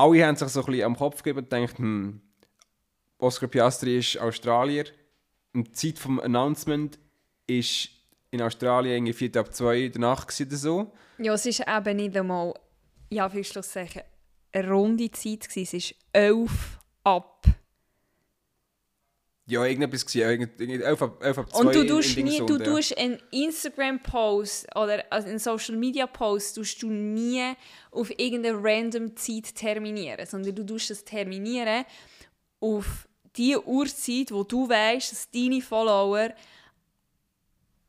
Alle 0.00 0.26
haben 0.26 0.36
sich 0.36 0.48
so 0.48 0.60
ein 0.60 0.66
bisschen 0.66 0.84
am 0.84 0.96
Kopf 0.96 1.22
gegeben 1.22 1.40
und 1.40 1.50
gedacht, 1.50 1.78
hm, 1.78 2.22
Oscar 3.18 3.48
Piastri 3.48 3.98
ist 3.98 4.18
Australier. 4.18 4.84
Die 5.54 5.70
Zeit 5.72 5.98
vom 5.98 6.18
Announcement 6.20 6.98
ist 7.46 7.90
in 8.30 8.40
Australien 8.40 8.94
irgendwie 8.94 9.12
4 9.12 9.36
ab 9.36 9.52
2 9.52 9.76
in 9.76 9.92
der 9.92 10.00
Nacht 10.00 10.40
oder 10.40 10.56
so. 10.56 10.92
Ja, 11.18 11.34
es 11.34 11.44
ist 11.44 11.60
eben 11.68 11.96
nicht 11.96 12.16
einmal, 12.16 12.54
ja, 13.10 13.28
für 13.28 13.44
Schlusszeichen, 13.44 14.02
eine 14.52 14.70
runde 14.70 15.10
Zeit. 15.10 15.46
Es 15.54 15.74
ist 15.74 15.94
11 16.14 16.78
ab. 17.04 17.44
Ja, 19.50 19.64
irgendetwas 19.64 20.14
11 20.14 21.02
ab, 21.02 21.22
11 21.22 21.38
ab 21.38 21.50
2 21.52 21.58
Und 21.60 21.74
du 21.74 21.80
in- 21.80 21.86
in 21.86 21.88
tust 21.88 22.16
nie, 22.16 22.22
du 22.38 22.46
Dingsund, 22.46 22.66
ja. 22.66 22.72
tust 22.72 22.98
einen 22.98 23.18
Instagram-Post 23.32 24.76
oder 24.76 25.04
also 25.10 25.28
einen 25.28 25.38
Social-Media-Post 25.38 26.54
tust 26.56 26.82
du 26.82 26.88
nie 26.90 27.52
auf 27.90 28.10
irgendeine 28.18 28.58
random 28.62 29.16
Zeit 29.16 29.54
terminieren, 29.54 30.24
sondern 30.26 30.54
du 30.54 30.64
tust 30.64 30.90
es 30.90 31.04
terminieren 31.04 31.84
auf 32.60 33.08
die 33.36 33.56
Uhrzeit, 33.56 34.30
wo 34.32 34.42
du 34.44 34.68
weißt, 34.68 35.12
dass 35.12 35.30
deine 35.30 35.60
Follower 35.60 36.30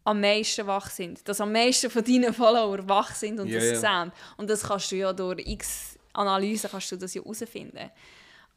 am 0.03 0.19
meisten 0.19 0.65
wach 0.67 0.89
sind. 0.89 1.27
Dass 1.27 1.39
am 1.41 1.51
meisten 1.51 1.89
von 1.89 2.03
deinen 2.03 2.33
Follower 2.41 2.87
wach 2.89 3.13
sind 3.13 3.39
und 3.39 3.47
Ja, 3.49 3.59
das 3.59 3.81
ja. 3.81 4.03
sehen. 4.03 4.11
Und 4.37 4.49
das 4.49 4.63
kannst 4.63 4.91
du 4.91 4.95
ja 4.95 5.13
durch 5.13 5.39
x 5.47 5.97
Analysen 6.13 6.69
kannst 6.69 6.91
du 6.91 6.97
das 6.97 7.13
ja 7.13 7.21
herausfinden. 7.21 7.89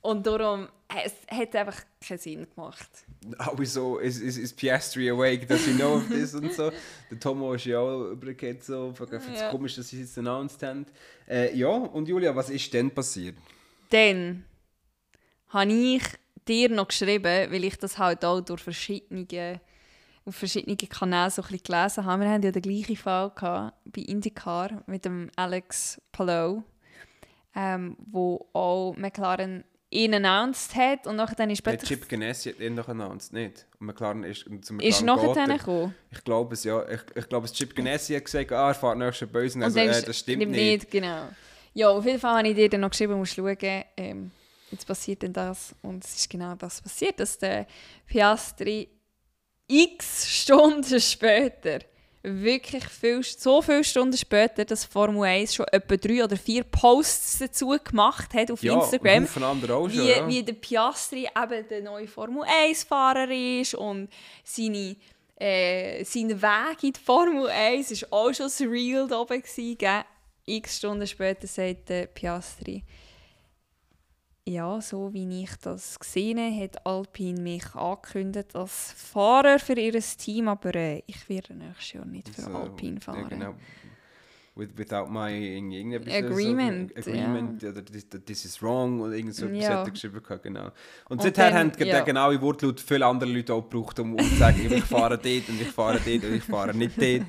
Und 0.04 0.26
darum, 0.26 0.68
es 1.02 1.14
hat 1.30 1.56
einfach 1.56 1.80
keinen 2.06 2.18
Sinn 2.18 2.46
gemacht. 2.54 2.90
Alle 3.38 3.64
so, 3.64 3.98
is, 3.98 4.20
is, 4.20 4.36
is 4.36 4.52
Piastri 4.52 5.08
awake, 5.08 5.46
does 5.46 5.64
he 5.64 5.72
know 5.72 5.94
of 5.96 6.06
this 6.08 6.34
und 6.34 6.52
so. 6.52 6.70
Der 7.10 7.18
Tomo 7.18 7.54
ist 7.54 7.64
ja 7.64 7.78
auch 7.78 8.10
übergegangen, 8.10 8.60
so, 8.60 8.90
ich 8.90 8.98
finde 8.98 9.16
es 9.32 9.40
Ja. 9.40 9.50
komisch, 9.50 9.76
dass 9.76 9.88
sie 9.88 10.02
es 10.02 10.08
jetzt 10.08 10.18
announced 10.18 10.62
haben. 10.62 10.84
Äh, 11.26 11.56
ja, 11.56 11.68
und 11.70 12.06
Julia, 12.06 12.36
was 12.36 12.50
ist 12.50 12.70
denn 12.74 12.90
passiert? 12.90 13.34
Dann 13.88 14.44
habe 15.48 15.72
ich 15.72 16.02
dir 16.46 16.68
noch 16.68 16.88
geschrieben, 16.88 17.50
weil 17.50 17.64
ich 17.64 17.78
das 17.78 17.96
halt 17.96 18.26
auch 18.26 18.42
durch 18.42 18.60
verschiedene, 18.60 19.60
auf 20.26 20.34
verschiedenen 20.36 20.76
Kanälen 20.76 21.30
so 21.30 21.40
ein 21.40 21.48
bisschen 21.48 21.62
gelesen 21.64 22.04
habe. 22.04 22.24
Wir 22.24 22.30
hatten 22.30 22.42
ja 22.44 22.50
den 22.52 22.60
gleichen 22.60 22.96
Fall 22.96 23.30
gehabt 23.30 23.74
bei 23.86 24.02
IndyCar 24.02 24.82
mit 24.86 25.06
dem 25.06 25.30
Alex 25.36 25.98
Palou, 26.12 26.62
ähm, 27.56 27.96
wo 28.04 28.46
auch 28.52 28.94
McLaren 28.98 29.64
ihn 29.94 30.12
announced 30.14 30.74
hat 30.74 31.06
und 31.06 31.16
nachher 31.16 31.36
dann 31.36 31.50
ist 31.50 31.64
Der 31.64 31.72
später 31.72 31.86
Chip 31.86 32.08
Ganassi 32.08 32.50
hat 32.52 32.60
ihn 32.60 32.74
noch 32.74 32.88
announced, 32.88 33.32
nicht? 33.32 33.64
Und 33.78 33.86
McLaren 33.86 34.24
ist 34.24 34.44
zum 34.62 34.80
ist 34.80 35.02
McLaren 35.02 35.06
nachher 35.06 35.28
geht 35.28 35.36
er. 35.50 35.58
gekommen. 35.58 35.94
Ich 36.10 36.24
glaube 36.24 36.54
es, 36.54 36.64
ja. 36.64 36.84
Ich, 36.88 37.00
ich 37.14 37.28
glaube, 37.28 37.46
Chip 37.50 37.74
Ganassi 37.74 38.14
hat 38.14 38.24
gesagt, 38.24 38.52
ah, 38.52 38.68
er 38.68 38.74
fährt 38.74 38.96
uns. 39.34 39.54
Und 39.54 39.62
Also, 39.62 39.78
äh, 39.78 39.90
ist- 39.90 40.08
das 40.08 40.18
stimmt 40.18 40.50
nicht. 40.50 40.90
Genau. 40.90 41.28
Ja, 41.74 41.88
auf 41.90 42.04
jeden 42.04 42.18
Fall 42.20 42.38
habe 42.38 42.48
ich 42.48 42.54
dir 42.54 42.68
dann 42.68 42.80
noch 42.82 42.90
geschrieben, 42.90 43.14
musst 43.14 43.34
schauen, 43.34 43.56
ähm, 43.96 44.30
jetzt 44.70 44.86
passiert 44.86 45.22
denn 45.22 45.32
das. 45.32 45.74
Und 45.82 46.04
es 46.04 46.16
ist 46.16 46.30
genau 46.30 46.54
das 46.56 46.80
passiert, 46.82 47.18
dass 47.20 47.38
der 47.38 47.66
Piastri 48.06 48.88
x 49.66 50.26
Stunden 50.28 51.00
später, 51.00 51.78
wirklich 52.24 52.84
viel, 52.86 53.22
so 53.22 53.60
viele 53.60 53.84
Stunden 53.84 54.16
später, 54.16 54.64
dass 54.64 54.84
Formel 54.84 55.24
1 55.24 55.54
schon 55.54 55.66
etwa 55.70 55.96
drei 55.96 56.24
oder 56.24 56.36
vier 56.36 56.64
Posts 56.64 57.38
dazu 57.38 57.76
gemacht 57.84 58.32
hat 58.34 58.50
auf 58.50 58.62
Ja, 58.62 58.74
Instagram. 58.74 59.26
schon, 59.26 59.92
wie, 59.92 60.08
ja. 60.08 60.26
wie 60.26 60.42
der 60.42 60.54
Piastri 60.54 61.26
eben 61.26 61.68
der 61.68 61.82
neue 61.82 62.08
Formel 62.08 62.42
1-Fahrer 62.44 63.30
ist 63.30 63.74
und 63.74 64.08
seine, 64.42 64.96
äh, 65.38 66.02
sein 66.04 66.30
Weg 66.40 66.82
in 66.82 66.92
die 66.92 67.00
Formel 67.00 67.48
1 67.48 67.90
ist 67.90 68.10
auch 68.10 68.32
schon 68.32 68.48
surreal 68.48 69.06
da 69.06 69.20
oben 69.20 69.42
gewesen, 69.42 69.76
gell? 69.78 70.02
X 70.46 70.78
Stunden 70.78 71.06
später 71.06 71.46
sagt 71.46 71.88
der 71.88 72.06
Piastri 72.06 72.82
ja, 74.46 74.80
so 74.80 75.12
wie 75.14 75.42
ich 75.42 75.50
das 75.62 75.98
gesehen 75.98 76.38
habe, 76.38 76.62
hat 76.64 76.86
Alpine 76.86 77.40
mich 77.40 77.74
angekündigt 77.74 78.54
als 78.54 78.92
Fahrer 78.96 79.58
für 79.58 79.72
ihr 79.78 79.98
Team, 80.00 80.48
aber 80.48 80.74
äh, 80.74 81.02
ich 81.06 81.28
werde 81.28 81.54
nächstes 81.54 81.92
Jahr 81.94 82.04
nicht 82.04 82.28
für 82.28 82.44
Also, 82.46 82.58
Alpine 82.58 83.00
fahren. 83.00 83.22
Ja, 83.22 83.28
genau. 83.28 83.54
With, 84.56 84.68
without 84.76 85.06
my 85.10 85.32
irgendetwas 85.32 86.14
Agreement, 86.14 86.92
So, 87.02 87.10
agreement 87.10 87.64
oder 87.64 87.84
this, 87.84 88.06
this 88.24 88.44
is 88.44 88.62
wrong 88.62 89.00
oder 89.00 89.14
irgend 89.14 89.34
so 89.34 89.46
Ja. 89.48 89.80
hat 89.80 89.86
er 89.88 89.90
geschrieben. 89.90 90.22
gehabt, 90.22 90.44
Genau. 90.44 90.66
Und, 90.66 90.72
Und 91.08 91.22
seither 91.22 91.50
dann- 91.50 91.72
haben 91.72 91.84
ja. 91.84 92.00
genaue 92.02 92.40
Wortlaut 92.40 92.80
viele 92.80 93.04
andere 93.04 93.30
Leute 93.32 93.52
auch 93.52 93.62
gebraucht, 93.68 93.98
um, 93.98 94.12
um 94.14 94.18
zu 94.20 94.36
sagen, 94.36 94.60
ich 94.72 94.84
fahre 94.84 95.18
dort 95.18 95.48
und 95.48 95.60
ich 95.60 95.68
fahre 95.72 95.98
dort 96.04 96.22
und 96.24 96.34
ich 96.34 96.44
fahre 96.44 96.72
nicht 96.72 96.96
dort. 97.00 97.22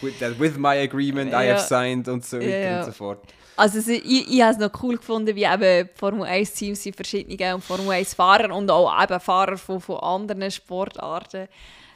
With, 0.00 0.18
that, 0.18 0.38
with 0.38 0.56
my 0.56 0.78
agreement 0.82 1.30
I 1.32 1.46
Ja. 1.48 1.54
have 1.56 1.66
signed 1.66 2.08
und 2.08 2.24
so 2.24 2.38
weiter 2.38 2.70
Ja, 2.70 2.78
und 2.80 2.84
so 2.86 2.92
fort. 2.92 3.22
Also 3.56 3.78
ich, 3.90 4.30
ich 4.32 4.40
habe 4.42 4.52
es 4.52 4.58
noch 4.58 4.82
cool 4.82 4.96
gefunden, 4.96 5.34
wie 5.34 5.42
eben 5.44 5.88
Formel 5.96 6.24
1 6.28 6.54
Teams 6.54 6.80
sind 6.82 6.94
verschiedene 6.94 7.54
und 7.56 7.64
Formel 7.64 7.90
1 7.90 8.14
Fahrer 8.14 8.54
und 8.54 8.70
auch 8.70 9.02
eben 9.02 9.18
Fahrer 9.18 9.56
von, 9.56 9.80
von 9.80 9.96
anderen 9.98 10.48
Sportarten 10.50 11.48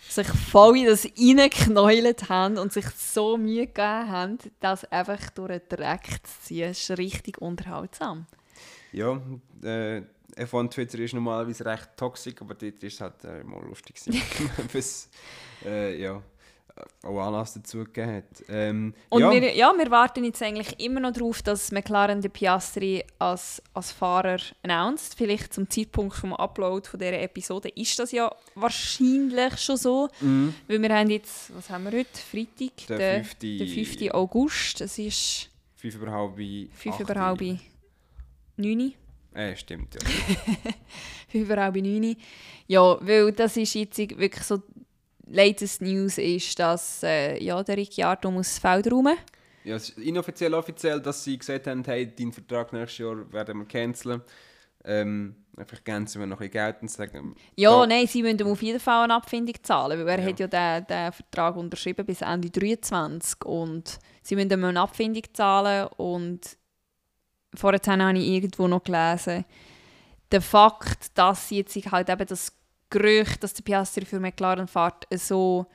sich 0.08 0.26
voll 0.26 0.78
in 0.78 0.86
das 0.86 1.06
reingeknäult 1.16 2.28
haben 2.28 2.58
und 2.58 2.72
sich 2.72 2.86
so 2.90 3.36
Mühe 3.36 3.66
gegeben 3.66 4.10
haben, 4.10 4.38
das 4.60 4.84
einfach 4.86 5.30
durch 5.30 5.60
den 5.60 5.78
Dreck 5.78 6.04
zu 6.24 6.46
ziehen. 6.46 6.68
Das 6.68 6.78
ist 6.80 6.98
richtig 6.98 7.40
unterhaltsam. 7.40 8.26
Ja, 8.92 9.20
äh, 9.62 10.02
F1 10.36 10.70
Twitter 10.70 10.98
ist 10.98 11.14
normalerweise 11.14 11.64
recht 11.64 11.90
toxisch, 11.96 12.34
aber 12.40 12.54
dort 12.54 12.82
ist 12.82 12.94
es 12.94 13.00
halt 13.00 13.24
äh, 13.24 13.44
mal 13.44 13.62
lustig. 13.64 13.94
Bis, 14.72 15.08
äh, 15.64 15.96
ja, 16.02 16.20
auch 17.02 17.18
Anlass 17.20 17.54
dazu 17.54 17.78
gegeben 17.84 18.16
hat. 18.16 18.44
Ähm, 18.48 18.94
Und 19.10 19.20
ja, 19.22 19.30
wir, 19.30 19.54
ja, 19.54 19.72
wir 19.76 19.90
warten 19.90 20.24
jetzt 20.24 20.42
eigentlich 20.42 20.78
immer 20.80 21.00
noch 21.00 21.12
darauf, 21.12 21.42
dass 21.42 21.70
McLaren 21.72 22.20
de 22.20 22.30
Piastri 22.30 23.04
als, 23.18 23.62
als 23.74 23.92
Fahrer 23.92 24.38
announced. 24.62 25.14
Vielleicht 25.16 25.52
zum 25.52 25.68
Zeitpunkt 25.68 26.14
vom 26.16 26.32
Upload 26.32 26.88
von 26.88 26.98
dieser 27.00 27.20
Episode 27.20 27.68
ist 27.70 27.98
das 27.98 28.12
ja 28.12 28.34
wahrscheinlich 28.54 29.58
schon 29.58 29.76
so. 29.76 30.08
Mhm. 30.20 30.54
Weil 30.68 30.80
wir 30.82 30.94
haben 30.96 31.10
jetzt, 31.10 31.54
was 31.54 31.68
haben 31.70 31.84
wir 31.84 31.92
heute? 31.98 32.08
Freitag, 32.30 32.86
Der 32.88 32.98
der, 32.98 33.24
fünfte- 33.24 33.58
der 33.58 33.66
5. 33.68 34.10
August. 34.14 34.80
Es 34.80 34.98
ist 34.98 35.50
5 35.76 35.94
über 35.96 36.10
halb 36.10 36.36
5 36.36 36.86
acht. 36.94 37.00
über 37.00 37.14
halb 37.20 37.40
9. 38.56 38.92
Äh, 39.34 39.56
stimmt, 39.56 39.94
ja. 39.94 40.00
5 41.28 41.44
über 41.50 41.56
halb 41.62 41.74
9. 41.76 42.16
Ja, 42.66 42.98
weil 43.00 43.32
das 43.32 43.56
ist 43.56 43.74
jetzt 43.74 43.98
wirklich 43.98 44.44
so... 44.44 44.62
Latest 45.26 45.82
News 45.82 46.18
ist, 46.18 46.58
dass 46.58 47.02
äh, 47.02 47.42
ja, 47.42 47.62
der 47.62 47.76
Ricciardo 47.76 48.30
muss 48.30 48.48
das 48.48 48.58
Feld 48.58 48.90
räumen 48.92 49.16
ja 49.64 49.76
es 49.76 49.90
ist 49.90 49.98
inoffiziell, 49.98 50.54
offiziell, 50.54 51.00
dass 51.00 51.22
sie 51.22 51.38
gesagt 51.38 51.68
haben, 51.68 51.84
hey, 51.84 52.12
deinen 52.12 52.32
Vertrag 52.32 52.72
nächstes 52.72 52.98
Jahr 52.98 53.32
werden 53.32 53.58
wir 53.60 53.64
canceln. 53.66 54.20
Ähm, 54.84 55.36
einfach 55.56 55.84
canceln 55.84 56.22
wir 56.22 56.26
noch 56.26 56.40
ein 56.40 56.50
bisschen 56.50 56.64
Geld 56.66 56.82
und 56.82 56.90
sagen, 56.90 57.36
Ja, 57.54 57.70
Da- 57.70 57.86
nein, 57.86 58.08
sie 58.08 58.22
müssen 58.24 58.42
auf 58.42 58.60
jeden 58.60 58.80
Fall 58.80 59.04
eine 59.04 59.14
Abfindung 59.14 59.54
zahlen, 59.62 60.00
weil 60.00 60.08
er 60.18 60.20
Ja. 60.24 60.28
hat 60.30 60.40
ja 60.40 60.46
den, 60.48 60.86
den 60.88 61.12
Vertrag 61.12 61.54
unterschrieben 61.56 62.04
bis 62.04 62.22
Ende 62.22 62.50
23 62.50 63.44
und 63.44 64.00
sie 64.22 64.34
müssen 64.34 64.50
ihm 64.50 64.64
eine 64.64 64.80
Abfindung 64.80 65.22
zahlen 65.32 65.86
und 65.96 66.56
vorher 67.54 67.80
habe 67.86 68.18
ich 68.18 68.26
irgendwo 68.28 68.66
noch 68.66 68.82
gelesen, 68.82 69.44
der 70.32 70.40
Fakt, 70.42 71.16
dass 71.16 71.50
jetzt 71.50 71.76
halt 71.92 72.08
eben 72.08 72.26
das 72.26 72.52
Gerücht, 72.92 73.42
dass 73.42 73.54
der 73.54 73.62
Piastri 73.62 74.04
für 74.04 74.20
McLaren 74.20 74.68
fährt, 74.68 75.06
so 75.14 75.66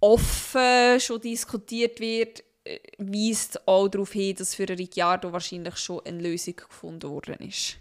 offen 0.00 1.00
schon 1.00 1.20
diskutiert 1.20 2.00
wird, 2.00 2.42
äh, 2.64 2.78
weist 2.98 3.66
auch 3.66 3.88
darauf 3.88 4.12
hin, 4.12 4.36
dass 4.36 4.54
für 4.54 4.68
Ricciardo 4.68 5.32
wahrscheinlich 5.32 5.76
schon 5.76 6.04
eine 6.04 6.22
Lösung 6.22 6.56
gefunden 6.56 7.10
worden 7.10 7.36
ist. 7.40 7.78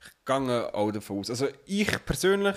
ich 0.00 0.24
gehe 0.26 0.74
auch 0.74 0.92
davon 0.92 1.20
aus. 1.20 1.30
Also 1.30 1.48
ich 1.66 2.04
persönlich, 2.04 2.56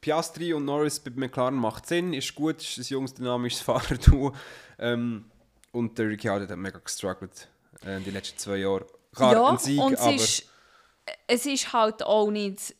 Piastri 0.00 0.52
und 0.54 0.64
Norris 0.64 1.00
bei 1.00 1.10
McLaren 1.14 1.54
macht 1.54 1.86
Sinn, 1.86 2.12
ist 2.14 2.34
gut, 2.34 2.62
ist 2.62 2.78
ein 2.78 2.84
junges, 2.84 3.14
dynamisches 3.14 3.60
Fahrerduo. 3.62 4.32
Ähm, 4.78 5.30
und 5.72 5.98
der 5.98 6.08
Ricciardo 6.08 6.46
hat 6.48 6.56
mega 6.56 6.78
gestruggelt 6.78 7.48
äh, 7.84 8.00
die 8.00 8.10
letzten 8.10 8.38
zwei 8.38 8.56
Jahre. 8.58 8.86
Klar, 9.12 9.32
ja, 9.32 9.56
Sieg, 9.58 9.80
und 9.80 9.94
es 9.94 10.00
aber... 10.00 10.14
ist, 10.14 10.48
es 11.26 11.46
ist 11.46 11.72
halt 11.72 12.02
auch 12.02 12.30
nicht. 12.30 12.74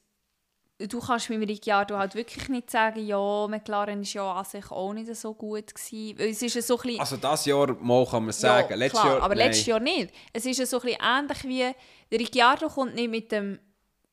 Du 0.79 0.99
kannst 0.99 1.31
mit 1.31 1.41
dem 1.41 1.49
Ricciardo 1.49 1.97
halt 1.97 2.17
wirklich 2.17 2.49
nicht 2.49 2.69
sagen, 2.69 3.07
ja, 3.07 3.47
McLaren 3.49 4.03
ist 4.03 4.13
ja 4.13 4.33
an 4.33 4.45
sich 4.45 4.69
auch 4.73 4.93
nicht 4.93 5.15
so 5.15 5.33
gut 5.33 5.73
gewesen. 5.73 6.19
Es 6.19 6.43
ist 6.43 6.67
so 6.67 6.77
ein 6.77 6.83
bisschen, 6.83 7.01
Also 7.01 7.17
das 7.17 7.47
Jahr 7.47 7.75
mal 7.81 8.05
kann 8.05 8.25
man 8.25 8.33
sagen. 8.33 8.67
ja, 8.71 8.77
letztes 8.77 9.05
Jahr, 9.05 9.23
aber 9.23 9.37
nein. 9.37 9.47
letztes 9.47 9.67
Jahr 9.67 9.79
nicht. 9.79 10.13
Es 10.33 10.45
ist 10.45 10.69
so 10.69 10.79
ein 10.79 10.83
bisschen 10.83 11.01
ähnlich 11.01 11.45
wie, 11.45 11.75
der 12.11 12.19
Ricciardo 12.19 12.69
kommt 12.69 12.97
nicht 12.97 13.09
mit 13.09 13.31
dem 13.31 13.61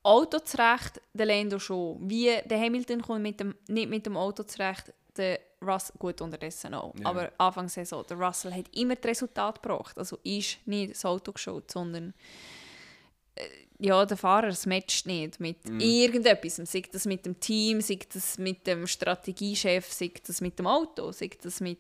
Auto 0.04 0.38
zurecht, 0.40 1.02
der 1.14 1.26
Lando 1.26 1.58
schon. 1.58 1.98
Wie 2.08 2.32
der 2.46 2.60
Hamilton 2.60 3.02
kommt 3.02 3.24
mit 3.24 3.40
dem, 3.40 3.56
nicht 3.68 3.90
mit 3.90 4.06
dem 4.06 4.16
Auto 4.16 4.44
zurecht, 4.44 4.94
der 5.18 5.40
Russell, 5.64 5.96
gut 6.00 6.22
unterdessen 6.22 6.74
auch. 6.74 6.94
Ja. 7.00 7.08
Aber 7.08 7.32
Anfang 7.38 7.70
Saison, 7.70 8.04
der 8.08 8.18
Russell 8.18 8.54
hat 8.54 8.66
immer 8.76 8.96
das 8.96 9.10
Resultat 9.12 9.62
gebracht. 9.62 9.98
Also 9.98 10.18
ist 10.24 10.58
nicht 10.66 10.92
das 10.92 11.06
Auto 11.06 11.32
geschaut, 11.32 11.70
sondern 11.72 12.14
ja, 13.80 14.06
der 14.06 14.18
Fahrer 14.18 14.48
es 14.50 14.66
matcht 14.66 15.08
nicht 15.08 15.40
mit 15.40 15.68
Mhm. 15.68 15.80
irgendetwas. 15.80 16.58
Sei 16.58 16.84
das 16.92 17.06
mit 17.06 17.26
dem 17.26 17.40
Team, 17.40 17.82
sei 17.82 17.98
das 18.14 18.38
mit 18.38 18.68
dem 18.68 18.86
Strategiechef, 18.88 19.92
sei 19.92 20.12
das 20.26 20.42
mit 20.42 20.60
dem 20.60 20.68
Auto, 20.68 21.12
sei 21.12 21.30
das 21.42 21.60
mit 21.62 21.80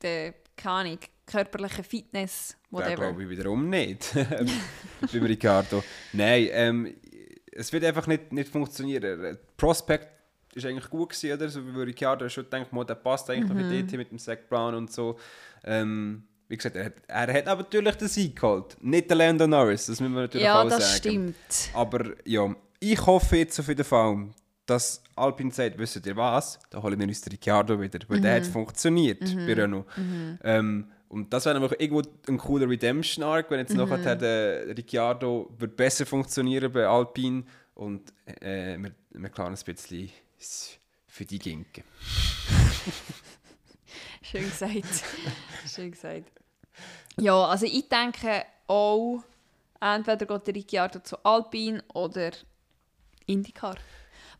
der 0.00 0.34
keine 0.56 0.74
Ahnung, 0.90 0.98
körperlichen 1.26 1.84
Fitness, 1.84 2.56
Ja, 2.70 2.78
whatever. 2.78 2.94
glaube 2.96 3.24
ich 3.24 3.28
wiederum 3.28 3.68
nicht. 3.68 4.14
Beim 5.12 5.22
Ricciardo. 5.24 5.82
Nein, 6.12 6.48
ähm, 6.52 6.94
es 7.50 7.72
wird 7.72 7.84
einfach 7.84 8.06
nicht, 8.06 8.32
nicht 8.32 8.48
funktionieren. 8.48 9.36
Prospect 9.56 10.08
ist 10.54 10.64
eigentlich 10.66 10.88
gut 10.88 11.10
gewesen, 11.10 11.32
oder? 11.32 11.48
So 11.48 11.66
wie 11.66 11.82
Ricciardo 11.82 12.28
schon 12.28 12.46
mal, 12.70 12.84
der 12.84 12.94
passt 12.94 13.28
eigentlich 13.30 13.52
mit 13.52 13.70
DT, 13.70 13.96
mit 13.96 14.10
dem 14.12 14.18
Brown 14.48 14.74
und 14.74 14.92
so. 14.92 15.18
Ähm, 15.64 16.22
wie 16.54 16.56
gesagt, 16.56 16.76
er 16.76 16.84
hat, 16.86 16.94
er 17.08 17.34
hat 17.34 17.48
aber 17.48 17.62
natürlich 17.62 17.96
den 17.96 18.08
Sieg 18.08 18.36
geholt. 18.36 18.76
Nicht 18.80 19.10
der 19.10 19.16
Lando 19.16 19.46
Norris, 19.46 19.86
das 19.86 20.00
müssen 20.00 20.14
wir 20.14 20.22
natürlich 20.22 20.46
ja, 20.46 20.62
auch 20.62 20.68
das 20.68 20.86
sagen. 20.86 20.96
stimmt. 20.96 21.70
Aber 21.74 22.12
ja, 22.24 22.54
ich 22.78 23.04
hoffe 23.04 23.38
jetzt 23.38 23.58
auf 23.58 23.66
jeden 23.66 23.84
Fall, 23.84 24.28
dass 24.66 25.02
Alpine 25.16 25.50
sagt, 25.50 25.76
wisst 25.78 26.06
ihr 26.06 26.16
was, 26.16 26.60
da 26.70 26.80
holen 26.80 26.98
wir 26.98 27.08
uns 27.08 27.20
den 27.22 27.32
Ricciardo 27.32 27.80
wieder, 27.80 27.98
weil 28.06 28.20
der 28.20 28.36
hat 28.36 28.46
funktioniert 28.46 29.20
bei 29.34 29.52
Renault. 29.52 29.86
Ähm, 30.44 30.86
und 31.08 31.32
das 31.32 31.44
wäre 31.44 31.56
einfach 31.56 31.74
irgendwo 31.78 32.02
ein 32.28 32.38
cooler 32.38 32.68
Redemption-Arc, 32.68 33.50
wenn 33.50 33.58
jetzt 33.58 33.74
nachher 33.74 34.16
der 34.16 34.76
Ricciardo 34.76 35.52
wird 35.58 35.76
besser 35.76 36.06
funktionieren 36.06 36.72
bei 36.72 36.86
Alpine 36.86 37.44
und 37.74 38.12
äh, 38.26 38.78
wir, 38.78 38.92
wir 39.10 39.28
klar 39.28 39.48
ein 39.48 39.58
bisschen 39.64 40.10
für 41.08 41.24
die 41.24 41.38
Ginken. 41.40 41.82
Schön 44.22 44.44
gesagt. 44.44 45.04
Schön 45.66 45.90
gesagt. 45.90 46.43
Ja, 47.20 47.44
also 47.46 47.66
ich 47.66 47.88
denke 47.88 48.44
auch, 48.66 49.22
entweder 49.80 50.26
geht 50.26 50.46
der 50.46 50.54
Ricciardo 50.54 50.98
zu 51.00 51.16
Alpine 51.24 51.82
oder 51.92 52.30
Indycar. 53.26 53.76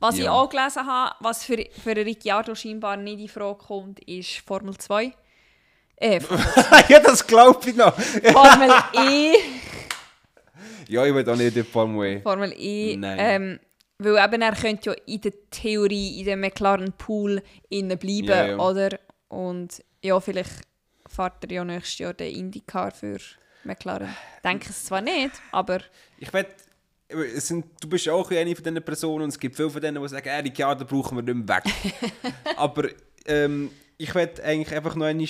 Was 0.01 0.16
ich 0.18 0.25
Ja. 0.25 0.33
auch 0.33 0.49
gelesen 0.49 0.87
habe, 0.87 1.14
was 1.20 1.45
für, 1.45 1.57
für 1.83 1.97
Ricciardo 1.97 2.55
scheinbar 2.55 2.97
nicht 2.97 3.20
in 3.20 3.29
Frage 3.29 3.59
kommt, 3.59 4.01
ist 4.01 4.39
Formel 4.39 4.77
2. 4.77 5.12
Äh, 5.97 6.20
ja, 6.89 6.99
das 7.01 7.25
glaube 7.27 7.70
ich 7.70 7.77
noch. 7.77 7.95
Formel 7.99 8.70
E. 8.95 9.35
Ja, 10.89 11.05
ich 11.07 11.14
will 11.14 11.29
auch 11.29 11.37
nicht 11.37 11.49
in 11.57 11.62
die 11.62 11.70
Formel 11.70 12.07
E. 12.18 12.20
Formel 12.20 12.53
E. 12.59 12.97
Nein. 12.97 13.16
Ähm, 13.20 13.61
weil 13.99 14.22
eben 14.25 14.43
er 14.43 14.55
könnte 14.57 14.91
ja 14.91 14.97
in 15.07 15.20
der 15.20 15.33
Theorie 15.51 16.18
in 16.20 16.27
dem 16.27 16.41
McLaren 16.41 16.93
Pool 16.93 17.41
innen 17.68 17.97
bleiben, 17.97 18.27
Ja, 18.27 18.47
ja. 18.47 18.59
oder? 18.59 18.99
Und 19.29 19.83
ja, 20.03 20.18
vielleicht 20.20 20.51
fährt 21.15 21.45
er 21.45 21.51
ja 21.51 21.65
nächstes 21.65 21.99
Jahr 21.99 22.15
den 22.15 22.35
IndyCar 22.35 22.91
für 22.91 23.19
McLaren. 23.65 24.15
Denke 24.43 24.71
es 24.71 24.85
zwar 24.85 25.01
nicht, 25.01 25.33
aber 25.53 25.81
Ich 26.19 26.33
will, 26.33 26.47
sind, 27.37 27.67
du 27.81 27.89
bist 27.89 28.09
auch 28.09 28.31
eine 28.31 28.55
von 28.55 28.65
diesen 28.65 28.83
Personen 28.83 29.25
und 29.25 29.29
es 29.31 29.39
gibt 29.39 29.57
viele 29.57 29.71
von 29.71 29.81
denen, 29.81 30.03
die 30.03 30.09
sagen, 30.09 30.29
äh, 30.29 30.39
Ricciardo 30.39 30.85
brauchen 30.85 31.17
wir 31.17 31.23
nicht 31.23 31.47
mehr 31.47 31.57
weg. 31.57 31.73
Aber 32.57 32.89
ähm, 33.27 33.71
ich 33.97 34.15
will 34.15 34.31
eigentlich 34.43 34.75
einfach 34.75 34.95
noch 34.95 35.07
einmal 35.07 35.29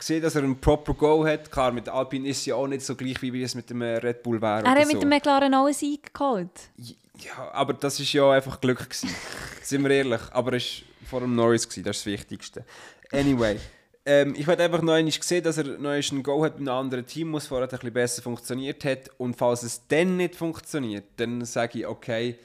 sehen, 0.00 0.22
dass 0.22 0.34
er 0.34 0.42
einen 0.42 0.60
proper 0.60 0.94
Go 0.94 1.26
hat. 1.26 1.50
Klar, 1.50 1.72
mit 1.72 1.88
Alpine 1.88 2.28
ist 2.28 2.44
ja 2.46 2.54
auch 2.54 2.66
nicht 2.66 2.82
so 2.82 2.94
gleich, 2.94 3.20
wie 3.22 3.42
es 3.42 3.54
mit 3.54 3.70
dem 3.70 3.82
äh, 3.82 3.96
Red 3.96 4.22
Bull 4.22 4.40
wäre. 4.40 4.62
er 4.64 4.72
oder 4.72 4.80
hat 4.80 4.86
mit 4.86 4.92
so. 4.96 5.00
dem 5.00 5.08
McLaren 5.08 5.54
auch 5.54 5.64
einen 5.66 5.74
Sieg 5.74 6.12
geholt. 6.14 6.70
Ja, 6.76 7.52
aber 7.52 7.74
das 7.74 8.00
ist 8.00 8.12
ja 8.12 8.30
einfach 8.30 8.60
Glück 8.60 8.78
gewesen. 8.78 9.10
Sind 9.62 9.82
wir 9.82 9.90
ehrlich. 9.90 10.20
Aber 10.30 10.52
es 10.54 10.82
war 11.00 11.08
vor 11.08 11.20
dem 11.20 11.34
Norris, 11.34 11.68
gewesen, 11.68 11.84
das 11.84 11.98
ist 11.98 12.06
das 12.06 12.12
Wichtigste. 12.12 12.64
Anyway, 13.12 13.58
ähm, 14.06 14.34
ich 14.36 14.46
werde 14.46 14.64
einfach 14.64 14.82
noch 14.82 14.92
einmal 14.92 15.12
sehen, 15.12 15.42
dass 15.42 15.58
er 15.58 15.78
noch 15.78 15.90
einen 15.90 16.22
Go 16.22 16.44
hat 16.44 16.58
mit 16.58 16.68
einem 16.68 16.78
anderen 16.78 17.06
Team, 17.06 17.32
was 17.32 17.46
vorher 17.46 17.66
ein 17.66 17.70
bisschen 17.70 17.92
besser 17.92 18.22
funktioniert 18.22 18.84
hat. 18.84 19.10
Und 19.18 19.34
falls 19.34 19.62
es 19.62 19.86
dann 19.88 20.16
nicht 20.16 20.36
funktioniert, 20.36 21.04
dann 21.16 21.44
sage 21.44 21.80
ich, 21.80 21.86
okay, 21.86 22.38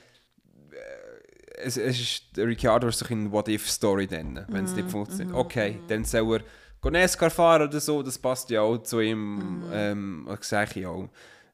äh, 0.71 1.57
es, 1.57 1.77
es 1.77 1.99
ist, 1.99 2.23
Ricciardo 2.37 2.87
ist 2.87 3.09
eine 3.11 3.31
What-If-Story 3.31 4.07
dann, 4.07 4.45
wenn 4.49 4.65
es 4.65 4.73
nicht 4.73 4.89
funktioniert. 4.89 5.35
Okay, 5.35 5.79
dann 5.87 6.05
soll 6.05 6.41
er 6.81 6.91
NASCAR 6.91 7.29
fahren 7.29 7.67
oder 7.67 7.79
so, 7.81 8.01
das 8.03 8.17
passt 8.17 8.49
ja 8.49 8.61
auch 8.61 8.77
zu 8.77 9.01
ihm, 9.01 9.63
ähm, 9.73 10.25
das 10.29 10.47
sage 10.47 10.79
ich 10.79 10.85
auch. 10.85 11.09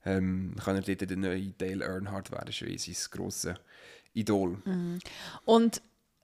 ähm, 0.06 0.56
kann 0.64 0.76
er 0.76 0.82
dort 0.82 1.10
der 1.10 1.18
neue 1.18 1.50
Dale 1.58 1.84
Earnhardt 1.84 2.32
werden, 2.32 2.52
schon 2.52 2.68
eh 2.70 2.78
sein 2.78 2.96
grosses 3.12 3.56
Idol. 4.14 4.58
Und 5.46 5.82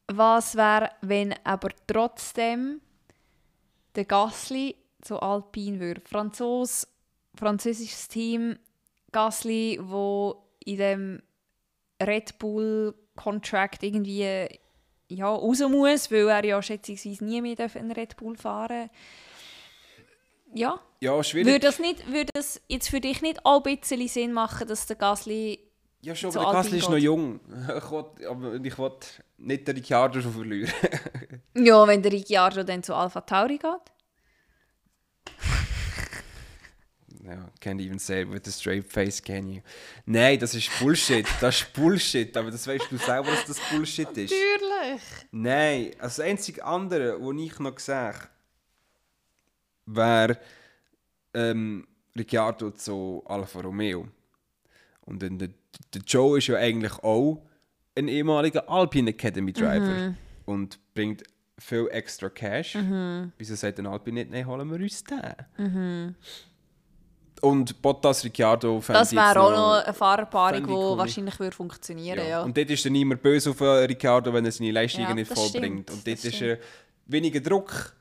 was 0.08 0.56
wäre, 0.56 0.92
wenn 1.02 1.34
aber 1.44 1.70
trotzdem 1.88 2.80
der 3.96 4.06
Gasly 4.06 4.76
zu 5.02 5.20
Alpine 5.20 5.80
würde? 5.80 6.02
Franzos, 6.02 6.88
französisches 7.36 8.08
Team, 8.08 8.58
Gasly, 9.12 9.80
wo 9.82 10.44
in 10.64 10.78
dem 10.78 11.22
Red 12.02 12.40
Bull 12.40 12.96
Contract 13.16 13.84
irgendwie 13.84 14.60
ja, 15.10 15.28
raus 15.28 15.60
muss, 15.60 16.10
weil 16.12 16.28
er 16.30 16.46
ja 16.46 16.62
schätzungsweise 16.62 17.24
nie 17.26 17.42
mehr 17.42 17.58
einen 17.76 17.92
Red 17.92 18.16
Bull 18.16 18.38
fahren 18.38 18.90
Ja, 20.54 20.80
Ja, 21.02 21.22
schwierig. 21.24 21.48
würde 21.48 21.60
das, 21.60 21.80
nicht, 21.80 22.08
würde 22.12 22.32
das 22.34 22.62
jetzt 22.68 22.90
für 22.90 23.02
dich 23.02 23.22
nicht 23.22 23.46
auch 23.46 23.64
ein 23.64 23.78
bisschen 23.78 24.08
Sinn 24.08 24.34
machen, 24.34 24.68
dass 24.68 24.88
der 24.88 24.96
Gasly 24.96 25.60
ja, 26.02 26.16
schon, 26.16 26.36
aber 26.36 26.46
der 26.46 26.54
Gasly 26.54 26.78
ist 26.80 26.90
noch 26.90 26.98
jung. 26.98 27.40
Ich 27.78 27.92
will, 27.92 28.28
aber 28.28 28.56
ich 28.56 28.78
will 28.78 28.92
nicht 29.38 29.68
den 29.68 29.76
Ricciardo 29.76 30.22
schon 30.22 30.34
verlieren. 30.34 30.72
Ja, 31.54 31.86
wenn 31.86 32.02
der 32.02 32.12
Ricciardo 32.12 32.64
dann 32.64 32.82
zu 32.82 32.96
Alpha 32.96 33.22
Tauri 33.22 33.58
geht. 33.58 33.92
Ja, 37.24 37.52
can't 37.62 37.80
even 37.80 38.00
say 38.00 38.24
it 38.24 38.32
with 38.32 38.48
a 38.48 38.52
straight 38.52 38.92
face, 38.92 39.22
can 39.22 39.48
you? 39.48 39.62
Nein, 40.06 40.40
das 40.40 40.56
ist 40.56 40.70
Bullshit. 40.80 41.28
Das 41.40 41.62
ist 41.62 41.74
Bullshit. 41.74 42.36
Aber 42.36 42.50
das 42.50 42.66
weißt 42.66 42.88
du 42.90 42.98
selber, 42.98 43.30
dass 43.30 43.46
das 43.46 43.60
Bullshit 43.70 44.10
ist. 44.18 44.34
Natürlich. 44.34 45.02
Nein, 45.32 45.92
also 46.00 46.04
das 46.04 46.20
einzige 46.22 46.64
andere, 46.64 47.22
was 47.22 47.36
ich 47.38 47.60
noch 47.60 47.78
sehe, 47.78 48.14
wäre 49.86 50.38
ähm, 51.34 51.88
Ricciardo 52.18 52.72
zu 52.72 53.24
Alfa 53.28 53.62
Romeo. 53.62 54.08
Und 55.06 55.22
dann 55.24 55.38
der, 55.38 55.50
der 55.94 56.02
Joe 56.06 56.38
ist 56.38 56.48
ja 56.48 56.58
eigentlich 56.58 56.94
auch 57.04 57.42
ein 57.98 58.08
ehemaliger 58.08 58.70
Alpine 58.70 59.10
Academy 59.12 59.52
Driver 59.54 60.14
und 60.46 60.80
bringt 60.94 61.24
viel 61.60 61.88
extra 61.92 62.30
Cash. 62.30 62.78
Wieso 63.38 63.56
sagt 63.56 63.80
ein 63.80 63.88
Alpine 63.88 64.22
nicht, 64.22 64.32
nein, 64.32 64.48
holen 64.48 64.70
wir 64.70 64.80
uns 64.80 65.04
den? 65.04 66.16
Und 67.42 67.82
Bottas 67.82 68.24
Ricciardo 68.24 68.80
fände 68.82 69.00
Das 69.00 69.12
wäre 69.14 69.40
auch 69.42 69.52
noch 69.52 69.84
eine 69.84 69.94
Fahrerpaarung, 69.94 70.68
die 70.68 70.72
cool. 70.74 70.98
wahrscheinlich 70.98 71.40
würde 71.40 71.56
funktionieren 71.56 72.28
ja. 72.28 72.44
Und 72.44 72.56
dort 72.56 72.70
ist 72.70 72.86
dann 72.86 72.94
niemand 72.94 73.24
böse 73.24 73.50
auf 73.50 73.60
Ricciardo, 73.62 74.32
wenn 74.32 74.46
er 74.46 74.52
seine 74.52 74.72
Leistungen 74.72 75.08
Ja, 75.08 75.14
nicht 75.16 75.34
vollbringt. 75.34 75.90
stimmt, 75.90 75.92
Und 75.92 76.08
dort 76.08 76.24
ist 76.24 76.42
äh, 76.42 76.60
weniger 77.08 77.40
Druck. 77.40 77.94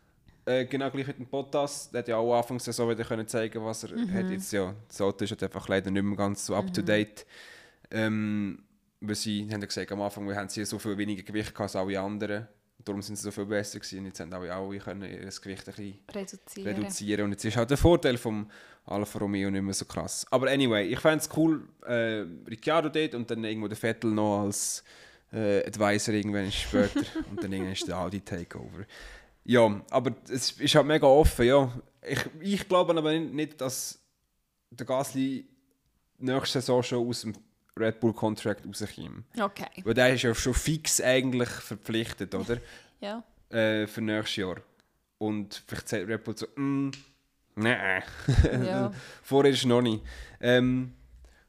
Äh, 0.51 0.65
genau 0.67 0.91
gleich 0.91 1.07
mit 1.07 1.19
dem 1.19 1.27
Bottas. 1.27 1.91
Der 1.91 2.01
hat 2.01 2.09
ja 2.09 2.17
auch 2.17 2.37
Anfangs 2.37 2.65
Saison 2.65 2.89
wieder 2.91 3.05
können 3.05 3.27
zeigen, 3.29 3.65
was 3.65 3.85
er 3.85 3.97
Mhm. 3.97 4.13
hat. 4.13 4.31
Jetzt, 4.31 4.53
ja, 4.53 4.75
das 4.89 5.01
Auto 5.01 5.25
ist 5.25 5.31
halt 5.31 5.43
einfach 5.45 5.69
leider 5.69 5.91
nicht 5.91 6.03
mehr 6.03 6.17
ganz 6.17 6.47
so 6.47 6.55
up 6.55 6.73
to 6.73 6.83
date. 6.83 7.27
Ähm, 7.91 8.63
weil 9.01 9.15
sie 9.15 9.43
haben 9.51 9.61
ja 9.61 9.67
gesagt, 9.67 9.91
am 9.93 10.01
Anfang 10.03 10.35
haben 10.35 10.49
sie 10.49 10.65
so 10.65 10.79
viel 10.79 10.97
weniger 10.99 11.23
Gewicht 11.23 11.59
als 11.59 11.77
alle 11.77 11.99
anderen. 12.01 12.47
Darum 12.85 13.03
sind 13.03 13.17
sie 13.17 13.23
so 13.23 13.31
viel 13.31 13.45
besser 13.47 13.79
gewesen. 13.79 14.07
Jetzt 14.07 14.21
haben 14.21 14.33
auch 14.33 14.41
alle 14.43 14.79
können 14.79 15.03
ihr 15.03 15.19
Gewicht 15.19 15.69
ein 15.69 15.75
bisschen 15.75 15.99
Reduzieren. 16.15 16.77
reduzieren. 16.77 17.25
Und 17.27 17.31
jetzt 17.33 17.45
ist 17.45 17.57
halt 17.57 17.71
der 17.71 17.77
Vorteil 17.77 18.17
vom 18.17 18.51
Alfa 18.87 19.19
Romeo 19.19 19.51
nicht 19.51 19.63
mehr 19.63 19.75
so 19.75 19.85
krass. 19.85 20.27
Aber 20.31 20.51
anyway, 20.51 20.87
ich 20.87 20.99
fände 20.99 21.19
es 21.19 21.29
cool, 21.37 21.69
äh, 21.87 22.25
Ricciardo 22.49 22.89
dort 22.89 23.15
und 23.15 23.31
dann 23.31 23.45
irgendwo 23.45 23.69
der 23.69 23.77
Vettel 23.77 24.11
noch 24.11 24.43
als 24.45 24.83
äh, 25.33 25.65
Advisor 25.67 26.15
irgendwann 26.15 26.51
später. 26.51 27.01
und 27.31 27.43
dann 27.43 27.53
irgendwann 27.53 27.73
ist 27.75 27.87
der 27.87 27.99
Audi 27.99 28.21
Takeover. 28.21 28.85
Ja, 29.45 29.81
aber 29.91 30.13
es 30.29 30.53
ist 30.53 30.75
halt 30.75 30.87
mega 30.87 31.07
offen, 31.07 31.47
ja. 31.47 31.73
Ich, 32.07 32.21
ich 32.41 32.69
glaube 32.69 32.97
aber 32.97 33.13
nicht, 33.13 33.61
dass 33.61 33.99
der 34.71 34.87
Gasly 34.87 35.47
nächste 36.19 36.61
Saison 36.61 36.83
schon 36.83 37.09
aus 37.09 37.23
dem 37.23 37.35
Red 37.79 38.01
Bull 38.01 38.13
Contract 38.13 38.67
rauskommt. 38.67 39.25
Okay. 39.39 39.83
Weil 39.85 39.95
der 39.95 40.15
ist 40.15 40.23
ja 40.23 40.35
schon 40.35 40.55
fix 40.55 41.01
eigentlich 41.01 41.49
verpflichtet, 41.49 42.35
oder? 42.35 42.59
Ja. 43.03 43.25
äh, 43.49 43.87
für 43.87 44.03
nächstes 44.03 44.37
Jahr. 44.37 44.57
Und 45.17 45.63
vielleicht 45.67 45.89
sagt 45.89 46.07
Red 46.07 46.23
Bull 46.23 46.37
so, 46.37 46.47
mm, 46.55 46.91
nein. 47.57 48.03
ja. 48.65 48.93
Vorher 49.23 49.53
ist 49.53 49.61
es 49.61 49.65
noch 49.65 49.81
nicht. 49.81 50.03
Ähm, 50.39 50.93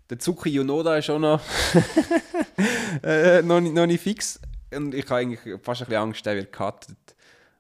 der 0.10 0.18
Zuki 0.18 0.50
Yonoda 0.50 0.96
ist 0.98 1.10
auch 1.10 1.20
noch, 1.20 1.42
äh, 3.04 3.42
noch, 3.42 3.60
nicht, 3.60 3.74
noch 3.74 3.86
nicht 3.86 4.02
fix. 4.02 4.40
Und 4.74 4.94
ich 4.94 5.04
habe 5.10 5.16
eigentlich 5.22 5.40
fast 5.62 5.82
ein 5.82 5.88
bisschen 5.88 6.02
Angst, 6.02 6.26
der 6.26 6.36
wird 6.38 6.54
cuttet. 6.54 7.16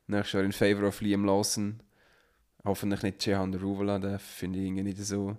Nächstes 0.07 0.33
Jahr 0.33 0.43
in 0.43 0.51
Favor 0.51 0.87
of 0.87 1.01
Liam 1.01 1.25
Lawson. 1.25 1.81
Hoffentlich 2.63 3.01
nicht 3.03 3.25
Jehan 3.25 3.53
Ruvala, 3.53 3.99
den 3.99 4.19
finde 4.19 4.59
ich 4.59 4.65
irgendwie 4.65 4.83
nicht 4.83 4.97
so... 4.99 5.37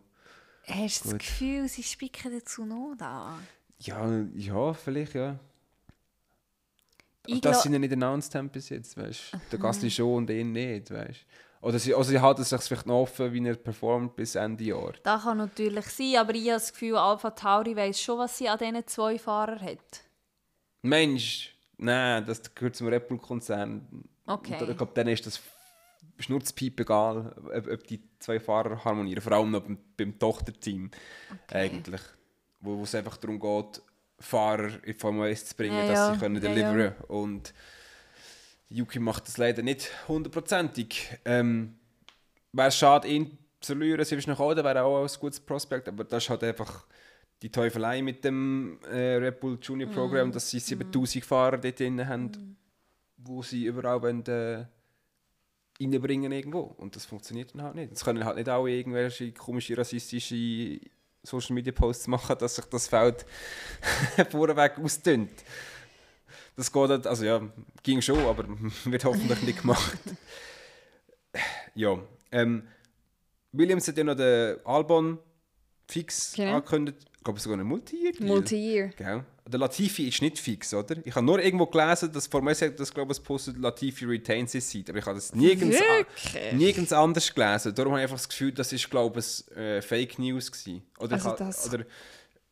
Hast 0.67 1.05
du 1.05 1.11
das. 1.11 1.19
Gefühl, 1.19 1.69
sie 1.69 1.83
spicken 1.83 2.33
dazu 2.33 2.65
noch 2.65 2.95
da? 2.97 3.39
Ja, 3.81 4.25
ja, 4.35 4.73
vielleicht, 4.73 5.15
ja. 5.15 5.39
Ich 7.27 7.35
Und 7.35 7.45
das 7.45 7.63
sind 7.63 7.73
ja 7.73 7.79
nicht 7.79 7.93
announced 7.93 8.35
haben 8.35 8.49
bis 8.49 8.69
jetzt, 8.69 8.97
weißt 8.97 9.33
du. 9.33 9.41
Der 9.51 9.59
Gasly 9.59 9.91
schon 9.91 10.15
und 10.15 10.31
ihn 10.31 10.53
nicht, 10.53 10.91
weißt 10.91 11.21
du. 11.61 11.67
Oder 11.67 11.79
sie, 11.79 11.95
also 11.95 12.11
sie 12.11 12.19
halten 12.19 12.43
sich 12.43 12.61
vielleicht 12.61 12.87
noch 12.87 13.03
offen, 13.03 13.33
wie 13.33 13.47
er 13.47 13.55
performt 13.55 14.17
bis 14.17 14.35
Ende 14.35 14.65
Jahr. 14.65 14.95
Das 15.05 15.23
kann 15.23 15.39
natürlich 15.39 15.87
sein, 15.87 16.17
aber 16.17 16.35
ich 16.35 16.49
habe 16.49 16.55
das 16.55 16.73
Gefühl, 16.73 16.97
Alpha 16.97 17.31
Tauri 17.31 17.77
weiss 17.77 18.01
schon, 18.01 18.19
was 18.19 18.37
sie 18.37 18.49
an 18.49 18.59
diesen 18.59 18.87
zwei 18.89 19.19
Fahrern 19.19 19.61
hat. 19.61 20.03
Mensch, 20.83 21.55
nein, 21.77 22.25
das 22.27 22.53
gehört 22.53 22.75
zum 22.75 22.89
Red 22.89 23.07
Bull-Konzern. 23.07 23.87
Okay. 24.27 24.63
Und 24.63 24.71
Ich 24.71 24.77
glaube, 24.77 24.93
dann 24.95 25.09
ist 25.09 25.27
das 25.27 25.41
Schnurzpiep 26.19 26.81
egal, 26.81 27.35
ob, 27.55 27.67
ob 27.69 27.87
die 27.87 28.03
zwei 28.19 28.39
Fahrer 28.41 28.85
harmonieren. 28.85 29.23
Vor 29.23 29.33
allem 29.33 29.51
noch 29.51 29.63
beim, 29.63 29.79
beim 29.97 30.19
Tochterteam 30.19 30.91
eigentlich. 31.51 32.01
Wo 32.61 32.83
es 32.83 32.95
einfach 32.95 33.17
darum 33.17 33.41
geht, 33.41 33.83
Fahrer 34.19 34.71
in 34.85 34.95
Formel 34.95 35.29
1 35.31 35.47
zu 35.47 35.57
bringen, 35.57 35.77
Ja, 35.79 35.87
dass 35.87 35.99
ja. 35.99 36.15
sie 36.15 36.21
können 36.21 36.37
Ja, 36.37 36.41
deliveren 36.43 36.95
Und 37.09 37.53
Yuki 38.69 39.01
macht 39.01 39.27
das 39.27 39.37
leider 39.37 39.63
nicht 39.63 39.91
hundertprozentig. 40.09 41.09
Ähm, 41.25 41.75
wäre 42.53 42.69
es 42.69 42.77
schade, 42.77 43.09
ihn 43.09 43.37
zu 43.61 43.75
verlieren, 43.75 44.05
sie 44.05 44.15
ist 44.17 44.29
noch 44.29 44.41
auch, 44.41 44.55
wäre 44.57 44.83
auch 44.83 45.03
ein 45.03 45.21
gutes 45.21 45.41
Prospekt, 45.41 45.89
aber 45.89 46.05
das 46.05 46.25
ist 46.25 46.31
halt 46.31 46.45
einfach 46.45 46.85
die 47.43 47.51
Teufelei 47.51 48.03
mit 48.03 48.25
dem 48.25 48.79
äh, 48.91 49.17
Red 49.17 49.41
Bull 49.41 49.59
Junior 49.61 49.89
Mhm. 49.91 49.95
Program, 49.95 50.33
dass 50.33 50.51
sie 50.51 50.61
7000 50.61 51.25
Fahrer 51.25 51.59
dort 51.59 51.79
drin 51.81 52.07
haben, 52.07 52.57
wo 53.25 53.43
sie 53.43 53.65
überall 53.67 54.03
wollen, 54.03 54.25
äh, 54.27 54.65
reinbringen 55.81 56.33
irgendwo. 56.33 56.61
Und 56.61 56.97
das 56.97 57.05
funktioniert 57.07 57.55
dann 57.55 57.63
halt 57.63 57.75
nicht. 57.75 57.93
Es 57.93 58.05
können 58.05 58.25
halt 58.25 58.37
nicht 58.37 58.49
auch 58.49 58.67
irgendwelche 58.67 59.33
komische 59.33 59.77
rassistische 59.77 60.81
Social 61.23 61.55
Media 61.55 61.73
Posts 61.73 62.09
machen, 62.09 62.37
dass 62.39 62.57
sich 62.57 62.65
das 62.67 62.89
Feld 62.89 63.25
vorweg 64.31 64.79
ausdünnt. 64.79 65.31
Das 66.57 66.71
geht 66.73 66.89
halt, 66.89 67.07
also 67.07 67.25
ja, 67.25 67.41
ging 67.83 68.01
schon, 68.03 68.19
aber 68.19 68.45
wird 68.85 69.05
hoffentlich 69.05 69.43
nicht 69.43 69.61
gemacht. 69.63 69.99
ja, 71.75 71.99
ähm, 72.31 72.67
Williams 73.53 73.89
hat 73.89 73.97
ja 73.97 74.05
noch 74.05 74.17
den 74.17 74.57
Albon 74.65 75.19
fix 75.89 76.33
Genau. 76.35 76.57
angekündigt. 76.57 76.99
Ich 77.17 77.25
glaube 77.25 77.39
sogar 77.41 77.59
einen 77.59 77.69
Multi-Year. 77.69 78.13
Multi-Year. 78.21 78.89
Gell? 78.89 79.25
Der 79.45 79.59
Latifi 79.59 80.07
ist 80.07 80.23
nicht 80.23 80.39
fix, 80.39 80.73
oder? 80.73 80.97
Ich 81.05 81.15
habe 81.17 81.27
nur 81.27 81.43
irgendwo 81.43 81.67
gelesen, 81.67 82.13
dass 82.13 82.29
Formel 82.29 82.51
1 82.51 82.77
das 82.77 82.95
glaube 82.95 83.13
ich 83.13 83.23
postet, 83.23 83.57
Latifi 83.59 84.05
retains 84.05 84.53
his 84.53 84.71
seat, 84.71 84.89
aber 84.89 84.99
ich 85.01 85.05
habe 85.07 85.17
das 85.17 85.35
nirgends, 85.35 85.79
Wirklich? 85.81 86.53
nirgends 86.53 86.93
anders 86.93 87.35
gelesen. 87.35 87.75
Darum 87.75 87.93
habe 87.93 88.01
ich 88.01 88.05
einfach 88.05 88.19
das 88.19 88.29
Gefühl, 88.29 88.53
das 88.53 88.73
ist 88.73 88.89
glaube 88.89 89.19
ich 89.21 89.57
äh, 89.57 89.83
Fake 89.83 90.19
News 90.21 90.51
gewesen. 90.53 90.83
Oder 90.99 91.15
Also 91.15 91.31
ich 91.31 91.37
das- 91.37 91.69
oder, 91.73 91.85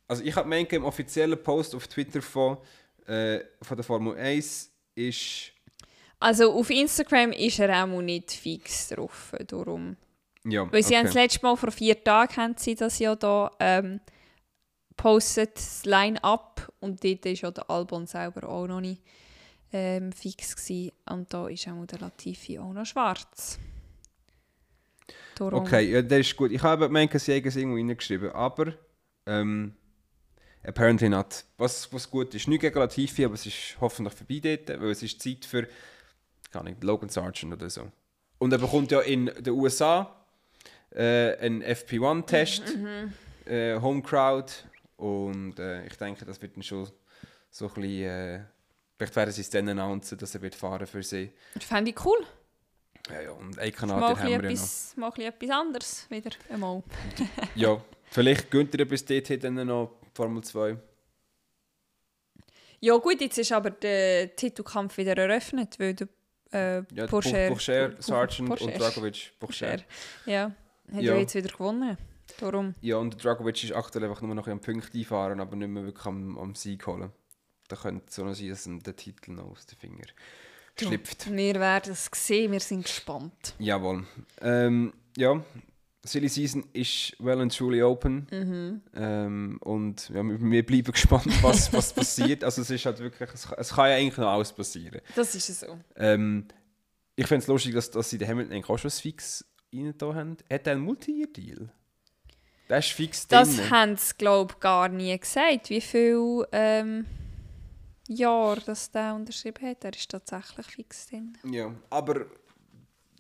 also 0.09 0.25
ich 0.25 0.35
habe 0.35 0.49
gemeint, 0.49 0.73
im 0.73 0.85
offiziellen 0.85 1.41
Post 1.41 1.75
auf 1.77 1.87
Twitter 1.87 2.21
von, 2.23 2.59
äh, 3.07 3.39
von 3.63 3.77
der 3.77 3.85
Formel 3.85 4.17
1 4.17 4.73
ist 4.97 5.53
Also 6.19 6.53
auf 6.53 6.71
Instagram 6.71 7.31
ist 7.31 7.61
er 7.61 7.85
auch 7.85 7.87
noch 7.87 8.03
nicht 8.03 8.33
fix 8.33 8.89
drauf. 8.89 9.33
Darum. 9.47 9.97
ja, 10.45 10.71
Weil 10.73 10.83
sie 10.83 10.97
haben 10.97 11.05
das 11.05 11.13
okay. 11.15 11.23
letzte 11.23 11.43
Mal 11.47 11.57
vor 11.57 11.71
vier 11.71 12.03
Tagen 12.03 12.37
haben 12.37 12.55
sie 12.59 12.75
das 12.75 12.99
ja 12.99 13.15
da 13.15 13.51
ähm, 13.61 14.01
postet, 15.01 15.57
das 15.57 15.85
Line-Up. 15.85 16.73
Und 16.81 17.03
dort 17.03 17.25
war 17.25 17.33
ja 17.33 17.51
der 17.51 17.71
Albon 17.71 18.07
selber 18.07 18.49
auch 18.49 18.67
noch 18.67 18.81
nicht 18.81 19.03
ähm, 19.73 20.13
fix. 20.13 20.55
Gewesen. 20.55 20.93
Und 21.09 21.33
da 21.33 21.49
ist 21.49 21.67
auch 21.69 21.87
der 21.87 22.01
Latifi 22.01 22.59
auch 22.59 22.73
noch 22.73 22.85
schwarz. 22.85 23.59
Darum. 25.37 25.63
Okay, 25.63 25.91
ja, 25.91 26.03
das 26.03 26.21
ist 26.21 26.37
gut. 26.37 26.53
Ich 26.53 26.63
habe 26.63 26.87
gemeint, 26.87 27.19
sie 27.19 27.35
haben 27.35 27.49
es 27.49 27.57
irgendwo 27.57 27.77
reingeschrieben, 27.77 28.31
aber 28.33 28.75
ähm, 29.27 29.75
apparently 30.63 31.09
not. 31.09 31.45
Was, 31.57 31.91
was 31.93 32.11
gut 32.11 32.35
ist, 32.35 32.47
nicht 32.47 32.61
gegen 32.61 32.79
Latifi, 32.79 33.25
aber 33.25 33.35
es 33.35 33.47
ist 33.47 33.77
hoffentlich 33.81 34.15
vorbei 34.15 34.41
dort, 34.43 34.81
weil 34.81 34.91
es 34.91 35.03
ist 35.03 35.23
Zeit 35.23 35.47
für, 35.47 35.67
gar 36.53 36.63
nicht, 36.63 36.85
Logan 36.85 37.09
Sargent 37.09 37.55
oder 37.55 37.71
so. 37.71 37.91
Und 38.39 38.53
er 38.53 38.59
bekommt 38.59 38.91
ja 38.91 39.01
in 39.01 39.27
den 39.27 39.55
USA 39.55 40.15
äh, 40.91 41.37
einen 41.39 41.63
FP1-Test, 41.63 42.77
äh, 43.47 43.81
Home 43.81 44.03
Crowd, 44.03 44.53
und 45.01 45.59
äh, 45.59 45.87
ich 45.87 45.97
denke, 45.97 46.25
das 46.25 46.41
wird 46.43 46.57
dann 46.57 46.63
schon 46.63 46.89
so 47.51 47.67
ein 47.69 47.75
bisschen, 47.75 48.03
äh, 48.05 48.41
vielleicht 48.97 49.17
werden 49.17 49.33
sie 49.33 49.41
es 49.41 49.51
dann 49.51 49.69
announcen, 49.69 50.19
dass 50.19 50.35
er 50.35 50.43
wird 50.43 50.55
fahren 50.55 50.87
für 50.87 51.03
sie. 51.03 51.33
Das 51.55 51.65
fände 51.65 51.91
ich 51.91 52.05
cool. 52.05 52.19
Ja, 53.11 53.21
ja, 53.23 53.31
und 53.33 53.57
Mal 53.57 53.71
Kanadier 53.73 54.09
ein 54.09 54.17
haben 54.17 54.23
wir 54.25 54.31
ja 54.31 54.39
noch. 54.39 54.45
etwas, 54.45 54.97
mal 54.97 55.13
ein 55.13 55.21
etwas 55.23 55.51
anderes 55.51 56.07
wieder 56.11 56.31
einmal. 56.51 56.83
Ja, 57.55 57.83
Vielleicht 58.13 58.51
gönnt 58.51 58.75
ihr 58.75 58.87
bis 58.89 59.05
dorthin 59.05 59.39
dann 59.41 59.67
noch 59.69 59.93
Formel 60.15 60.43
2. 60.43 60.77
Ja 62.81 62.97
gut, 62.97 63.21
jetzt 63.21 63.39
ist 63.39 63.53
aber 63.53 63.71
der 63.71 64.35
Titelkampf 64.35 64.97
wieder 64.97 65.17
eröffnet, 65.17 65.79
weil 65.79 65.95
der 65.95 66.09
äh, 66.53 66.83
Ja, 66.95 67.07
Pourchaire, 67.07 67.53
Pour- 67.55 68.03
Sargent 68.03 68.61
und 68.61 68.79
Dragovic. 68.79 69.33
Pourchaire. 69.39 69.85
Ja, 70.27 70.53
hat 70.93 71.03
Ja. 71.03 71.15
ja 71.15 71.21
jetzt 71.21 71.35
wieder 71.35 71.51
gewonnen. 71.51 71.97
Darum. 72.39 72.75
Ja, 72.81 72.97
und 72.97 73.23
Dragovic 73.23 73.63
ist 73.65 73.73
aktuell 73.75 74.05
einfach 74.05 74.23
nur 74.23 74.35
noch 74.35 74.47
ein 74.47 74.61
Punkt 74.61 74.95
einfahren, 74.95 75.41
aber 75.41 75.57
nicht 75.57 75.69
mehr 75.69 75.85
wirklich 75.85 76.07
am, 76.07 76.39
am 76.39 76.55
Sieg 76.55 76.87
holen. 76.87 77.11
Da 77.69 77.77
könnte 77.77 78.05
es 78.09 78.15
so 78.17 78.25
noch 78.25 78.35
sein, 78.35 78.49
dass 78.51 78.65
der 78.65 78.97
Titel 78.97 79.33
noch 79.33 79.51
aus 79.53 79.67
den 79.67 79.79
Fingern 79.79 80.07
schlüpft. 80.79 81.31
Wir 81.31 81.55
werden 81.57 81.93
es 81.93 82.09
sehen, 82.15 82.53
wir 82.53 82.61
sind 82.61 82.85
gespannt. 82.85 83.55
Jawohl. 83.59 84.07
Ähm, 84.41 84.93
ja, 85.17 85.43
Silly 86.03 86.29
Season 86.29 86.65
ist 86.73 87.15
well 87.19 87.41
and 87.41 87.55
truly 87.55 87.83
open. 87.83 88.27
Mhm. 88.31 88.81
Ähm, 88.95 89.59
und 89.63 90.09
ja, 90.09 90.23
wir, 90.25 90.65
bleiben 90.65 90.91
gespannt, 90.93 91.27
was, 91.43 91.73
was 91.73 91.93
passiert. 91.93 92.43
Also 92.43 92.63
es 92.63 92.71
ist 92.71 92.87
halt 92.87 92.99
wirklich, 93.01 93.29
es, 93.35 93.47
kann- 93.47 93.59
es 93.59 93.69
kann 93.75 93.91
ja 93.91 93.97
eigentlich 93.97 94.17
noch 94.17 94.29
alles 94.29 94.53
passieren. 94.53 95.01
Das 95.15 95.35
ist 95.35 95.61
so. 95.61 95.79
Ähm, 95.97 96.49
ich 97.17 97.27
finde 97.27 97.43
es 97.43 97.49
lustig, 97.49 97.75
dass, 97.75 97.91
dass 97.91 98.09
sie 98.09 98.17
den 98.17 98.29
Hamilton 98.29 98.55
eigentlich 98.55 98.71
auch 98.71 98.79
schon 98.79 98.91
fix 98.91 99.45
rein 99.75 99.93
da 99.99 100.15
haben. 100.15 100.37
Hat 100.51 100.67
er 100.67 100.73
einen 100.73 100.83
Multi-Year-Deal? 100.83 101.71
Der 102.71 102.79
ist 102.79 102.93
fix 102.93 103.27
Das 103.27 103.57
drin. 103.57 103.71
haben 103.71 103.97
sie, 103.97 104.15
glaube 104.17 104.55
ich, 104.55 104.61
gar 104.61 104.89
nie 104.89 105.19
gesagt, 105.19 105.69
wie 105.71 105.81
viel 105.81 106.47
ähm, 106.53 107.05
Jahre 108.09 108.61
das 108.65 108.91
der 108.93 109.15
unterschrieben 109.15 109.69
hat. 109.69 109.85
Er 109.85 109.93
ist 109.93 110.09
tatsächlich 110.09 110.67
fix 110.67 111.09
drin. 111.09 111.37
Ja, 111.45 111.75
aber 111.91 112.27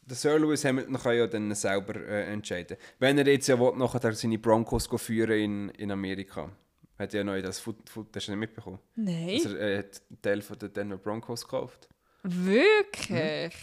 der 0.07 0.16
Sir 0.16 0.38
Lewis 0.38 0.64
Hamilton 0.64 0.96
kann 0.98 1.16
ja 1.16 1.26
dann 1.26 1.53
selber 1.55 1.96
äh, 1.96 2.32
entscheiden. 2.32 2.76
Wenn 3.01 3.18
er 3.18 3.26
jetzt 3.26 3.48
ja 3.48 3.59
will, 3.59 3.72
nachher 3.76 4.12
seine 4.12 4.38
Broncos 4.38 4.88
führen 4.96 5.38
in, 5.38 5.68
in 5.70 5.90
Amerika. 5.90 6.48
Hat 6.96 7.14
er 7.14 7.18
ja 7.20 7.24
neu 7.24 7.42
das 7.42 7.59
Foot, 7.59 7.88
Foot 7.88 8.09
das 8.12 8.22
hast 8.22 8.28
du 8.28 8.32
nicht 8.32 8.40
mitbekommen. 8.40 8.78
Nein. 8.94 9.30
Also, 9.42 9.57
er 9.57 9.78
hat 9.78 10.03
einen 10.11 10.22
Teil 10.22 10.42
von 10.42 10.59
den 10.59 10.72
Denver 10.72 10.98
Broncos 10.98 11.42
gekauft. 11.44 11.88
Wirklich? 12.22 13.55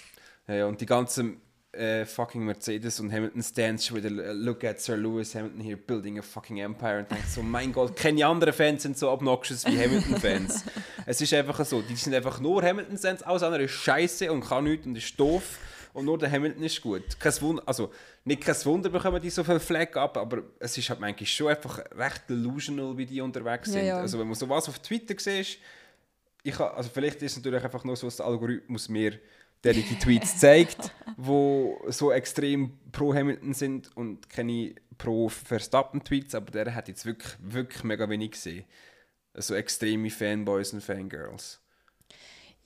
Ja, 0.47 0.55
ja, 0.55 0.65
und 0.65 0.81
die 0.81 0.85
ganzen 0.85 1.39
äh, 1.73 2.05
fucking 2.05 2.43
Mercedes 2.43 2.99
und 2.99 3.11
Hamilton 3.11 3.43
Stands 3.43 3.85
schon 3.85 3.97
wieder 3.97 4.09
look 4.33 4.63
at 4.63 4.79
Sir 4.79 4.95
Lewis 4.97 5.35
Hamilton 5.35 5.59
here 5.61 5.77
building 5.77 6.17
a 6.17 6.21
fucking 6.21 6.57
empire 6.59 6.99
und 6.99 7.11
denkt 7.11 7.29
so, 7.29 7.41
mein 7.43 7.71
Gott, 7.71 7.95
keine 7.95 8.25
anderen 8.25 8.53
Fans 8.53 8.83
sind 8.83 8.97
so 8.97 9.11
obnoxious 9.11 9.65
wie 9.65 9.77
Hamilton-Fans. 9.77 10.63
es 11.05 11.21
ist 11.21 11.33
einfach 11.33 11.63
so, 11.65 11.81
die 11.81 11.95
sind 11.95 12.13
einfach 12.15 12.39
nur 12.39 12.63
Hamilton-Fans, 12.63 13.21
alles 13.23 13.43
andere 13.43 13.63
ist 13.63 13.71
scheiße 13.71 14.31
und 14.31 14.41
kann 14.41 14.63
nichts 14.63 14.85
und 14.87 14.95
ist 14.97 15.19
doof 15.19 15.59
und 15.93 16.05
nur 16.05 16.17
der 16.17 16.31
Hamilton 16.31 16.63
ist 16.63 16.81
gut. 16.81 17.19
Kein 17.19 17.41
Wunder, 17.41 17.63
also 17.65 17.91
nicht 18.23 18.41
kein 18.41 18.55
Wunder 18.65 18.89
bekommen 18.89 19.21
die 19.21 19.29
so 19.29 19.43
viel 19.43 19.59
Flag 19.59 19.95
ab, 19.97 20.17
aber 20.17 20.43
es 20.59 20.77
ist 20.77 20.89
halt 20.89 20.99
manchmal 20.99 21.25
schon 21.27 21.47
einfach 21.49 21.79
recht 21.95 22.29
delusional, 22.29 22.97
wie 22.97 23.05
die 23.05 23.19
unterwegs 23.21 23.67
Ja, 23.69 23.73
sind. 23.73 23.85
ja. 23.85 23.97
Also 23.99 24.17
wenn 24.19 24.27
man 24.27 24.35
sowas 24.35 24.67
auf 24.69 24.79
Twitter 24.79 25.15
sieht, 25.19 25.59
ich 26.43 26.59
also 26.59 26.89
vielleicht 26.93 27.21
ist 27.23 27.31
es 27.33 27.37
natürlich 27.37 27.63
einfach 27.63 27.83
nur 27.83 27.95
so, 27.95 28.07
dass 28.07 28.17
der 28.17 28.25
Algorithmus 28.25 28.87
mir 28.89 29.19
derige 29.63 29.97
Tweets 29.99 30.39
zeigt, 30.39 30.91
wo 31.17 31.81
so 31.87 32.11
extrem 32.11 32.77
pro 32.91 33.13
Hamilton 33.13 33.53
sind 33.53 33.95
und 33.95 34.29
keine 34.29 34.75
pro 34.97 35.29
Verstappen 35.29 36.03
Tweets, 36.03 36.35
aber 36.35 36.51
der 36.51 36.73
hat 36.73 36.87
jetzt 36.87 37.05
wirklich, 37.05 37.33
wirklich 37.39 37.83
mega 37.83 38.09
wenig 38.09 38.31
gesehen. 38.31 38.65
So 39.33 39.53
extreme 39.55 40.09
Fanboys 40.09 40.73
und 40.73 40.81
Fangirls. 40.81 41.61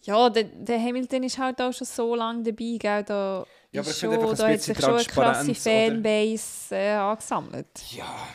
Ja, 0.04 0.30
der, 0.30 0.46
der 0.46 0.80
Hamilton 0.80 1.24
ist 1.24 1.38
halt 1.38 1.62
auch 1.62 1.74
schon 1.74 1.86
so 1.86 2.16
lange 2.16 2.44
dabei, 2.44 2.78
gell? 2.80 3.04
Da, 3.04 3.46
Ja, 3.72 3.82
aber 3.82 3.92
schon, 3.92 4.36
da 4.36 4.48
hat 4.50 4.62
sich 4.62 4.80
schon 4.80 4.96
eine 4.96 5.04
krasse? 5.04 5.54
Fanbase 5.54 6.76
äh, 6.76 6.94
angesammelt. 6.94 7.68
Ja, 7.92 8.28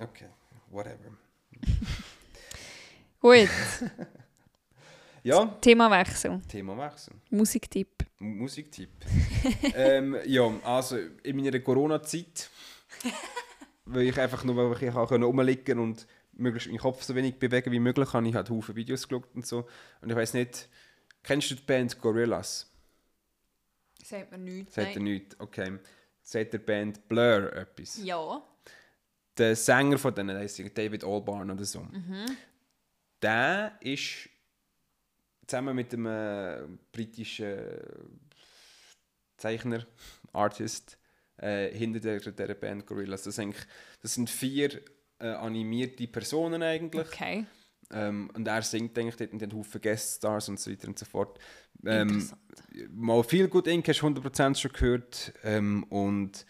okay, 0.00 0.28
whatever. 0.70 1.16
Gut, 3.20 3.48
Ja, 5.22 5.44
Themawechsel. 5.60 6.40
Thema 6.48 6.76
wechseln. 6.76 7.20
Musiktipp. 7.30 8.04
M- 8.20 8.38
Musiktipp. 8.38 8.90
ähm, 9.74 10.16
ja, 10.26 10.50
also 10.64 10.98
in 11.22 11.36
meiner 11.36 11.58
Corona-Zeit, 11.60 12.50
weil 13.84 14.02
ich 14.08 14.18
einfach 14.18 14.44
nur 14.44 14.80
ich 14.80 14.90
auch 14.94 15.10
rumliegen 15.10 15.78
und 15.78 16.06
möglichst 16.32 16.68
meinen 16.68 16.78
Kopf 16.78 17.02
so 17.02 17.14
wenig 17.14 17.38
bewegen 17.38 17.72
wie 17.72 17.80
möglich, 17.80 18.12
habe 18.12 18.28
ich 18.28 18.34
halt 18.34 18.50
Haufen 18.50 18.76
Videos 18.76 19.06
geschaut 19.08 19.28
und 19.34 19.46
so. 19.46 19.66
Und 20.00 20.10
ich 20.10 20.16
weiß 20.16 20.34
nicht, 20.34 20.68
kennst 21.22 21.50
du 21.50 21.54
die 21.56 21.62
Band 21.62 22.00
Gorillaz? 22.00 22.70
Sagt 24.02 24.30
mir 24.32 24.38
nichts. 24.38 24.74
Sagt 24.74 24.94
er 24.96 25.02
nichts? 25.02 25.38
Okay. 25.40 25.78
Sagt 26.22 26.52
der 26.52 26.58
Band 26.58 27.08
Blur 27.08 27.52
etwas? 27.54 28.00
Ja. 28.02 28.42
Der 29.36 29.56
Sänger 29.56 29.98
von 29.98 30.14
denen, 30.14 30.28
der 30.28 30.38
heisst 30.38 30.58
David 30.76 31.04
Albarn 31.04 31.50
oder 31.50 31.64
so. 31.64 31.86
Der 33.22 33.72
ist 33.80 34.28
zusammen 35.48 35.74
mit 35.74 35.92
einem 35.92 36.06
äh, 36.06 36.62
britischen 36.92 37.56
Zeichner, 39.36 39.86
Artist, 40.32 40.98
äh, 41.38 41.70
hinter 41.76 42.00
der, 42.00 42.20
der 42.20 42.54
Band 42.54 42.86
Gorillaz. 42.86 43.22
Das, 43.24 43.38
eigentlich, 43.38 43.64
das 44.00 44.14
sind 44.14 44.28
vier 44.30 44.80
äh, 45.18 45.28
animierte 45.28 46.06
Personen 46.08 46.62
eigentlich. 46.62 47.06
Okay. 47.06 47.46
Ähm, 47.90 48.30
und 48.34 48.46
er 48.46 48.60
singt 48.62 48.98
eigentlich 48.98 49.16
dort 49.16 49.32
und 49.32 49.40
den 49.40 49.52
Haufen 49.54 49.80
Gueststars 49.80 50.48
und 50.50 50.60
so 50.60 50.70
weiter 50.70 50.88
und 50.88 50.98
so 50.98 51.06
fort. 51.06 51.38
Ähm, 51.86 52.28
mal 52.90 53.22
viel 53.24 53.48
gut 53.48 53.66
Inc. 53.66 53.88
hast 53.88 54.00
du 54.02 54.06
100% 54.08 54.56
schon 54.56 54.72
gehört. 54.72 55.32
Ähm, 55.42 55.84
und 55.84 56.44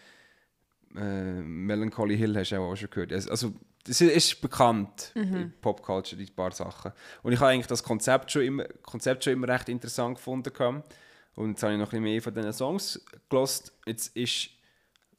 äh, 0.95 1.41
Melancholy 1.41 2.17
Hill 2.17 2.35
hast 2.35 2.51
du 2.51 2.57
auch 2.57 2.75
schon 2.75 2.89
gehört. 2.89 3.13
Also- 3.13 3.29
Also, 3.31 3.53
das 3.85 4.01
ist 4.01 4.41
bekannt 4.41 5.11
in 5.15 5.53
Popculture, 5.61 6.21
die 6.21 6.31
paar 6.31 6.51
Sachen. 6.51 6.91
Und 7.23 7.33
ich 7.33 7.39
habe 7.39 7.51
eigentlich 7.51 7.67
das 7.67 7.83
Konzept 7.83 8.31
schon 8.31 8.43
immer, 8.43 8.65
Konzept 8.83 9.23
schon 9.23 9.33
immer 9.33 9.47
recht 9.47 9.69
interessant 9.69 10.15
gefunden. 10.15 10.53
gehabt. 10.53 10.93
Und 11.35 11.51
jetzt 11.51 11.63
habe 11.63 11.73
ich 11.73 11.79
noch 11.79 11.87
ein 11.87 11.89
bisschen 11.89 12.03
mehr 12.03 12.21
von 12.21 12.33
diesen 12.33 12.53
Songs 12.53 13.05
gelost. 13.29 13.71
Jetzt 13.85 14.15
ist 14.15 14.49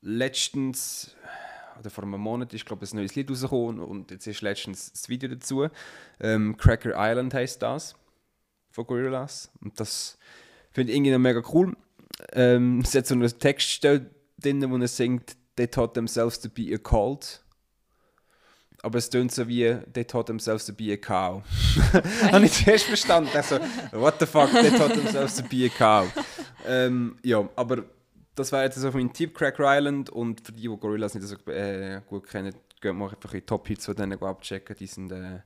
letztens, 0.02 1.16
oder 1.78 1.88
vor 1.88 2.04
einem 2.04 2.20
Monat, 2.20 2.52
ist 2.52 2.66
glaube 2.66 2.84
ich 2.84 2.92
ein 2.92 2.96
neues 2.96 3.14
Lied 3.14 3.30
rausgekommen 3.30 3.80
und 3.80 4.10
jetzt 4.10 4.26
ist 4.26 4.42
letztens 4.42 4.92
das 4.92 5.08
Video 5.08 5.30
dazu. 5.30 5.68
Ähm, 6.20 6.56
Cracker 6.56 6.92
Island 6.94 7.32
heißt 7.32 7.62
das 7.62 7.94
von 8.70 8.86
Gorillaz. 8.86 9.50
Und 9.62 9.78
das 9.80 10.18
finde 10.70 10.92
ich 10.92 10.96
irgendwie 10.96 11.12
noch 11.12 11.18
mega 11.18 11.42
cool. 11.52 11.76
Ähm, 12.32 12.80
es 12.80 12.94
hat 12.94 13.06
so 13.06 13.14
einen 13.14 13.26
Textstelle 13.26 14.10
drin, 14.38 14.70
wo 14.70 14.76
er 14.76 14.88
singt, 14.88 15.36
they 15.56 15.66
taught 15.66 15.94
themselves 15.94 16.38
to 16.40 16.48
be 16.48 16.74
a 16.74 16.78
cult. 16.78 17.42
Aber 18.82 18.98
es 18.98 19.10
tönt 19.10 19.32
so 19.32 19.46
wie, 19.46 19.76
they 19.92 20.04
taught 20.04 20.26
themselves 20.26 20.64
to 20.66 20.72
be 20.72 20.92
a 20.92 20.96
cow. 20.96 21.42
Habe 22.32 22.46
ich 22.46 22.52
zuerst 22.52 22.86
verstanden. 22.86 23.30
Also, 23.34 23.58
what 23.92 24.14
the 24.18 24.26
fuck, 24.26 24.50
they 24.52 24.70
taught 24.70 24.94
themselves 24.94 25.36
to 25.36 25.42
be 25.42 25.66
a 25.66 25.68
cow. 25.68 26.10
Ähm, 26.66 27.18
ja, 27.22 27.46
aber 27.56 27.84
das 28.34 28.52
wäre 28.52 28.64
jetzt 28.64 28.76
so 28.76 28.90
mein 28.90 29.12
Tipp, 29.12 29.34
Cracker 29.34 29.64
Island. 29.66 30.08
Und 30.08 30.40
für 30.40 30.52
die, 30.52 30.62
die 30.62 30.68
Gorillaz 30.68 31.14
nicht 31.14 31.26
so 31.26 31.36
äh, 31.50 32.00
gut 32.06 32.26
kennen, 32.26 32.54
gehen 32.80 32.96
wir 32.96 33.10
einfach 33.10 33.34
in 33.34 33.40
die 33.40 33.46
Top-Hits 33.46 33.84
von 33.84 33.96
denen 33.96 34.22
abchecken. 34.22 34.76
Die 34.76 34.86
sind 34.86 35.12
äh, 35.12 35.40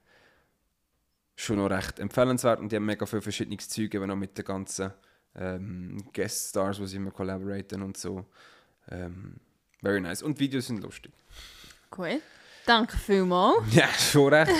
schon 1.34 1.56
noch 1.56 1.70
recht 1.70 1.98
empfehlenswert 1.98 2.60
und 2.60 2.70
die 2.70 2.76
haben 2.76 2.86
mega 2.86 3.06
viel 3.06 3.20
verschiedenes 3.20 3.68
Zeug, 3.68 3.94
eben 3.94 4.10
auch 4.10 4.16
mit 4.16 4.38
den 4.38 4.44
ganzen 4.44 4.92
ähm, 5.34 6.04
Guest-Stars, 6.12 6.78
die 6.78 6.86
sie 6.86 6.96
immer 6.96 7.10
collaboraten 7.10 7.82
und 7.82 7.96
so. 7.96 8.24
Ähm, 8.90 9.36
very 9.82 10.00
nice. 10.00 10.22
Und 10.22 10.38
die 10.38 10.44
Videos 10.44 10.68
sind 10.68 10.80
lustig. 10.80 11.12
Gut. 11.90 12.22
Danke 12.66 12.96
vielmals. 12.96 13.62
Ja, 13.74 13.88
schon 13.88 14.32
recht. 14.32 14.50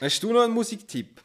Hast 0.00 0.22
du 0.22 0.32
noch 0.32 0.42
einen 0.42 0.52
Musiktipp? 0.54 1.20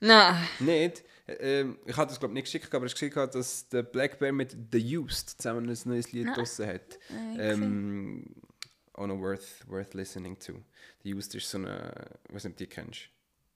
Nein. 0.00 0.48
Nicht? 0.58 1.04
Ähm, 1.28 1.78
ich 1.84 1.96
hatte 1.96 2.10
das 2.10 2.18
glaube 2.20 2.34
nicht 2.34 2.44
geschickt, 2.44 2.72
aber 2.74 2.86
ich 2.86 2.92
habe 2.94 3.08
gesehen, 3.10 3.30
dass 3.32 3.68
der 3.68 3.82
Black 3.82 4.18
Bear 4.18 4.32
mit 4.32 4.56
The 4.72 4.98
Used 4.98 5.30
zusammen 5.30 5.68
ein 5.68 5.78
neues 5.84 6.12
Lied 6.12 6.28
draussen 6.36 6.66
hat. 6.66 6.98
Ähm, 7.38 8.24
auch 8.92 9.06
noch 9.06 9.18
worth, 9.18 9.66
worth 9.68 9.94
listening 9.94 10.38
to. 10.38 10.62
The 11.02 11.14
Used 11.14 11.34
ist 11.34 11.50
so 11.50 11.58
eine, 11.58 11.92
ich 12.28 12.34
weiß 12.34 12.44
nicht, 12.44 12.60
die 12.60 12.66
kennst. 12.66 13.08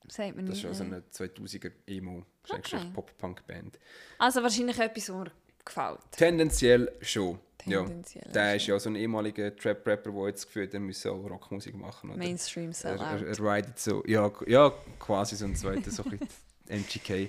Sagt 0.09 0.35
mir 0.37 0.43
Das 0.45 0.59
ist 0.59 0.65
also 0.65 0.83
eine 0.85 1.01
2000er 1.13 1.71
Emo, 1.87 2.25
Okay. 2.49 2.81
Pop-Punk-Band. 2.95 3.79
Also 4.19 4.43
wahrscheinlich 4.43 4.79
etwas, 4.79 5.09
was 5.11 5.29
gefällt. 5.71 6.01
Tendenziell 6.13 6.93
schon. 7.01 7.39
Tendenziell 7.59 8.25
ja. 8.27 8.33
Der 8.33 8.57
ist 8.57 8.67
ja 8.67 8.79
so 8.79 8.89
ein 8.91 8.97
ehemaliger 8.97 9.55
Trap-Rapper, 9.55 10.11
der 10.13 10.27
jetzt 10.29 10.47
gefühlt 10.47 10.73
er 10.73 10.81
müsse 10.81 11.13
auch 11.13 11.29
Rockmusik 11.29 11.75
machen. 11.77 12.11
Oder? 12.11 12.19
Mainstream 12.19 12.69
Er, 12.71 12.75
Sellout. 12.75 13.03
er, 13.03 13.27
er 13.27 13.57
ridet 13.57 13.79
so, 13.79 14.03
ja, 14.07 14.31
ja, 14.47 14.73
quasi 14.99 15.37
so 15.37 15.45
ein 15.45 15.55
zweiter, 15.55 15.91
so 15.91 16.03
ein 16.05 16.19
bisschen 16.19 16.29
MGK. 16.69 17.29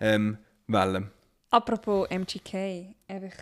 Ähm. 0.00 0.38
Apropos 1.50 2.08
MGK, 2.10 2.94
einfach 3.08 3.36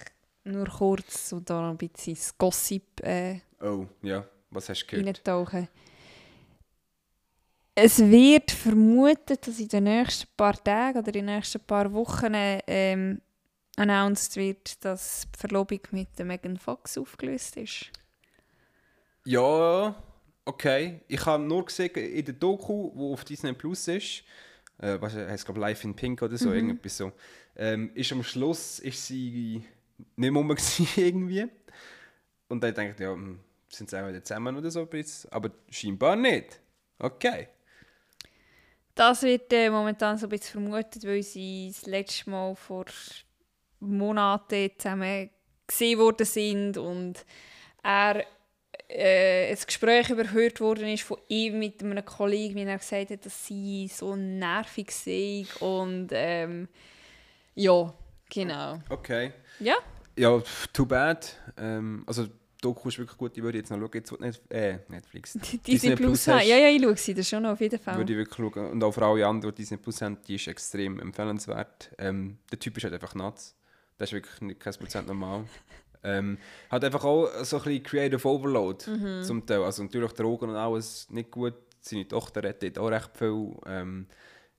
nur 0.44 0.66
kurz 0.66 1.28
so 1.28 1.38
da 1.40 1.70
ein 1.70 1.76
bisschen 1.76 2.14
das 2.14 2.36
Gossip 2.36 3.00
äh, 3.04 3.40
Oh, 3.60 3.86
ja, 4.02 4.24
was 4.50 4.68
hast 4.68 4.84
du 4.84 4.86
gehört? 4.96 5.06
reintauchen. 5.06 5.68
Es 7.74 7.98
wird 7.98 8.50
vermutet, 8.50 9.46
dass 9.46 9.58
in 9.60 9.68
den 9.68 9.84
nächsten 9.84 10.28
paar 10.36 10.62
Tagen 10.62 10.98
oder 10.98 11.08
in 11.08 11.12
den 11.12 11.26
nächsten 11.26 11.60
paar 11.60 11.90
Wochen 11.92 12.32
ähm, 12.34 13.20
announced 13.80 14.36
wird, 14.36 14.84
dass 14.84 15.26
die 15.34 15.38
Verlobung 15.38 15.80
mit 15.92 16.18
der 16.18 16.26
Megan 16.26 16.56
Fox 16.58 16.98
aufgelöst 16.98 17.56
ist. 17.56 17.90
Ja, 19.24 19.94
okay. 20.44 21.00
Ich 21.08 21.24
habe 21.26 21.42
nur 21.42 21.64
gesehen 21.66 21.90
in 21.94 22.24
der 22.24 22.34
Doku, 22.34 22.90
die 22.94 23.12
auf 23.12 23.24
Disney 23.24 23.52
Plus 23.52 23.88
ist, 23.88 24.24
äh, 24.78 25.00
was 25.00 25.14
heißt 25.14 25.44
glaube 25.44 25.60
Life 25.60 25.86
in 25.86 25.94
Pink 25.94 26.22
oder 26.22 26.36
so, 26.38 26.50
Mhm. 26.50 26.54
irgendetwas 26.54 26.96
so, 26.96 27.12
ähm, 27.56 27.90
ist 27.94 28.12
am 28.12 28.22
Schluss 28.22 28.78
ist 28.78 29.06
sie 29.06 29.64
nicht 30.16 30.32
mehr 30.32 30.42
gewesen 30.44 30.88
irgendwie. 30.96 31.46
Und 32.48 32.62
dann 32.62 32.74
denke 32.74 32.94
ich, 32.94 33.00
ja, 33.00 33.12
hm, 33.12 33.40
sind 33.68 33.90
sie 33.90 34.02
auch 34.02 34.08
wieder 34.08 34.24
zusammen 34.24 34.56
oder 34.56 34.70
so 34.70 34.80
ein 34.80 34.88
bisschen, 34.88 35.30
aber 35.32 35.50
scheinbar 35.70 36.16
nicht. 36.16 36.60
Okay. 36.98 37.48
Das 38.94 39.22
wird 39.22 39.52
äh, 39.52 39.70
momentan 39.70 40.18
so 40.18 40.26
ein 40.26 40.30
bisschen 40.30 40.62
vermutet, 40.62 41.04
weil 41.04 41.22
sie 41.22 41.72
das 41.72 41.86
letzte 41.86 42.28
Mal 42.30 42.54
vor 42.54 42.86
Monaten 43.80 44.70
zusammen 44.78 45.30
gesehen 45.66 45.98
worden 45.98 46.26
sind 46.26 46.76
und 46.76 47.24
er 47.82 48.24
äh, 48.88 49.50
ein 49.50 49.58
Gespräch 49.64 50.10
überhört 50.10 50.60
worden 50.60 50.88
ist 50.88 51.02
von 51.04 51.18
ihm 51.28 51.58
mit 51.58 51.82
einem 51.82 52.04
Kollegen, 52.04 52.56
wie 52.56 52.64
er 52.64 52.78
gesagt 52.78 53.10
hat, 53.10 53.24
dass 53.24 53.46
sie 53.46 53.88
so 53.88 54.16
nervig 54.16 54.90
sei 54.90 55.46
und 55.60 56.08
ähm, 56.12 56.68
ja, 57.54 57.92
genau. 58.28 58.80
Okay. 58.88 59.32
Ja, 59.60 59.76
Ja, 60.16 60.42
too 60.72 60.86
bad. 60.86 61.36
Ähm, 61.56 62.04
also, 62.06 62.26
Doku 62.60 62.88
ist 62.88 62.98
wirklich 62.98 63.16
gut, 63.16 63.36
ich 63.36 63.42
würde 63.42 63.58
jetzt 63.58 63.70
noch 63.70 63.78
schauen, 63.78 63.90
jetzt, 63.94 64.20
Net 64.20 64.40
äh, 64.50 64.78
Netflix. 64.88 65.32
Disney, 65.66 65.94
Plus. 65.96 66.26
hast. 66.28 66.46
Ja, 66.46 66.56
ja, 66.56 66.68
ich 66.68 66.82
schaue 66.82 66.96
sie 66.96 67.14
das 67.14 67.28
schon 67.28 67.42
noch 67.42 67.52
auf 67.52 67.60
jeden 67.60 67.78
Fall. 67.78 67.96
Würde 67.96 68.12
ich 68.12 68.18
wirklich 68.18 68.36
schauen. 68.36 68.70
Und 68.70 68.84
auch 68.84 68.92
für 68.92 69.04
alle 69.04 69.26
anderen, 69.26 69.54
die 69.54 69.62
Disney 69.62 69.78
Plus 69.78 70.02
haben, 70.02 70.18
die 70.26 70.34
ist 70.34 70.46
extrem 70.46 71.00
empfehlenswert. 71.00 71.90
Ähm, 71.98 72.38
der 72.50 72.58
Typ 72.58 72.76
ist 72.76 72.84
halt 72.84 72.94
einfach 72.94 73.14
nuts. 73.14 73.56
Der 74.00 74.04
ist 74.04 74.12
wirklich 74.12 74.40
nicht 74.40 74.58
kein 74.60 74.72
Prozent 74.74 75.06
normal. 75.06 75.44
ähm, 76.02 76.38
hat 76.70 76.82
einfach 76.82 77.04
auch 77.04 77.28
so 77.44 77.58
ein 77.58 77.62
bisschen 77.64 77.82
Creative 77.82 78.26
Overload 78.26 78.90
Mhm. 78.90 79.22
zum 79.22 79.44
Teil. 79.46 79.62
Also 79.62 79.82
natürlich 79.82 80.12
Drogen 80.12 80.48
und 80.48 80.56
alles 80.56 81.08
nicht 81.10 81.30
gut. 81.30 81.52
Seine 81.80 82.08
Tochter 82.08 82.42
rettet 82.42 82.78
auch 82.78 82.88
recht 82.88 83.10
viel. 83.16 83.54
Ähm, 83.66 84.06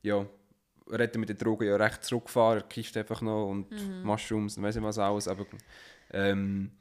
ja, 0.03 0.25
hat 0.91 1.15
mit 1.17 1.29
den 1.29 1.37
Drogen 1.39 1.67
ja 1.67 1.75
recht 1.77 2.03
zurückgefahren. 2.03 2.63
Kifft 2.69 2.95
einfach 2.97 3.21
noch 3.21 3.47
und 3.49 3.71
Mhm. 3.71 4.03
Mushrooms 4.03 4.57
und 4.57 4.63
weiss 4.63 4.75
nicht 4.75 4.83
was 4.83 4.99
alles. 4.99 5.27
Aber, 5.27 5.45
ähm, 6.11 6.71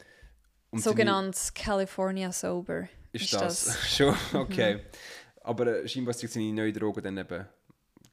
Sogenanntes 0.73 1.53
California 1.53 2.31
Sober. 2.31 2.89
ist 3.13 3.33
das, 3.33 3.77
schon 3.97 4.15
okay. 4.35 4.75
Mhm. 4.77 4.81
Aber 5.43 5.67
äh, 5.67 5.89
scheinbar 5.89 6.15
sind 6.15 6.31
seine 6.33 6.53
neuen 6.53 6.73
Drogen 6.75 7.03
dann 7.03 7.17
eben 7.19 7.47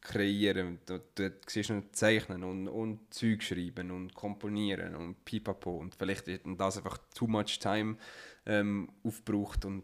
kreieren. 0.07 0.79
Du, 0.85 0.99
du 1.15 1.31
siehst 1.47 1.69
noch 1.69 1.83
zeichnen 1.91 2.43
und, 2.43 2.67
und 2.67 3.13
Zeug 3.13 3.43
schreiben 3.43 3.91
und 3.91 4.13
komponieren 4.15 4.95
und 4.95 5.23
pipapo. 5.25 5.77
Und 5.77 5.95
vielleicht 5.95 6.27
hat 6.27 6.41
das 6.57 6.77
einfach 6.77 6.97
too 7.13 7.27
much 7.27 7.59
time 7.59 7.97
ähm, 8.45 8.89
aufgebraucht 9.03 9.65
und 9.65 9.83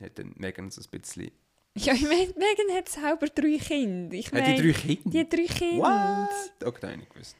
hat 0.00 0.18
dann 0.18 0.34
Megan 0.36 0.70
so 0.70 0.80
ein 0.82 1.00
bisschen... 1.00 1.30
Ja, 1.76 1.94
ich 1.94 2.02
meine, 2.02 2.26
Megan 2.36 2.76
hat 2.76 2.88
selber 2.88 3.26
drei 3.28 3.56
Kinder. 3.58 4.14
Ich 4.16 4.32
Hat 4.32 4.46
die 4.46 4.56
drei 4.56 4.72
Kinder? 4.72 5.10
Die 5.10 5.20
hat 5.20 5.32
drei 5.32 5.44
Kinder. 5.46 5.84
What? 5.84 6.68
Okay, 6.68 6.80
das 6.80 6.82
habe 6.82 6.92
ich 6.92 6.98
nicht 6.98 7.12
gewusst. 7.12 7.36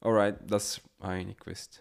Alright, 0.00 0.36
das 0.48 0.80
habe 1.00 1.20
ich 1.20 1.26
nicht 1.26 1.40
gewusst. 1.40 1.80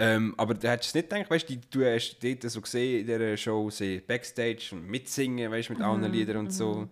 Ähm, 0.00 0.34
aber 0.36 0.54
du 0.54 0.70
hättest 0.70 0.94
nicht 0.94 1.08
gedacht, 1.10 1.28
weißt 1.28 1.48
du, 1.48 1.56
die- 1.56 1.70
du 1.70 1.84
hast 1.84 2.18
dort 2.22 2.42
so 2.42 2.60
gesehen 2.60 3.00
in 3.00 3.06
dieser 3.06 3.36
Show, 3.36 3.68
sie 3.70 3.98
Backstage 3.98 4.68
und 4.72 4.86
mitsingen, 4.86 5.50
weißt 5.50 5.70
du, 5.70 5.72
mit 5.72 5.82
allen 5.82 6.12
Liedern 6.12 6.36
und 6.36 6.52
so. 6.52 6.88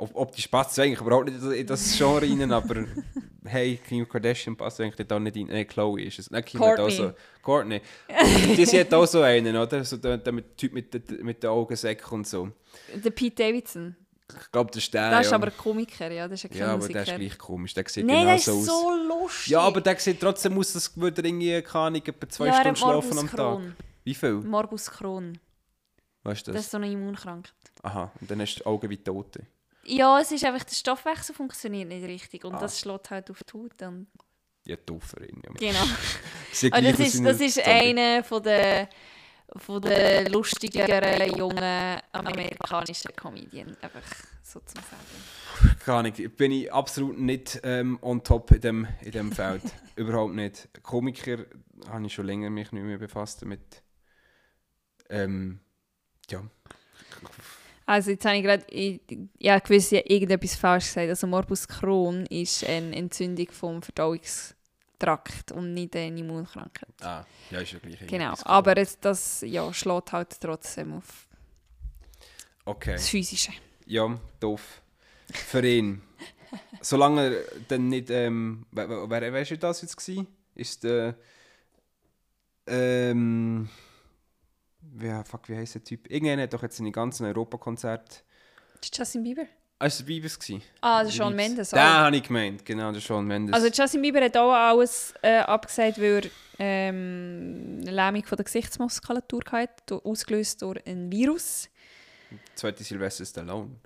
Ob, 0.00 0.14
optisch 0.14 0.46
passt 0.46 0.72
es 0.72 0.78
eigentlich 0.78 1.00
überhaupt 1.00 1.28
nicht 1.28 1.42
in 1.42 1.66
das 1.66 1.96
Genre 1.96 2.22
rein, 2.22 2.52
aber 2.52 2.84
hey, 3.44 3.80
Kim 3.86 4.08
Kardashian 4.08 4.56
passt 4.56 4.80
eigentlich 4.80 5.10
auch 5.10 5.18
nicht 5.18 5.36
rein. 5.36 5.50
Äh, 5.50 5.64
Chloe 5.64 6.02
ist 6.02 6.20
es. 6.20 6.30
Nein, 6.30 6.44
Kim 6.44 6.60
hat 6.60 6.78
auch 6.78 6.88
so. 6.90 7.12
Courtney. 7.42 7.80
die 8.56 8.64
sie 8.64 8.78
hat 8.80 8.94
auch 8.94 9.06
so 9.06 9.22
einen, 9.22 9.56
oder? 9.56 9.84
So 9.84 9.96
der, 9.96 10.18
der 10.18 10.56
Typ 10.56 10.72
mit, 10.72 10.94
den- 10.94 11.24
mit 11.24 11.42
den 11.42 11.50
Augensäcken 11.50 12.10
und 12.12 12.26
so. 12.26 12.50
Der 12.94 13.10
Pete 13.10 13.42
Davidson. 13.42 13.96
Ich 14.40 14.52
glaube, 14.52 14.70
das 14.70 14.84
ist 14.84 14.92
der. 14.94 15.10
Das 15.10 15.24
ist 15.26 15.30
ja. 15.30 15.36
aber 15.36 15.46
ein 15.46 15.56
Komiker, 15.56 16.10
ja. 16.12 16.28
Das 16.28 16.44
ist 16.44 16.54
Ja, 16.54 16.74
aber 16.74 16.86
der 16.86 17.02
ist 17.02 17.14
gleich 17.16 17.38
komisch. 17.38 17.72
Der 17.74 17.88
sieht 17.88 18.06
Nein, 18.06 18.16
genau 18.18 18.26
der 18.26 18.36
ist 18.36 18.44
so 18.44 18.52
aus. 18.90 19.08
lustig. 19.08 19.46
Ja, 19.52 19.60
aber 19.62 19.80
der 19.80 19.96
sieht 19.98 20.20
trotzdem 20.20 20.58
aus, 20.58 20.74
als 20.76 20.96
würde 20.96 21.22
er 21.22 21.24
irgendwie, 21.24 21.62
keine 21.62 21.84
Ahnung, 21.86 22.02
etwa 22.04 22.28
zwei 22.28 22.46
ja, 22.48 22.60
Stunden 22.60 22.76
schlafen 22.76 23.18
am 23.18 23.30
Tag. 23.30 23.60
Wie 24.04 24.14
viel? 24.14 24.34
Morbus 24.34 24.90
Crohn. 24.90 25.38
Weißt 26.24 26.46
du 26.46 26.52
Das 26.52 26.58
das? 26.58 26.64
ist 26.66 26.70
so 26.72 26.76
eine 26.76 26.90
Immunkrankheit. 26.92 27.52
Aha, 27.82 28.12
und 28.20 28.30
dann 28.30 28.40
hast 28.42 28.56
du 28.56 28.66
Augen 28.66 28.90
wie 28.90 28.98
Tote. 28.98 29.46
Ja, 29.88 30.20
es 30.20 30.30
ist 30.32 30.44
einfach, 30.44 30.64
der 30.64 30.74
Stoffwechsel 30.74 31.34
funktioniert 31.34 31.88
nicht 31.88 32.04
richtig 32.06 32.44
und 32.44 32.54
Ah. 32.54 32.60
das 32.60 32.78
schlägt 32.80 33.10
halt 33.10 33.30
auf 33.30 33.42
die 33.44 33.52
Haut. 33.58 33.82
Und 33.82 34.06
Ja, 34.66 34.76
Dooferin. 34.76 35.42
Ja. 35.44 35.52
genau. 35.58 35.82
Und 36.62 36.70
gleich 36.70 36.96
das 36.96 37.00
ist, 37.14 37.24
das 37.24 37.40
ist 37.40 37.58
einer 37.66 38.22
von 38.24 38.42
der, 38.42 38.88
von 39.56 39.80
der 39.80 40.28
lustigeren, 40.28 41.36
jungen 41.36 41.98
amerikanischen 42.12 43.14
Comedian. 43.16 43.76
Einfach 43.80 44.02
so 44.42 44.60
zum 44.60 44.82
Sagen. 44.82 45.78
Keine 45.84 45.98
Ahnung, 45.98 46.12
bin 46.36 46.52
ich 46.52 46.72
absolut 46.72 47.18
nicht 47.18 47.60
ähm, 47.64 47.98
on 48.02 48.22
top 48.22 48.50
in 48.50 48.60
dem, 48.60 48.88
in 49.00 49.12
dem 49.12 49.32
Feld. 49.32 49.62
Überhaupt 49.96 50.34
nicht. 50.34 50.68
Komiker 50.82 51.46
habe 51.88 52.04
ich 52.06 52.12
schon 52.12 52.26
länger 52.26 52.50
mich 52.50 52.70
nicht 52.72 52.82
mehr 52.84 52.98
befasst 52.98 53.40
damit. 53.42 53.82
Ähm, 55.08 55.60
ja. 56.30 56.42
Also 57.88 58.10
jetzt 58.10 58.26
habe 58.26 58.36
ich 58.36 58.42
gerade, 58.42 58.64
ich, 58.68 59.00
ja, 59.38 59.58
gewusst, 59.58 59.92
ich 59.92 60.00
habe 60.00 60.10
irgendetwas 60.10 60.56
falsch 60.56 60.84
gesagt. 60.88 61.08
Also 61.08 61.26
Morbus 61.26 61.66
Crohn 61.66 62.26
ist 62.26 62.62
eine 62.68 62.94
Entzündung 62.94 63.50
vom 63.50 63.80
Verdauungstrakt 63.80 65.52
und 65.52 65.72
nicht 65.72 65.96
eine 65.96 66.20
Immunkrankheit. 66.20 66.92
Ah, 67.00 67.24
ja, 67.50 67.60
ist 67.60 67.72
ja 67.72 67.78
gleich. 67.78 68.06
Genau, 68.06 68.34
aber 68.42 68.76
es, 68.76 69.00
das 69.00 69.40
ja, 69.40 69.72
schlägt 69.72 70.12
halt 70.12 70.38
trotzdem 70.38 70.98
auf 70.98 71.26
Okay. 72.66 72.92
das 72.92 73.08
Physische. 73.08 73.52
Ja, 73.86 74.20
doof. 74.38 74.82
Für 75.32 75.66
ihn. 75.66 76.02
Solange 76.82 77.36
er 77.36 77.44
dann 77.68 77.88
nicht. 77.88 78.10
Ähm, 78.10 78.66
wer, 78.70 78.86
wer, 78.90 79.08
wer 79.08 79.32
wer 79.32 79.40
ist 79.40 79.62
das 79.62 79.80
jetzt 79.80 79.96
gewesen? 79.96 80.26
Ist 80.54 80.84
der. 80.84 81.14
Ähm. 82.66 83.70
Ja, 85.00 85.24
fuck, 85.24 85.48
wie 85.48 85.56
heisst 85.56 85.74
der 85.74 85.84
Typ? 85.84 86.10
Irgendeiner 86.10 86.42
hat 86.42 86.52
doch 86.52 86.62
jetzt 86.62 86.76
seine 86.76 86.92
ganzen 86.92 87.26
Europakonzerte. 87.26 88.22
Das 88.80 88.88
ist 88.90 88.98
Justin 88.98 89.22
Bieber? 89.22 89.44
Ah, 89.80 89.86
ist 89.86 90.00
der 90.00 90.06
Bibis 90.06 90.38
gewesen? 90.38 90.62
Ah, 90.80 91.02
das 91.02 91.10
ist 91.10 91.16
Shawn. 91.16 91.36
Mendes. 91.36 91.70
Den 91.70 91.78
auch. 91.78 91.82
habe 91.82 92.16
ich 92.16 92.22
gemeint, 92.24 92.64
genau, 92.64 92.90
der 92.90 93.00
Shawn 93.00 93.24
Mendes. 93.26 93.54
Also 93.54 93.68
Justin 93.68 94.02
Bieber 94.02 94.20
hat 94.20 94.36
auch 94.36 94.52
alles 94.52 95.14
äh, 95.22 95.38
abgesagt, 95.38 96.00
weil 96.00 96.24
er 96.24 96.30
ähm, 96.58 97.78
eine 97.82 97.90
Lähmung 97.92 98.24
von 98.24 98.36
der 98.36 98.44
Gesichtsmuskulatur 98.44 99.42
hatte, 99.52 100.04
ausgelöst 100.04 100.62
durch 100.62 100.84
ein 100.84 101.10
Virus. 101.12 101.68
Zweite 102.56 102.82
Silvester 102.82 103.24
Stallone. 103.24 103.76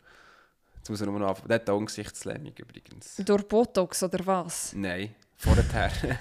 Jetzt 0.77 0.89
muss 0.89 1.01
er 1.01 1.09
nur 1.09 1.21
noch 1.21 1.29
anfangen. 1.29 1.49
Der 1.49 1.57
hat 1.57 1.69
auch 1.69 1.77
eine 1.77 1.87
Gesichtslähmung 1.87 2.55
übrigens. 2.57 3.17
Durch 3.17 3.47
Botox 3.47 4.03
oder 4.03 4.27
was? 4.27 4.73
Nein, 4.75 5.15
vorher. 5.37 5.91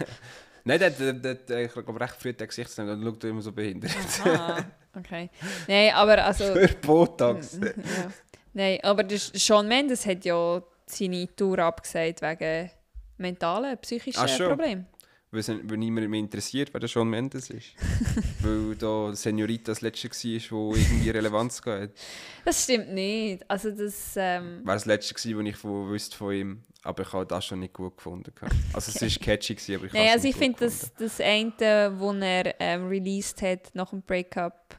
Nein, 0.64 0.80
der, 0.80 0.89
der, 0.91 1.14
der, 1.14 1.36
der, 1.36 1.66
ich 1.66 1.72
glaube, 1.74 1.99
recht 1.99 2.16
früh 2.16 2.34
den 2.34 2.47
Gesichtslähmung 2.47 2.93
und 2.93 3.03
schaut 3.03 3.24
immer 3.24 3.41
so 3.41 3.51
behindert. 3.51 3.91
Ah, 4.26 4.64
okay. 4.97 5.30
Nein, 5.68 5.93
aber 5.93 6.24
also... 6.24 6.43
Für 6.53 6.68
Botox. 6.82 7.59
ja. 7.62 7.72
Nein, 8.53 8.80
aber 8.84 9.03
der 9.03 9.18
Shawn 9.18 9.68
Mendes 9.68 10.05
hat 10.05 10.24
ja 10.26 10.62
seine 10.86 11.36
Tour 11.36 11.59
abgesagt 11.59 12.22
wegen 12.22 12.70
mentalen, 13.18 13.78
psychischen 13.78 14.22
Ach? 14.24 14.47
Problemen. 14.47 14.86
Weil 15.32 15.43
weil 15.69 15.77
niemand 15.77 16.09
mehr 16.09 16.19
interessiert, 16.19 16.73
wer 16.73 16.82
der 16.82 16.89
Shawn 16.89 17.09
Mendes 17.09 17.49
ist. 17.49 17.73
weil 18.41 18.75
da 18.75 19.15
Senorita 19.15 19.71
das 19.71 19.82
letzte 19.82 20.09
war, 20.09 20.51
wo 20.51 20.75
irgendwie 20.75 21.09
Relevanz 21.09 21.61
hatte. 21.65 21.93
Das 22.43 22.63
stimmt 22.63 22.93
nicht. 22.93 23.49
Also 23.49 23.71
das... 23.71 24.13
Ähm, 24.17 24.59
War 24.65 24.73
das 24.73 24.86
letzte, 24.86 25.13
gewesen, 25.13 25.39
was 25.39 25.45
ich 25.45 25.55
von, 25.55 25.89
wusste 25.89 26.17
von 26.17 26.34
ihm. 26.34 26.63
Aber 26.84 27.03
ich 27.03 27.13
habe 27.13 27.25
das 27.25 27.45
schon 27.45 27.59
nicht 27.59 27.73
gut 27.73 27.95
gefunden. 27.95 28.34
Also 28.73 28.91
es 28.91 29.01
war 29.01 29.23
catchy, 29.23 29.55
gewesen, 29.55 29.75
aber 29.75 29.86
ich 29.86 29.93
Nein, 29.93 30.09
also 30.11 30.27
ich 30.27 30.36
finde, 30.36 30.59
das, 30.61 30.93
das 30.95 31.21
eine, 31.21 31.93
wo 31.97 32.11
er 32.13 32.59
ähm, 32.59 32.88
released 32.88 33.41
hat 33.41 33.69
nach 33.73 33.91
dem 33.91 34.01
Breakup 34.01 34.77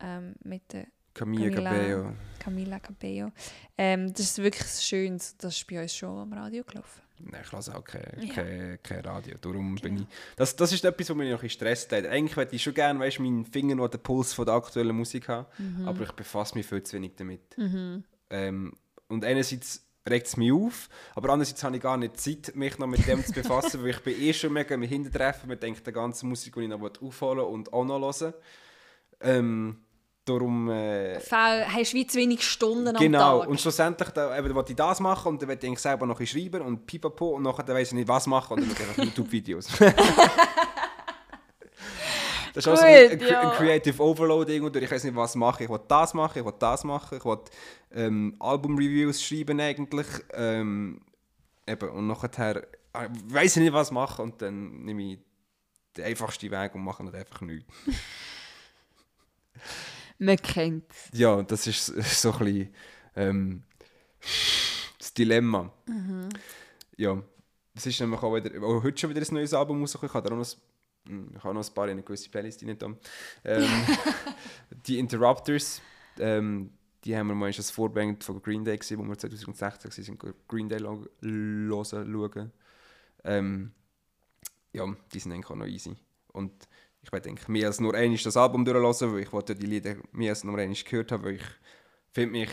ähm, 0.00 0.34
mit 0.44 0.72
der 0.72 0.86
Camilla 1.12 1.50
Camilla. 1.50 1.70
Cabello. 1.70 2.12
Camila 2.38 2.78
Cabello, 2.78 3.32
ähm, 3.76 4.12
das 4.12 4.20
ist 4.20 4.38
wirklich 4.38 4.68
schön. 4.68 5.18
Das 5.38 5.56
ist 5.56 5.66
bei 5.66 5.82
uns 5.82 5.94
schon 5.94 6.16
am 6.18 6.32
Radio 6.32 6.62
gelaufen. 6.64 7.02
Nein, 7.24 7.42
ich 7.44 7.52
lasse 7.52 7.74
auch 7.76 7.84
kein, 7.84 8.02
Ja. 8.20 8.34
kein, 8.34 8.78
kein 8.82 9.00
Radio. 9.00 9.36
Darum 9.40 9.74
bin 9.76 9.96
ich... 9.98 10.06
Das, 10.36 10.56
das 10.56 10.72
ist 10.72 10.84
etwas, 10.84 11.10
was 11.10 11.16
mich 11.16 11.30
noch 11.30 11.42
ein 11.42 11.50
stresst 11.50 11.92
hat. 11.92 12.06
Eigentlich 12.06 12.36
hätte 12.36 12.56
ich 12.56 12.62
schon 12.62 12.74
gerne, 12.74 12.98
weißt, 13.00 13.20
meinen 13.20 13.44
Finger 13.44 13.74
noch 13.74 13.88
den 13.88 14.00
Puls 14.00 14.32
von 14.32 14.46
der 14.46 14.54
aktuellen 14.54 14.96
Musik 14.96 15.28
haben. 15.28 15.46
Mhm. 15.58 15.88
Aber 15.88 16.02
ich 16.02 16.12
befasse 16.12 16.56
mich 16.56 16.66
viel 16.66 16.82
zu 16.82 16.96
wenig 16.96 17.12
damit. 17.16 17.40
Ähm, 18.30 18.72
und 19.08 19.24
einerseits 19.24 19.84
regt 20.08 20.28
es 20.28 20.36
mich 20.36 20.52
auf, 20.52 20.88
aber 21.14 21.30
andererseits 21.30 21.62
habe 21.62 21.76
ich 21.76 21.82
gar 21.82 21.96
nicht 21.96 22.18
Zeit, 22.18 22.52
mich 22.54 22.78
noch 22.78 22.86
mit 22.86 23.06
dem 23.06 23.24
zu 23.24 23.32
befassen, 23.32 23.80
weil 23.82 23.90
ich 23.90 24.00
bin 24.00 24.20
eh 24.20 24.32
schon 24.32 24.52
mega 24.52 24.74
im 24.74 24.82
Hintertreffen 24.82 25.48
mit 25.48 25.62
denke, 25.62 25.82
der 25.82 25.92
ganzen 25.92 26.28
Musik, 26.28 26.54
die 26.54 26.62
ich 26.62 26.68
noch 26.68 26.80
aufholen 27.02 27.44
und 27.44 27.72
auch 27.72 27.84
noch 27.84 28.00
hören 28.00 28.34
ähm, 29.20 29.78
darum... 30.32 30.70
Äh, 30.70 31.20
Fehl, 31.20 31.66
hast 31.66 31.94
wie 31.94 32.06
zu 32.06 32.18
wenig 32.18 32.42
Stunden 32.42 32.94
genau, 32.96 33.34
am 33.34 33.40
Tag. 33.40 33.48
und 33.50 33.60
schlussendlich 33.60 34.08
da, 34.10 34.36
eben, 34.38 34.54
wollte 34.54 34.72
ich 34.72 34.76
das 34.76 35.00
machen 35.00 35.28
und 35.28 35.42
dann 35.42 35.48
wollte 35.48 35.66
ich 35.66 35.78
selber 35.78 36.06
noch 36.06 36.20
schreiben 36.24 36.62
und 36.62 36.86
pipapo 36.86 37.30
und 37.36 37.42
nachher 37.42 37.62
dann 37.64 37.76
weiss 37.76 37.88
ich 37.88 37.94
nicht, 37.94 38.08
was 38.08 38.26
machen 38.26 38.54
und 38.54 38.60
dann 38.60 38.68
mache 38.68 38.82
ich 38.82 38.88
einfach 38.88 39.04
YouTube-Videos. 39.04 39.68
Das 42.52 42.66
ist 42.66 42.72
auch 42.72 42.76
so 42.76 42.84
ein, 42.84 43.10
Gut, 43.10 43.22
ein, 43.22 43.28
ja. 43.28 43.50
ein 43.50 43.56
Creative 43.56 44.02
Overload 44.02 44.52
irgendwo. 44.52 44.76
Ich 44.76 44.90
weiß 44.90 45.04
nicht, 45.04 45.14
was 45.14 45.34
mache. 45.34 45.64
Ich 45.64 45.70
will 45.70 45.80
das 45.86 46.14
machen, 46.14 46.38
ich 46.38 46.44
will 46.44 46.54
das 46.58 46.84
machen, 46.84 47.18
ich 47.18 47.24
will 47.24 47.38
ähm, 47.92 48.36
Album-Reviews 48.38 49.22
schreiben 49.22 49.60
eigentlich. 49.60 50.06
Ähm, 50.32 51.00
eben, 51.66 51.90
und 51.90 52.06
nachher 52.06 52.56
äh, 52.56 53.08
weiß 53.28 53.56
ich 53.56 53.62
nicht, 53.62 53.72
was 53.72 53.90
machen 53.90 54.22
und 54.24 54.42
dann 54.42 54.84
nehme 54.84 55.12
ich 55.12 55.18
den 55.96 56.04
einfachsten 56.04 56.50
Weg 56.50 56.74
und 56.74 56.82
mache 56.82 57.04
nicht 57.04 57.14
einfach 57.14 57.40
nichts. 57.40 57.66
Man 60.20 60.36
kennt 60.36 60.84
Ja, 61.12 61.42
das 61.42 61.66
ist 61.66 61.86
so 62.20 62.32
ein 62.32 62.38
bisschen 62.38 62.74
ähm, 63.16 63.62
das 64.98 65.14
Dilemma. 65.14 65.72
Ja, 66.96 67.22
es 67.74 67.86
ist 67.86 67.98
nämlich 68.00 68.22
auch 68.22 68.34
wieder, 68.34 68.62
auch 68.62 68.82
heute 68.82 69.00
schon 69.00 69.10
wieder 69.10 69.22
ein 69.22 69.34
neues 69.34 69.54
Album 69.54 69.80
rausgekommen. 69.80 70.10
Ich 70.10 70.14
habe 70.14 70.28
da 70.28 70.34
auch 70.34 70.38
noch, 70.38 70.46
ein- 70.46 71.10
hm, 71.10 71.32
ich 71.36 71.42
habe 71.42 71.54
noch 71.54 71.66
ein 71.66 71.74
paar 71.74 71.86
in 71.86 71.92
eine 71.92 72.02
gewisse 72.02 72.28
Playlist 72.28 72.62
rein. 72.62 72.98
Ähm, 73.44 73.66
die 74.86 74.98
Interrupters, 74.98 75.80
ähm, 76.18 76.70
die 77.02 77.16
haben 77.16 77.28
wir 77.28 77.34
mal 77.34 77.46
als 77.46 77.70
Vorband 77.70 78.22
von 78.22 78.42
Green 78.42 78.62
Day 78.62 78.76
gesehen, 78.76 78.98
wo 78.98 79.04
wir 79.04 79.16
2016 79.16 80.20
waren, 80.22 80.34
Green 80.46 80.68
Day 80.68 80.80
hören, 80.80 81.08
schauen. 81.70 82.52
Ähm, 83.24 83.72
ja, 84.74 84.84
die 85.14 85.18
sind 85.18 85.32
eigentlich 85.32 85.50
auch 85.50 85.56
noch 85.56 85.66
easy. 85.66 85.96
Und 86.32 86.52
ich 87.02 87.12
werde 87.12 87.28
denke 87.28 87.50
mehr 87.50 87.66
als 87.66 87.80
nur 87.80 87.94
einmal 87.94 88.18
das 88.18 88.36
Album 88.36 88.64
durchlassen, 88.64 89.12
weil 89.12 89.20
ich 89.20 89.32
wollte 89.32 89.54
die 89.54 89.66
Lieder 89.66 89.96
mehr 90.12 90.30
als 90.30 90.44
nur 90.44 90.58
einmal 90.58 90.76
gehört 90.76 91.12
haben, 91.12 91.24
weil 91.24 91.36
ich 91.36 91.46
finde 92.12 92.32
mich, 92.32 92.50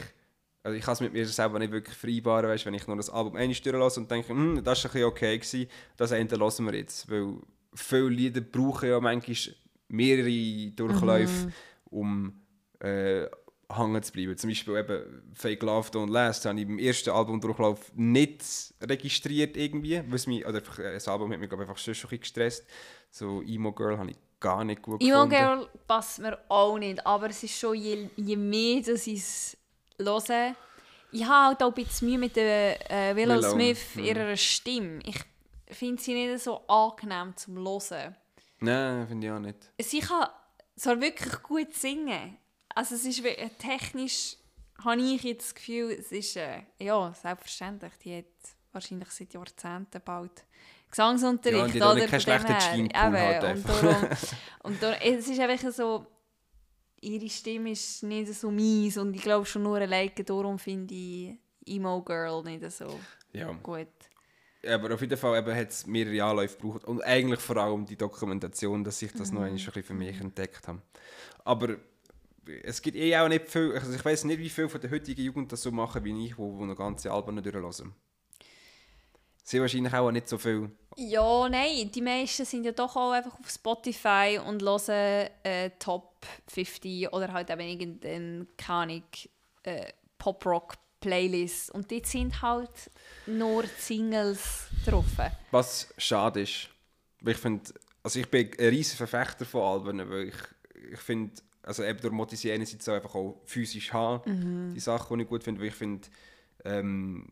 also 0.64 0.78
ich 0.78 0.84
kann 0.84 0.94
es 0.94 1.02
mit 1.02 1.14
mir 1.14 1.26
selber 1.26 1.60
nicht 1.60 1.72
wirklich 1.72 1.98
vereinbaren, 1.98 2.50
weißt, 2.50 2.66
wenn 2.66 2.74
ich 2.74 2.88
nur 2.88 2.98
das 2.98 3.10
Album 3.10 3.36
einmal 3.36 3.56
durchlasse 3.56 4.00
und 4.00 4.10
denke, 4.10 4.30
hm, 4.30 4.64
das 4.64 4.84
war 4.84 4.90
ein 4.90 4.94
bisschen 4.94 5.08
okay, 5.08 5.38
gewesen, 5.38 5.70
das 5.98 6.12
eine 6.12 6.30
lassen 6.30 6.66
wir 6.66 6.76
jetzt, 6.76 7.10
weil 7.10 7.36
viele 7.74 8.10
Lieder 8.10 8.42
brauchen 8.42 8.90
ja 8.90 9.00
manchmal 9.00 9.56
mehrere 9.90 10.72
Durchläufe, 10.72 11.52
um 11.86 12.42
äh, 12.80 13.28
hängen 13.70 14.04
zu 14.04 14.12
bleiben. 14.14 14.38
Zum 14.38 14.50
Beispiel 14.50 14.78
eben 14.78 15.34
Fake 15.34 15.62
Love 15.62 15.90
Don't 15.90 16.12
Last 16.12 16.46
habe 16.46 16.60
ich 16.60 16.66
beim 16.66 16.80
ersten 16.80 17.10
Albumdurchlauf 17.10 17.92
nicht 17.96 18.44
registriert 18.82 19.58
irgendwie, 19.58 20.02
mich, 20.02 20.46
oder 20.46 20.60
äh, 20.80 20.94
das 20.94 21.08
Album 21.08 21.32
hat 21.32 21.40
mich 21.40 21.50
glaub, 21.50 21.62
ich, 21.62 21.68
einfach 21.68 21.78
schon 21.78 21.94
ein 21.94 22.00
bisschen 22.00 22.20
gestresst. 22.20 22.66
So 23.10 23.42
Emo 23.42 23.74
Girl 23.74 23.98
habe 23.98 24.12
ich 24.12 24.18
gar 24.40 24.64
nicht 24.64 24.82
gut 24.82 25.02
Emo. 25.02 25.28
Girl 25.28 25.68
passt 25.88 26.20
mir 26.20 26.38
auch 26.48 26.78
nicht, 26.78 27.06
aber 27.06 27.30
es 27.30 27.44
ist 27.44 27.58
schon, 27.58 27.76
je, 27.76 28.10
je 28.16 28.36
mehr 28.36 28.82
dass 28.82 29.08
ich 29.08 29.20
es 29.20 29.58
höre, 30.00 30.56
ich 31.12 31.24
habe 31.24 31.48
halt 31.48 31.64
auch 31.64 31.68
ein 31.70 31.74
bisschen 31.74 32.10
Mühe 32.10 32.18
mit 32.18 32.36
der 32.36 32.92
äh, 32.92 33.16
Willow, 33.16 33.36
Willow, 33.36 33.52
Smith, 33.52 33.96
mhm. 33.96 34.04
ihrer 34.04 34.36
Stimme. 34.36 35.00
Ich 35.06 35.20
finde 35.76 36.02
sie 36.02 36.14
nicht 36.14 36.44
so 36.44 36.58
angenehm 36.68 37.36
zum 37.36 37.58
Hören. 37.58 38.16
Nein, 38.60 39.08
finde 39.08 39.28
ich 39.28 39.34
auch 39.34 39.40
nicht. 39.40 39.72
Sie 39.80 40.00
kann 40.00 40.28
soll 40.78 41.02
wirklich 41.02 41.42
gut 41.44 41.74
singen. 41.74 42.38
Also 42.70 42.96
es 42.96 43.06
ist 43.06 43.24
technisch, 43.58 44.38
habe 44.84 45.02
ich 45.02 45.24
jetzt 45.24 45.48
das 45.48 45.56
Gefühl, 45.56 45.92
es 45.92 46.12
ist, 46.12 46.38
äh, 46.38 46.62
ja, 46.80 47.14
selbstverständlich, 47.14 47.94
die 48.04 48.18
hat 48.18 48.26
wahrscheinlich 48.72 49.10
seit 49.10 49.34
Jahrzehnten 49.34 50.02
bald 50.06 50.46
Gesangsunterricht, 50.90 51.76
Ja, 51.76 51.92
und 51.92 51.98
die 51.98 52.04
hat 52.04 52.10
keinen 52.10 52.22
schlechten. 52.22 52.88
Gene-Pool 52.90 53.20
halt 53.20 53.44
einfach. 53.44 53.84
Und 53.84 53.84
darum, 53.84 54.10
und 54.64 54.84
darum, 54.84 54.98
es 55.02 55.28
ist 55.28 55.40
einfach 55.40 55.72
so, 55.72 56.08
ihre 57.02 57.30
Stimme 57.30 57.72
ist 57.72 58.04
nicht 58.04 58.34
so 58.34 58.50
mies 58.50 58.98
und 58.98 59.16
ich 59.16 59.22
glaube 59.22 59.46
schon 59.46 59.64
nur 59.64 59.78
alleine 59.78 60.12
darum 60.12 60.58
finde 60.58 60.94
ich 60.94 61.36
Emo 61.66 62.02
Girl 62.02 62.42
nicht 62.44 62.70
so 62.72 63.00
Ja. 63.34 63.52
gut. 63.52 63.88
Aber 64.66 64.94
auf 64.94 65.02
jeden 65.02 65.18
Fall 65.18 65.56
hat 65.56 65.70
es 65.70 65.86
mehrere 65.86 66.24
Anläufe 66.24 66.58
gebraucht. 66.58 66.86
Und 66.86 67.02
eigentlich 67.04 67.40
vor 67.40 67.58
allem 67.58 67.86
die 67.86 67.96
Dokumentation, 67.96 68.84
dass 68.84 69.02
ich 69.02 69.14
das 69.14 69.32
noch 69.32 69.42
einmal 69.42 69.52
ein 69.52 69.56
bisschen 69.56 69.84
für 69.84 69.94
mich 69.94 70.20
entdeckt 70.20 70.68
habe. 70.68 70.82
Aber 71.46 71.78
es 72.64 72.82
gibt 72.82 72.98
eh 72.98 73.16
auch 73.18 73.28
nicht 73.28 73.50
viel, 73.50 73.74
also 73.74 73.94
ich 73.94 74.04
weiß 74.04 74.24
nicht, 74.26 74.40
wie 74.40 74.50
viel 74.50 74.68
von 74.68 74.82
der 74.82 74.90
heutigen 74.90 75.22
Jugend 75.22 75.52
das 75.52 75.62
so 75.62 75.72
machen 75.72 76.04
wie 76.04 76.26
ich, 76.26 76.38
wo, 76.38 76.58
wo 76.58 76.66
noch 76.66 76.76
ganze 76.76 77.12
Alben 77.12 77.36
nicht 77.36 77.46
durchlassen. 77.46 77.94
Sie 79.48 79.62
wahrscheinlich 79.62 79.94
auch 79.94 80.12
nicht 80.12 80.28
so 80.28 80.38
viel. 80.38 80.70
Ja, 80.98 81.48
nein, 81.48 81.90
die 81.90 82.02
meisten 82.02 82.44
sind 82.44 82.66
ja 82.66 82.74
doch 82.74 82.98
auch 82.98 83.12
einfach 83.12 83.40
auf 83.40 83.50
Spotify 83.50 84.42
und 84.46 84.62
hören 84.62 85.30
äh, 85.42 85.70
Top 85.80 86.26
50 86.48 87.14
oder 87.14 87.32
halt 87.32 87.50
eben 87.50 87.62
irgendeine, 87.62 88.48
keine 88.58 89.04
äh, 89.64 89.94
Pop-Rock-Playlist. 90.18 91.72
Und 91.72 91.90
dort 91.90 92.08
sind 92.08 92.42
halt 92.42 92.92
nur 93.26 93.64
Singles 93.78 94.68
drauf. 94.86 95.06
Was 95.52 95.94
schade 95.98 96.42
ist. 96.42 96.68
Weil 97.22 97.36
ich 97.36 97.40
finde, 97.40 97.74
also 98.04 98.20
ich 98.20 98.30
bin 98.30 98.52
ein 98.60 98.68
riesiger 98.68 99.08
Verfechter 99.08 99.46
von 99.46 99.62
Alben, 99.62 100.10
weil 100.10 100.28
ich, 100.28 100.92
ich 100.92 101.00
finde, 101.00 101.42
also 101.64 101.86
eben 101.86 102.02
durch 102.02 102.32
sie 102.32 102.52
einerseits 102.52 102.90
auch 102.90 102.96
einfach 102.96 103.16
auch 103.16 103.42
physisch 103.46 103.94
haben, 103.94 104.74
die 104.74 104.82
Sachen, 104.82 105.18
die 105.18 105.24
ich 105.24 105.30
gut 105.30 105.46
finde, 105.46 105.62
weil 105.62 105.70
ich 105.70 105.76
finde, 105.76 106.06
ähm, 106.66 107.30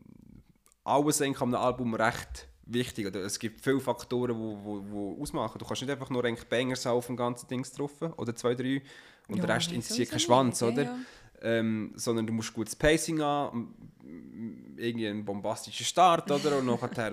alles 0.86 1.20
eigentlich 1.20 1.40
an 1.40 1.54
einem 1.54 1.64
Album 1.64 1.94
recht 1.94 2.48
wichtig. 2.64 3.06
Oder 3.06 3.20
es 3.20 3.38
gibt 3.38 3.60
viele 3.60 3.80
Faktoren, 3.80 4.34
die 4.34 4.40
wo, 4.40 4.58
wo, 4.62 4.84
wo 4.90 5.22
ausmachen. 5.22 5.58
Du 5.58 5.64
kannst 5.64 5.82
nicht 5.82 5.90
einfach 5.90 6.10
nur 6.10 6.24
eigentlich 6.24 6.48
Bangers 6.48 6.86
auf 6.86 7.06
dem 7.06 7.16
ganzen 7.16 7.48
Ding 7.48 7.66
drauf 7.76 7.92
oder 8.16 8.34
zwei, 8.34 8.54
drei 8.54 8.82
und 9.28 9.42
der 9.42 9.48
Rest 9.48 9.72
interessiert 9.72 10.10
keinen 10.10 10.20
Schwanz, 10.20 10.62
oder? 10.62 10.96
Ähm, 11.42 11.92
sondern 11.96 12.26
du 12.26 12.32
musst 12.32 12.54
gutes 12.54 12.74
Pacing 12.74 13.20
haben, 13.20 13.74
irgendwie 14.76 15.08
einen 15.08 15.24
bombastischen 15.24 15.84
Start, 15.84 16.30
oder? 16.30 16.58
Und 16.58 16.66
nachher, 16.66 17.12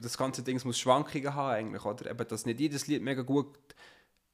das 0.00 0.16
ganze 0.16 0.42
Ding 0.42 0.60
muss 0.64 0.78
Schwankungen 0.78 1.34
haben, 1.34 1.50
eigentlich, 1.50 1.84
oder? 1.84 2.10
Eben, 2.10 2.28
dass 2.28 2.46
nicht 2.46 2.60
jedes 2.60 2.86
Lied 2.86 3.02
mega 3.02 3.22
gut 3.22 3.58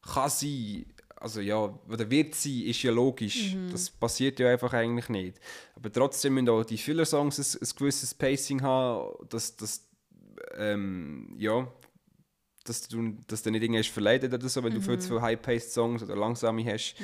kann 0.03 0.29
sein, 0.31 0.87
also 1.25 1.41
ja, 1.41 1.57
oder 1.57 2.11
wird 2.11 2.35
sein, 2.35 2.65
ist 2.65 2.83
ja 2.83 2.93
logisch. 2.93 3.57
Das 3.73 3.89
passiert 3.89 4.39
ja 4.39 4.51
einfach 4.51 4.75
eigentlich 4.75 5.09
nicht. 5.09 5.41
Aber 5.75 5.91
trotzdem 5.91 6.35
müssen 6.35 6.51
auch 6.51 6.65
die 6.65 6.77
Filler-Songs 6.77 7.39
ein, 7.39 7.63
ein 7.63 7.77
gewisses 7.79 8.13
Pacing 8.13 8.61
haben, 8.61 9.27
dass, 9.31 9.57
dass 9.57 9.89
ähm, 10.55 11.35
ja, 11.39 11.67
dass 12.65 12.87
du, 12.89 13.17
dass 13.27 13.43
du 13.43 13.51
nicht 13.51 13.63
irgendwie 13.63 13.81
hast 13.81 13.89
verleidet 13.89 14.35
oder 14.35 14.47
so, 14.51 14.63
wenn 14.63 14.75
du 14.75 14.83
viel 14.83 14.99
zu 14.99 15.09
viele 15.09 15.23
High-Paced 15.23 15.73
Songs 15.73 16.03
oder 16.03 16.15
langsame 16.15 16.63
hast. 16.71 16.97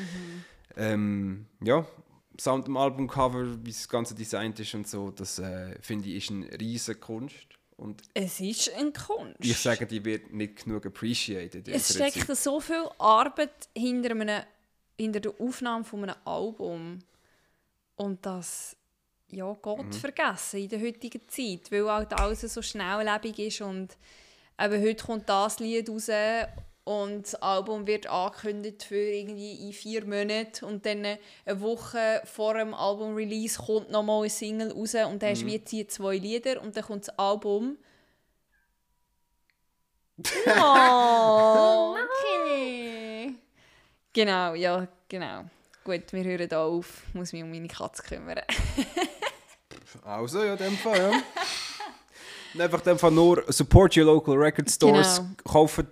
Ähm, 0.76 1.46
ja, 1.62 1.86
Sound 2.38 2.68
im 2.68 2.76
Albumcover, 2.76 3.64
wie 3.64 3.70
das 3.70 3.88
Ganze 3.88 4.14
designt 4.14 4.60
ist 4.60 4.74
und 4.74 4.86
so, 4.86 5.10
das 5.10 5.38
äh, 5.38 5.78
finde 5.80 6.10
ich 6.10 6.24
ist 6.24 6.30
eine 6.30 6.60
riesige 6.60 7.00
Kunst. 7.00 7.46
Und 7.80 8.02
Es 8.12 8.40
ist 8.40 8.70
eine 8.74 8.92
Kunst. 8.92 9.36
ich 9.40 9.56
sage, 9.56 9.86
die 9.86 10.04
wird 10.04 10.30
nicht 10.32 10.64
genug 10.64 10.84
appreciated. 10.84 11.66
es 11.68 11.94
steckt 11.94 12.26
Zeit. 12.26 12.36
so 12.36 12.60
viel 12.60 12.84
Arbeit 12.98 13.68
hinter, 13.74 14.10
einem, 14.10 14.42
hinter 14.98 15.20
der 15.20 15.32
Aufnahme 15.40 15.82
von 15.84 16.02
einem 16.04 16.16
Album. 16.26 16.98
Und 17.96 18.26
das 18.26 18.76
ja, 19.28 19.50
geht 19.54 19.78
Mhm. 19.86 19.92
vergessen 19.92 20.60
in 20.60 20.68
der 20.68 20.80
heutigen 20.80 21.22
Zeit, 21.28 21.70
weil 21.72 21.90
halt 21.90 22.12
alles 22.12 22.40
so 22.42 22.60
schnelllebig 22.60 23.38
ist 23.38 23.60
und 23.62 23.96
eben 24.60 24.82
heute 24.82 25.04
kommt 25.04 25.28
das 25.28 25.58
Lied 25.58 25.88
raus 25.88 26.08
und 26.84 27.22
das 27.24 27.34
Album 27.36 27.86
wird 27.86 28.06
angekündigt 28.08 28.82
für 28.84 28.96
irgendwie 28.96 29.66
in 29.66 29.72
vier 29.72 30.04
Monaten 30.04 30.64
und 30.64 30.84
dann 30.86 31.04
eine 31.04 31.60
Woche 31.60 32.22
vor 32.24 32.54
dem 32.54 32.74
Album-Release 32.74 33.62
kommt 33.62 33.90
nochmal 33.90 34.20
eine 34.22 34.30
Single 34.30 34.72
raus 34.72 34.94
und 34.94 35.22
dann 35.22 35.30
hast 35.30 35.42
du 35.42 35.44
Mhm. 35.46 35.50
wie 35.50 35.58
die 35.58 35.86
zwei 35.86 36.16
Lieder 36.16 36.60
und 36.62 36.76
dann 36.76 36.84
kommt 36.84 37.06
das 37.08 37.18
Album 37.18 37.76
Oh, 40.46 41.96
okay. 41.96 43.34
Genau, 44.12 44.54
ja, 44.54 44.88
genau. 45.08 45.44
Gut, 45.84 46.12
wir 46.12 46.24
hören 46.24 46.48
hier 46.48 46.58
auf. 46.58 47.04
Ich 47.08 47.14
muss 47.14 47.32
mich 47.32 47.42
um 47.44 47.50
meine 47.50 47.68
Katze 47.68 48.02
kümmern. 48.02 48.40
Also, 50.04 50.42
ja, 50.44 50.52
in 50.52 50.58
dem 50.58 50.76
Fall, 50.76 50.98
ja. 50.98 51.22
Und 52.54 52.60
einfach 52.60 52.78
in 52.78 52.84
dem 52.84 52.98
Fall 52.98 53.10
nur 53.10 53.44
support 53.52 53.96
your 53.96 54.04
local 54.04 54.36
record 54.36 54.70
stores. 54.70 55.16
Genau. 55.18 55.30
Kauft, 55.44 55.84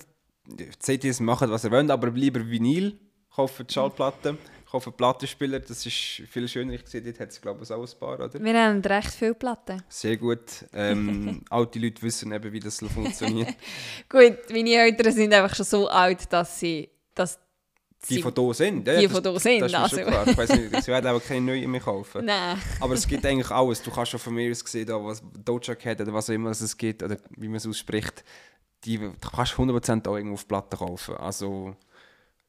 CDs 0.78 1.20
machen, 1.20 1.50
was 1.50 1.64
ihr 1.64 1.70
wollt, 1.70 1.90
aber 1.90 2.10
lieber 2.10 2.46
Vinyl. 2.48 2.98
Kauft 3.34 3.70
die 3.70 3.72
Schallplatten, 3.72 4.36
kauft 4.68 4.96
Plattenspieler. 4.96 5.60
Das 5.60 5.86
ist 5.86 5.94
viel 5.94 6.48
schöner. 6.48 6.72
Ich 6.72 6.86
sehe, 6.86 7.00
dort 7.02 7.20
hat 7.20 7.28
es, 7.30 7.40
glaube 7.40 7.62
ich, 7.62 7.70
auch 7.70 7.82
ein 7.86 7.98
paar, 8.00 8.14
oder? 8.18 8.42
Wir 8.42 8.54
haben 8.64 8.80
recht 8.80 9.12
viele 9.14 9.34
Platten. 9.34 9.80
Sehr 9.88 10.16
gut. 10.16 10.64
Ähm, 10.72 11.42
alte 11.50 11.78
Leute 11.78 12.02
wissen 12.02 12.32
eben, 12.32 12.52
wie 12.52 12.58
das 12.58 12.78
funktioniert. 12.78 13.54
Gut, 14.08 14.38
meine 14.50 14.70
Eltern 14.74 15.12
sind 15.12 15.32
einfach 15.32 15.54
schon 15.54 15.66
so 15.66 15.88
alt, 15.88 16.32
dass 16.32 16.58
sie... 16.58 16.88
Dass 17.14 17.38
Die 18.08 18.14
sie 18.14 18.22
von 18.22 18.32
hier 18.36 18.54
sind. 18.54 18.86
Ja, 18.88 18.98
die 18.98 19.06
das- 19.06 19.12
von 19.12 19.22
hier 19.22 19.38
sind, 19.40 19.60
Das 19.60 19.70
ist 19.70 19.74
also. 19.78 19.96
klar. 20.02 20.26
Ich 20.26 20.36
weiss 20.36 20.50
nicht, 20.50 20.82
sie 20.82 20.90
werden 20.90 21.06
aber 21.06 21.20
keine 21.20 21.40
neuen 21.46 21.70
mehr 21.70 21.80
kaufen. 21.80 22.24
Nein. 22.24 22.58
Aber 22.80 22.94
es 22.94 23.06
gibt 23.06 23.24
eigentlich 23.24 23.50
alles. 23.52 23.80
Du 23.82 23.90
kannst 23.92 24.10
schon 24.10 24.18
von 24.20 24.34
mir 24.34 24.50
aus 24.50 24.60
sehen, 24.66 24.86
da, 24.86 24.94
was 25.04 25.22
Doja 25.44 25.76
Cat 25.76 26.00
oder 26.00 26.12
was 26.12 26.28
auch 26.28 26.34
immer 26.34 26.50
es 26.50 26.76
gibt, 26.76 27.02
oder 27.04 27.16
wie 27.36 27.46
man 27.46 27.56
es 27.58 27.66
ausspricht, 27.68 28.24
die 28.84 28.98
du 28.98 29.12
kannst 29.34 29.54
100% 29.54 30.08
auch 30.08 30.16
irgendwo 30.16 30.34
auf 30.34 30.48
Platte 30.48 30.76
kaufen. 30.76 31.16
Also 31.16 31.76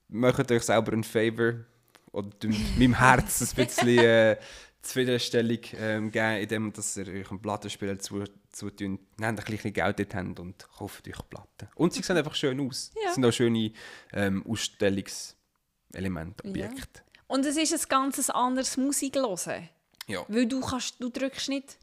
macht 0.07 0.51
euch 0.51 0.63
selber 0.63 0.93
einen 0.93 1.03
Favor, 1.03 1.65
oder 2.11 2.29
meinem 2.77 2.93
Herz 2.97 3.41
ein 3.41 3.65
bisschen 3.65 3.99
äh, 3.99 4.37
Zufriedenstellung 4.81 5.59
ähm, 5.73 6.11
geben, 6.11 6.41
indem 6.41 6.73
dass 6.73 6.97
ihr 6.97 7.07
euch 7.07 7.29
einen 7.29 7.41
Plattenspieler 7.41 7.99
zu, 7.99 8.23
zutun, 8.51 8.99
nehmt 9.17 9.39
ein 9.39 9.45
bisschen 9.45 9.73
Geld 9.73 9.99
dort 9.99 10.15
habt 10.15 10.39
und 10.39 10.67
kauft 10.77 11.07
euch 11.07 11.29
Platten. 11.29 11.67
Und 11.75 11.93
sie 11.93 12.01
sehen 12.01 12.17
einfach 12.17 12.35
schön 12.35 12.59
aus. 12.65 12.91
Ja. 12.95 13.09
Es 13.09 13.15
sind 13.15 13.25
auch 13.25 13.31
schöne 13.31 13.71
ähm, 14.13 14.45
Ausstellungselemente, 14.47 16.45
Objekte. 16.45 17.01
Und 17.27 17.45
es 17.45 17.57
ist 17.57 17.73
ein 17.73 17.89
ganz 17.89 18.29
anderes 18.29 18.77
Musik 18.77 19.15
hören. 19.15 19.69
Ja. 20.07 20.25
Weil 20.27 20.47
du, 20.47 20.61
kannst, 20.61 20.95
du 20.99 21.09
drückst 21.09 21.49
nicht 21.49 21.77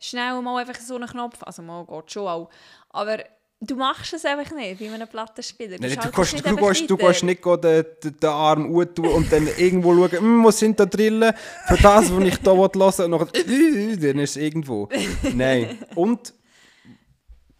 schnell 0.00 0.40
mal 0.40 0.60
einfach 0.60 0.80
so 0.80 0.96
einen 0.96 1.08
Knopf, 1.08 1.42
also 1.42 1.62
mal 1.62 1.84
geht 1.84 2.12
schon 2.12 2.26
auch, 2.26 2.50
aber 2.90 3.24
du 3.60 3.76
machst 3.76 4.12
es 4.12 4.24
einfach 4.24 4.54
nicht 4.54 4.78
bei 4.78 4.92
einem 4.92 5.08
Plattenspieler. 5.08 5.76
Nein, 5.80 5.90
du, 5.90 6.10
kannst, 6.10 6.38
du, 6.38 6.56
kannst, 6.56 6.90
du 6.90 6.96
kannst 6.96 7.22
nicht 7.24 7.44
den, 7.44 7.84
den, 8.02 8.16
den 8.20 8.28
Arm 8.28 8.94
tun 8.94 9.06
und 9.06 9.32
dann 9.32 9.48
irgendwo 9.56 9.94
schauen, 9.94 10.20
«Hm, 10.20 10.44
was 10.44 10.58
sind 10.58 10.78
da 10.78 10.86
Drillen 10.86 11.32
für 11.66 11.76
das, 11.76 12.12
was 12.12 12.24
ich 12.24 12.38
hier 12.38 12.52
hören 12.52 12.74
will, 12.74 13.04
und 13.04 13.10
nachher, 13.10 14.06
dann 14.12 14.18
ist 14.20 14.30
es 14.30 14.36
irgendwo. 14.36 14.88
Nein. 15.34 15.78
Und 15.94 16.34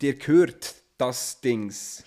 dir 0.00 0.14
gehört 0.14 0.74
das 0.96 1.40
Dings. 1.40 2.04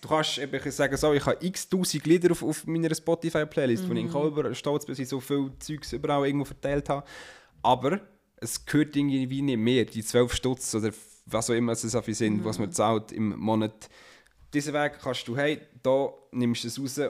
Du 0.00 0.08
kannst 0.08 0.38
eben 0.38 0.70
sagen, 0.70 0.96
so, 0.96 1.12
ich 1.12 1.26
habe 1.26 1.44
x 1.44 1.68
tausend 1.68 2.06
Lieder 2.06 2.30
auf, 2.30 2.42
auf 2.42 2.66
meiner 2.66 2.94
Spotify-Playlist, 2.94 3.88
wo 3.88 3.94
ich 3.94 4.04
über 4.06 4.54
stolz 4.54 4.86
bin, 4.86 4.92
dass 4.92 5.00
ich 5.00 5.08
so 5.08 5.20
viel 5.20 5.50
Zeugs 5.58 5.92
überall 5.92 6.24
irgendwo 6.24 6.44
verteilt 6.44 6.88
habe. 6.88 7.04
Aber 7.62 8.00
es 8.36 8.64
gehört 8.64 8.94
irgendwie 8.94 9.42
nicht 9.42 9.58
mehr, 9.58 9.84
die 9.84 10.04
12 10.04 10.32
Stutz 10.32 10.74
oder 10.76 10.92
was 11.30 11.50
auch 11.50 11.54
immer 11.54 11.72
es 11.72 11.82
dafür 11.82 12.14
sind, 12.14 12.44
was 12.44 12.58
man 12.58 12.72
zahlt 12.72 13.12
im 13.12 13.38
Monat. 13.38 13.88
Diesen 14.54 14.72
Weg 14.74 14.98
kannst 15.02 15.26
du, 15.28 15.36
hey, 15.36 15.60
da 15.82 16.08
nimmst 16.32 16.64
du 16.64 16.68
es 16.68 16.80
raus 16.80 17.00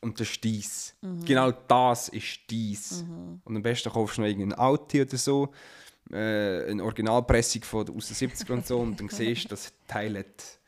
und 0.00 0.18
das 0.20 0.30
ist 0.30 0.44
dies. 0.44 0.94
Genau 1.24 1.50
das 1.50 2.08
ist 2.08 2.38
dies. 2.50 3.04
Und 3.44 3.56
am 3.56 3.62
besten 3.62 3.90
kaufst 3.90 4.16
du 4.18 4.22
noch 4.22 4.28
irgendein 4.28 4.58
Auto 4.58 4.98
oder 5.00 5.16
so, 5.16 5.52
äh, 6.12 6.70
eine 6.70 6.82
Originalpressung 6.84 7.62
von, 7.64 7.84
der- 7.86 7.94
aus 7.94 8.06
den 8.08 8.16
70ern 8.30 8.52
und 8.52 8.66
so 8.66 8.78
und 8.78 9.00
dann 9.00 9.08
siehst 9.08 9.44
du, 9.44 9.48
das 9.48 9.72
Teil 9.86 10.18
hat 10.18 10.58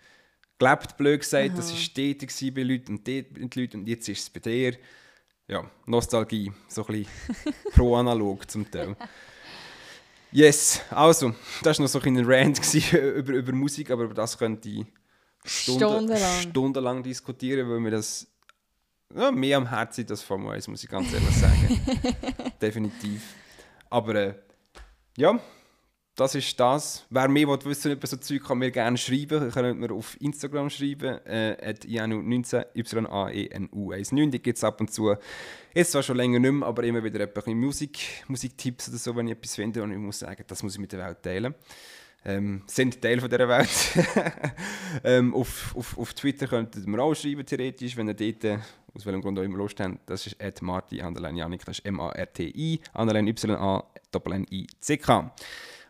gelebt, 0.58 0.96
blöd 0.98 1.20
gesagt, 1.20 1.56
das 1.56 1.70
war 1.70 1.78
stetig 1.78 2.54
bei 2.54 2.62
Leuten 2.62 2.96
und 2.96 3.08
dort 3.08 3.36
den 3.36 3.50
Leuten 3.54 3.78
und 3.80 3.86
jetzt 3.88 4.08
ist 4.08 4.20
es 4.20 4.30
bei 4.30 4.40
dir. 4.40 4.76
Ja, 5.48 5.68
Nostalgie, 5.86 6.52
so 6.68 6.84
ein 6.86 7.04
bisschen 7.04 7.54
pro-analog 7.72 8.48
zum 8.50 8.70
Teil. 8.70 8.94
Yes, 10.32 10.80
also, 10.90 11.34
das 11.62 11.78
war 11.78 11.84
noch 11.84 11.90
so 11.90 11.98
ein 11.98 12.02
kleiner 12.02 12.28
Rant 12.28 12.60
über, 12.92 13.32
über 13.32 13.52
Musik, 13.52 13.90
aber 13.90 14.04
über 14.04 14.14
das 14.14 14.38
könnte 14.38 14.68
ich 14.68 14.86
Stunden, 15.44 15.80
Stundenlang. 15.80 16.40
stundenlang 16.42 17.02
diskutieren, 17.02 17.68
weil 17.68 17.80
mir 17.80 17.90
das 17.90 18.26
ja, 19.14 19.32
mehr 19.32 19.56
am 19.56 19.68
Herzen 19.68 20.02
liegt 20.02 20.10
als 20.10 20.22
Formel 20.22 20.52
1, 20.52 20.68
muss 20.68 20.84
ich 20.84 20.88
ganz 20.88 21.12
ehrlich 21.12 21.36
sagen. 21.36 21.80
Definitiv. 22.62 23.22
Aber 23.88 24.14
äh, 24.14 24.34
ja, 25.16 25.40
das 26.16 26.34
ist 26.34 26.58
das. 26.58 27.06
Wer 27.08 27.28
mehr 27.28 27.48
will 27.48 27.58
wissen 27.64 27.92
über 27.92 28.06
so 28.06 28.16
Zeug, 28.16 28.44
kann 28.44 28.58
mir 28.58 28.70
gerne 28.70 28.98
schreiben. 28.98 29.50
Könnt 29.50 29.78
mir 29.78 29.92
auf 29.92 30.20
Instagram 30.20 30.68
schreiben, 30.68 31.24
äh, 31.24 31.56
at 31.62 31.84
ianu19, 31.84 32.66
y-a-e-n-u-19. 32.74 34.30
Die 34.30 34.42
gibt 34.42 34.58
es 34.58 34.64
ab 34.64 34.80
und 34.80 34.92
zu. 34.92 35.14
Jetzt 35.74 35.92
zwar 35.92 36.02
schon 36.02 36.16
länger 36.16 36.38
nicht 36.38 36.52
mehr, 36.52 36.68
aber 36.68 36.82
immer 36.84 37.02
wieder 37.02 37.26
ein 37.26 37.58
Musik, 37.58 38.24
Musiktipps 38.28 38.88
oder 38.88 38.98
so, 38.98 39.16
wenn 39.16 39.28
ich 39.28 39.32
etwas 39.32 39.54
finde. 39.54 39.82
Und 39.82 39.92
ich 39.92 39.98
muss 39.98 40.18
sagen, 40.18 40.44
das 40.46 40.62
muss 40.62 40.74
ich 40.74 40.80
mit 40.80 40.92
der 40.92 41.06
Welt 41.06 41.22
teilen. 41.22 41.54
Ähm, 42.22 42.62
sind 42.66 43.00
Teil 43.00 43.18
von 43.18 43.30
dieser 43.30 43.48
Welt. 43.48 43.68
ähm, 45.04 45.34
auf, 45.34 45.74
auf, 45.74 45.96
auf 45.96 46.12
Twitter 46.12 46.46
könnt 46.46 46.76
ihr 46.76 46.86
mir 46.86 47.02
auch 47.02 47.14
schreiben, 47.14 47.46
theoretisch, 47.46 47.96
wenn 47.96 48.08
ihr 48.08 48.14
dort, 48.14 48.60
aus 48.92 49.06
welchem 49.06 49.22
Grund 49.22 49.38
auch 49.38 49.42
immer 49.42 49.56
Lust 49.56 49.80
habt. 49.80 49.98
Das 50.04 50.26
ist 50.26 50.42
at 50.42 50.60
Marti, 50.60 50.96
Janik, 50.96 51.64
das 51.64 51.78
ist 51.78 51.86
M-A-R-T-I, 51.86 52.80
Anderlein 52.92 53.26
Y-A, 53.26 53.84
Doppel-N-I-C-K. 54.10 55.32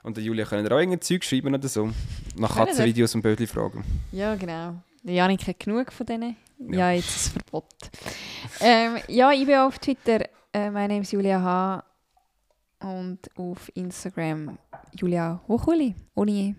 Und 0.03 0.17
der 0.17 0.25
Julia 0.25 0.45
könnt 0.47 0.69
ihr 0.69 0.75
auch 0.75 0.79
irgendein 0.79 1.03
Zeug 1.03 1.25
schreiben 1.25 1.55
oder 1.55 1.69
so. 1.69 1.91
Nach 2.37 2.55
Können? 2.55 2.67
Katzenvideos 2.67 3.15
und 3.15 3.23
Bildchen 3.23 3.47
fragen. 3.47 3.85
Ja, 4.13 4.35
genau. 4.35 4.83
Der 5.03 5.15
Janik 5.15 5.47
hat 5.47 5.61
genug 5.61 5.93
von 5.93 6.07
denen. 6.07 6.37
Ja. 6.59 6.79
Ja, 6.79 6.91
jetzt 6.93 7.09
ist 7.09 7.17
es 7.17 7.29
Verbot. 7.29 7.65
ähm, 8.61 8.99
ja, 9.09 9.33
ich 9.33 9.47
bin 9.47 9.57
auf 9.57 9.79
Twitter, 9.79 10.21
äh, 10.53 10.71
mein 10.71 10.89
Name 10.89 11.01
ist 11.03 11.13
Julia 11.13 11.41
H. 11.41 11.85
Und 12.81 13.19
auf 13.37 13.71
Instagram 13.75 14.59
Julia 14.95 15.43
Hochuli, 15.47 15.95
ohne 16.15 16.31
E. 16.31 16.55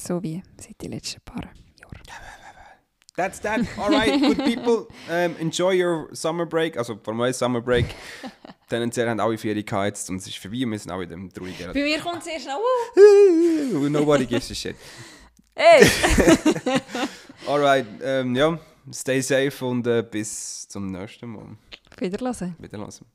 So 0.00 0.22
wie 0.22 0.42
seit 0.60 0.80
den 0.80 0.92
letzten 0.92 1.20
paar 1.22 1.42
Jahren. 1.42 1.54
That's 3.16 3.38
that. 3.40 3.60
Alright, 3.78 4.20
good 4.20 4.38
people. 4.44 4.88
Um, 5.08 5.36
enjoy 5.38 5.72
your 5.80 6.08
summer 6.14 6.46
break. 6.46 6.76
Also, 6.76 6.96
for 6.96 7.14
my 7.14 7.32
summer 7.32 7.60
break. 7.60 7.86
Tendenziell 8.68 9.08
haben 9.08 9.20
alle 9.20 9.38
Ferien 9.38 9.64
jetzt 9.84 10.08
und 10.10 10.16
es 10.16 10.26
ist 10.26 10.38
vorbei 10.38 10.64
und 10.64 10.72
wir 10.72 10.78
sind 10.78 10.90
alle 10.90 11.04
in 11.04 11.10
dem 11.10 11.32
traurigen. 11.32 11.72
Bei 11.72 11.82
mir 11.82 12.00
kommt 12.00 12.22
es 12.22 12.26
erst 12.26 12.46
noch. 12.48 12.58
Uh, 12.96 13.88
Nobody 13.88 14.26
gives 14.26 14.50
a 14.50 14.54
shit. 14.54 14.74
hey! 15.54 15.86
Alright, 17.46 17.86
ähm, 18.02 18.34
ja, 18.34 18.58
stay 18.92 19.20
safe 19.20 19.64
und 19.64 19.86
äh, 19.86 20.02
bis 20.02 20.66
zum 20.68 20.90
nächsten 20.90 21.28
Mal. 21.28 21.56
Auf 21.90 22.00
Wiedersehen. 22.00 22.56
Wiederlassen. 22.58 23.06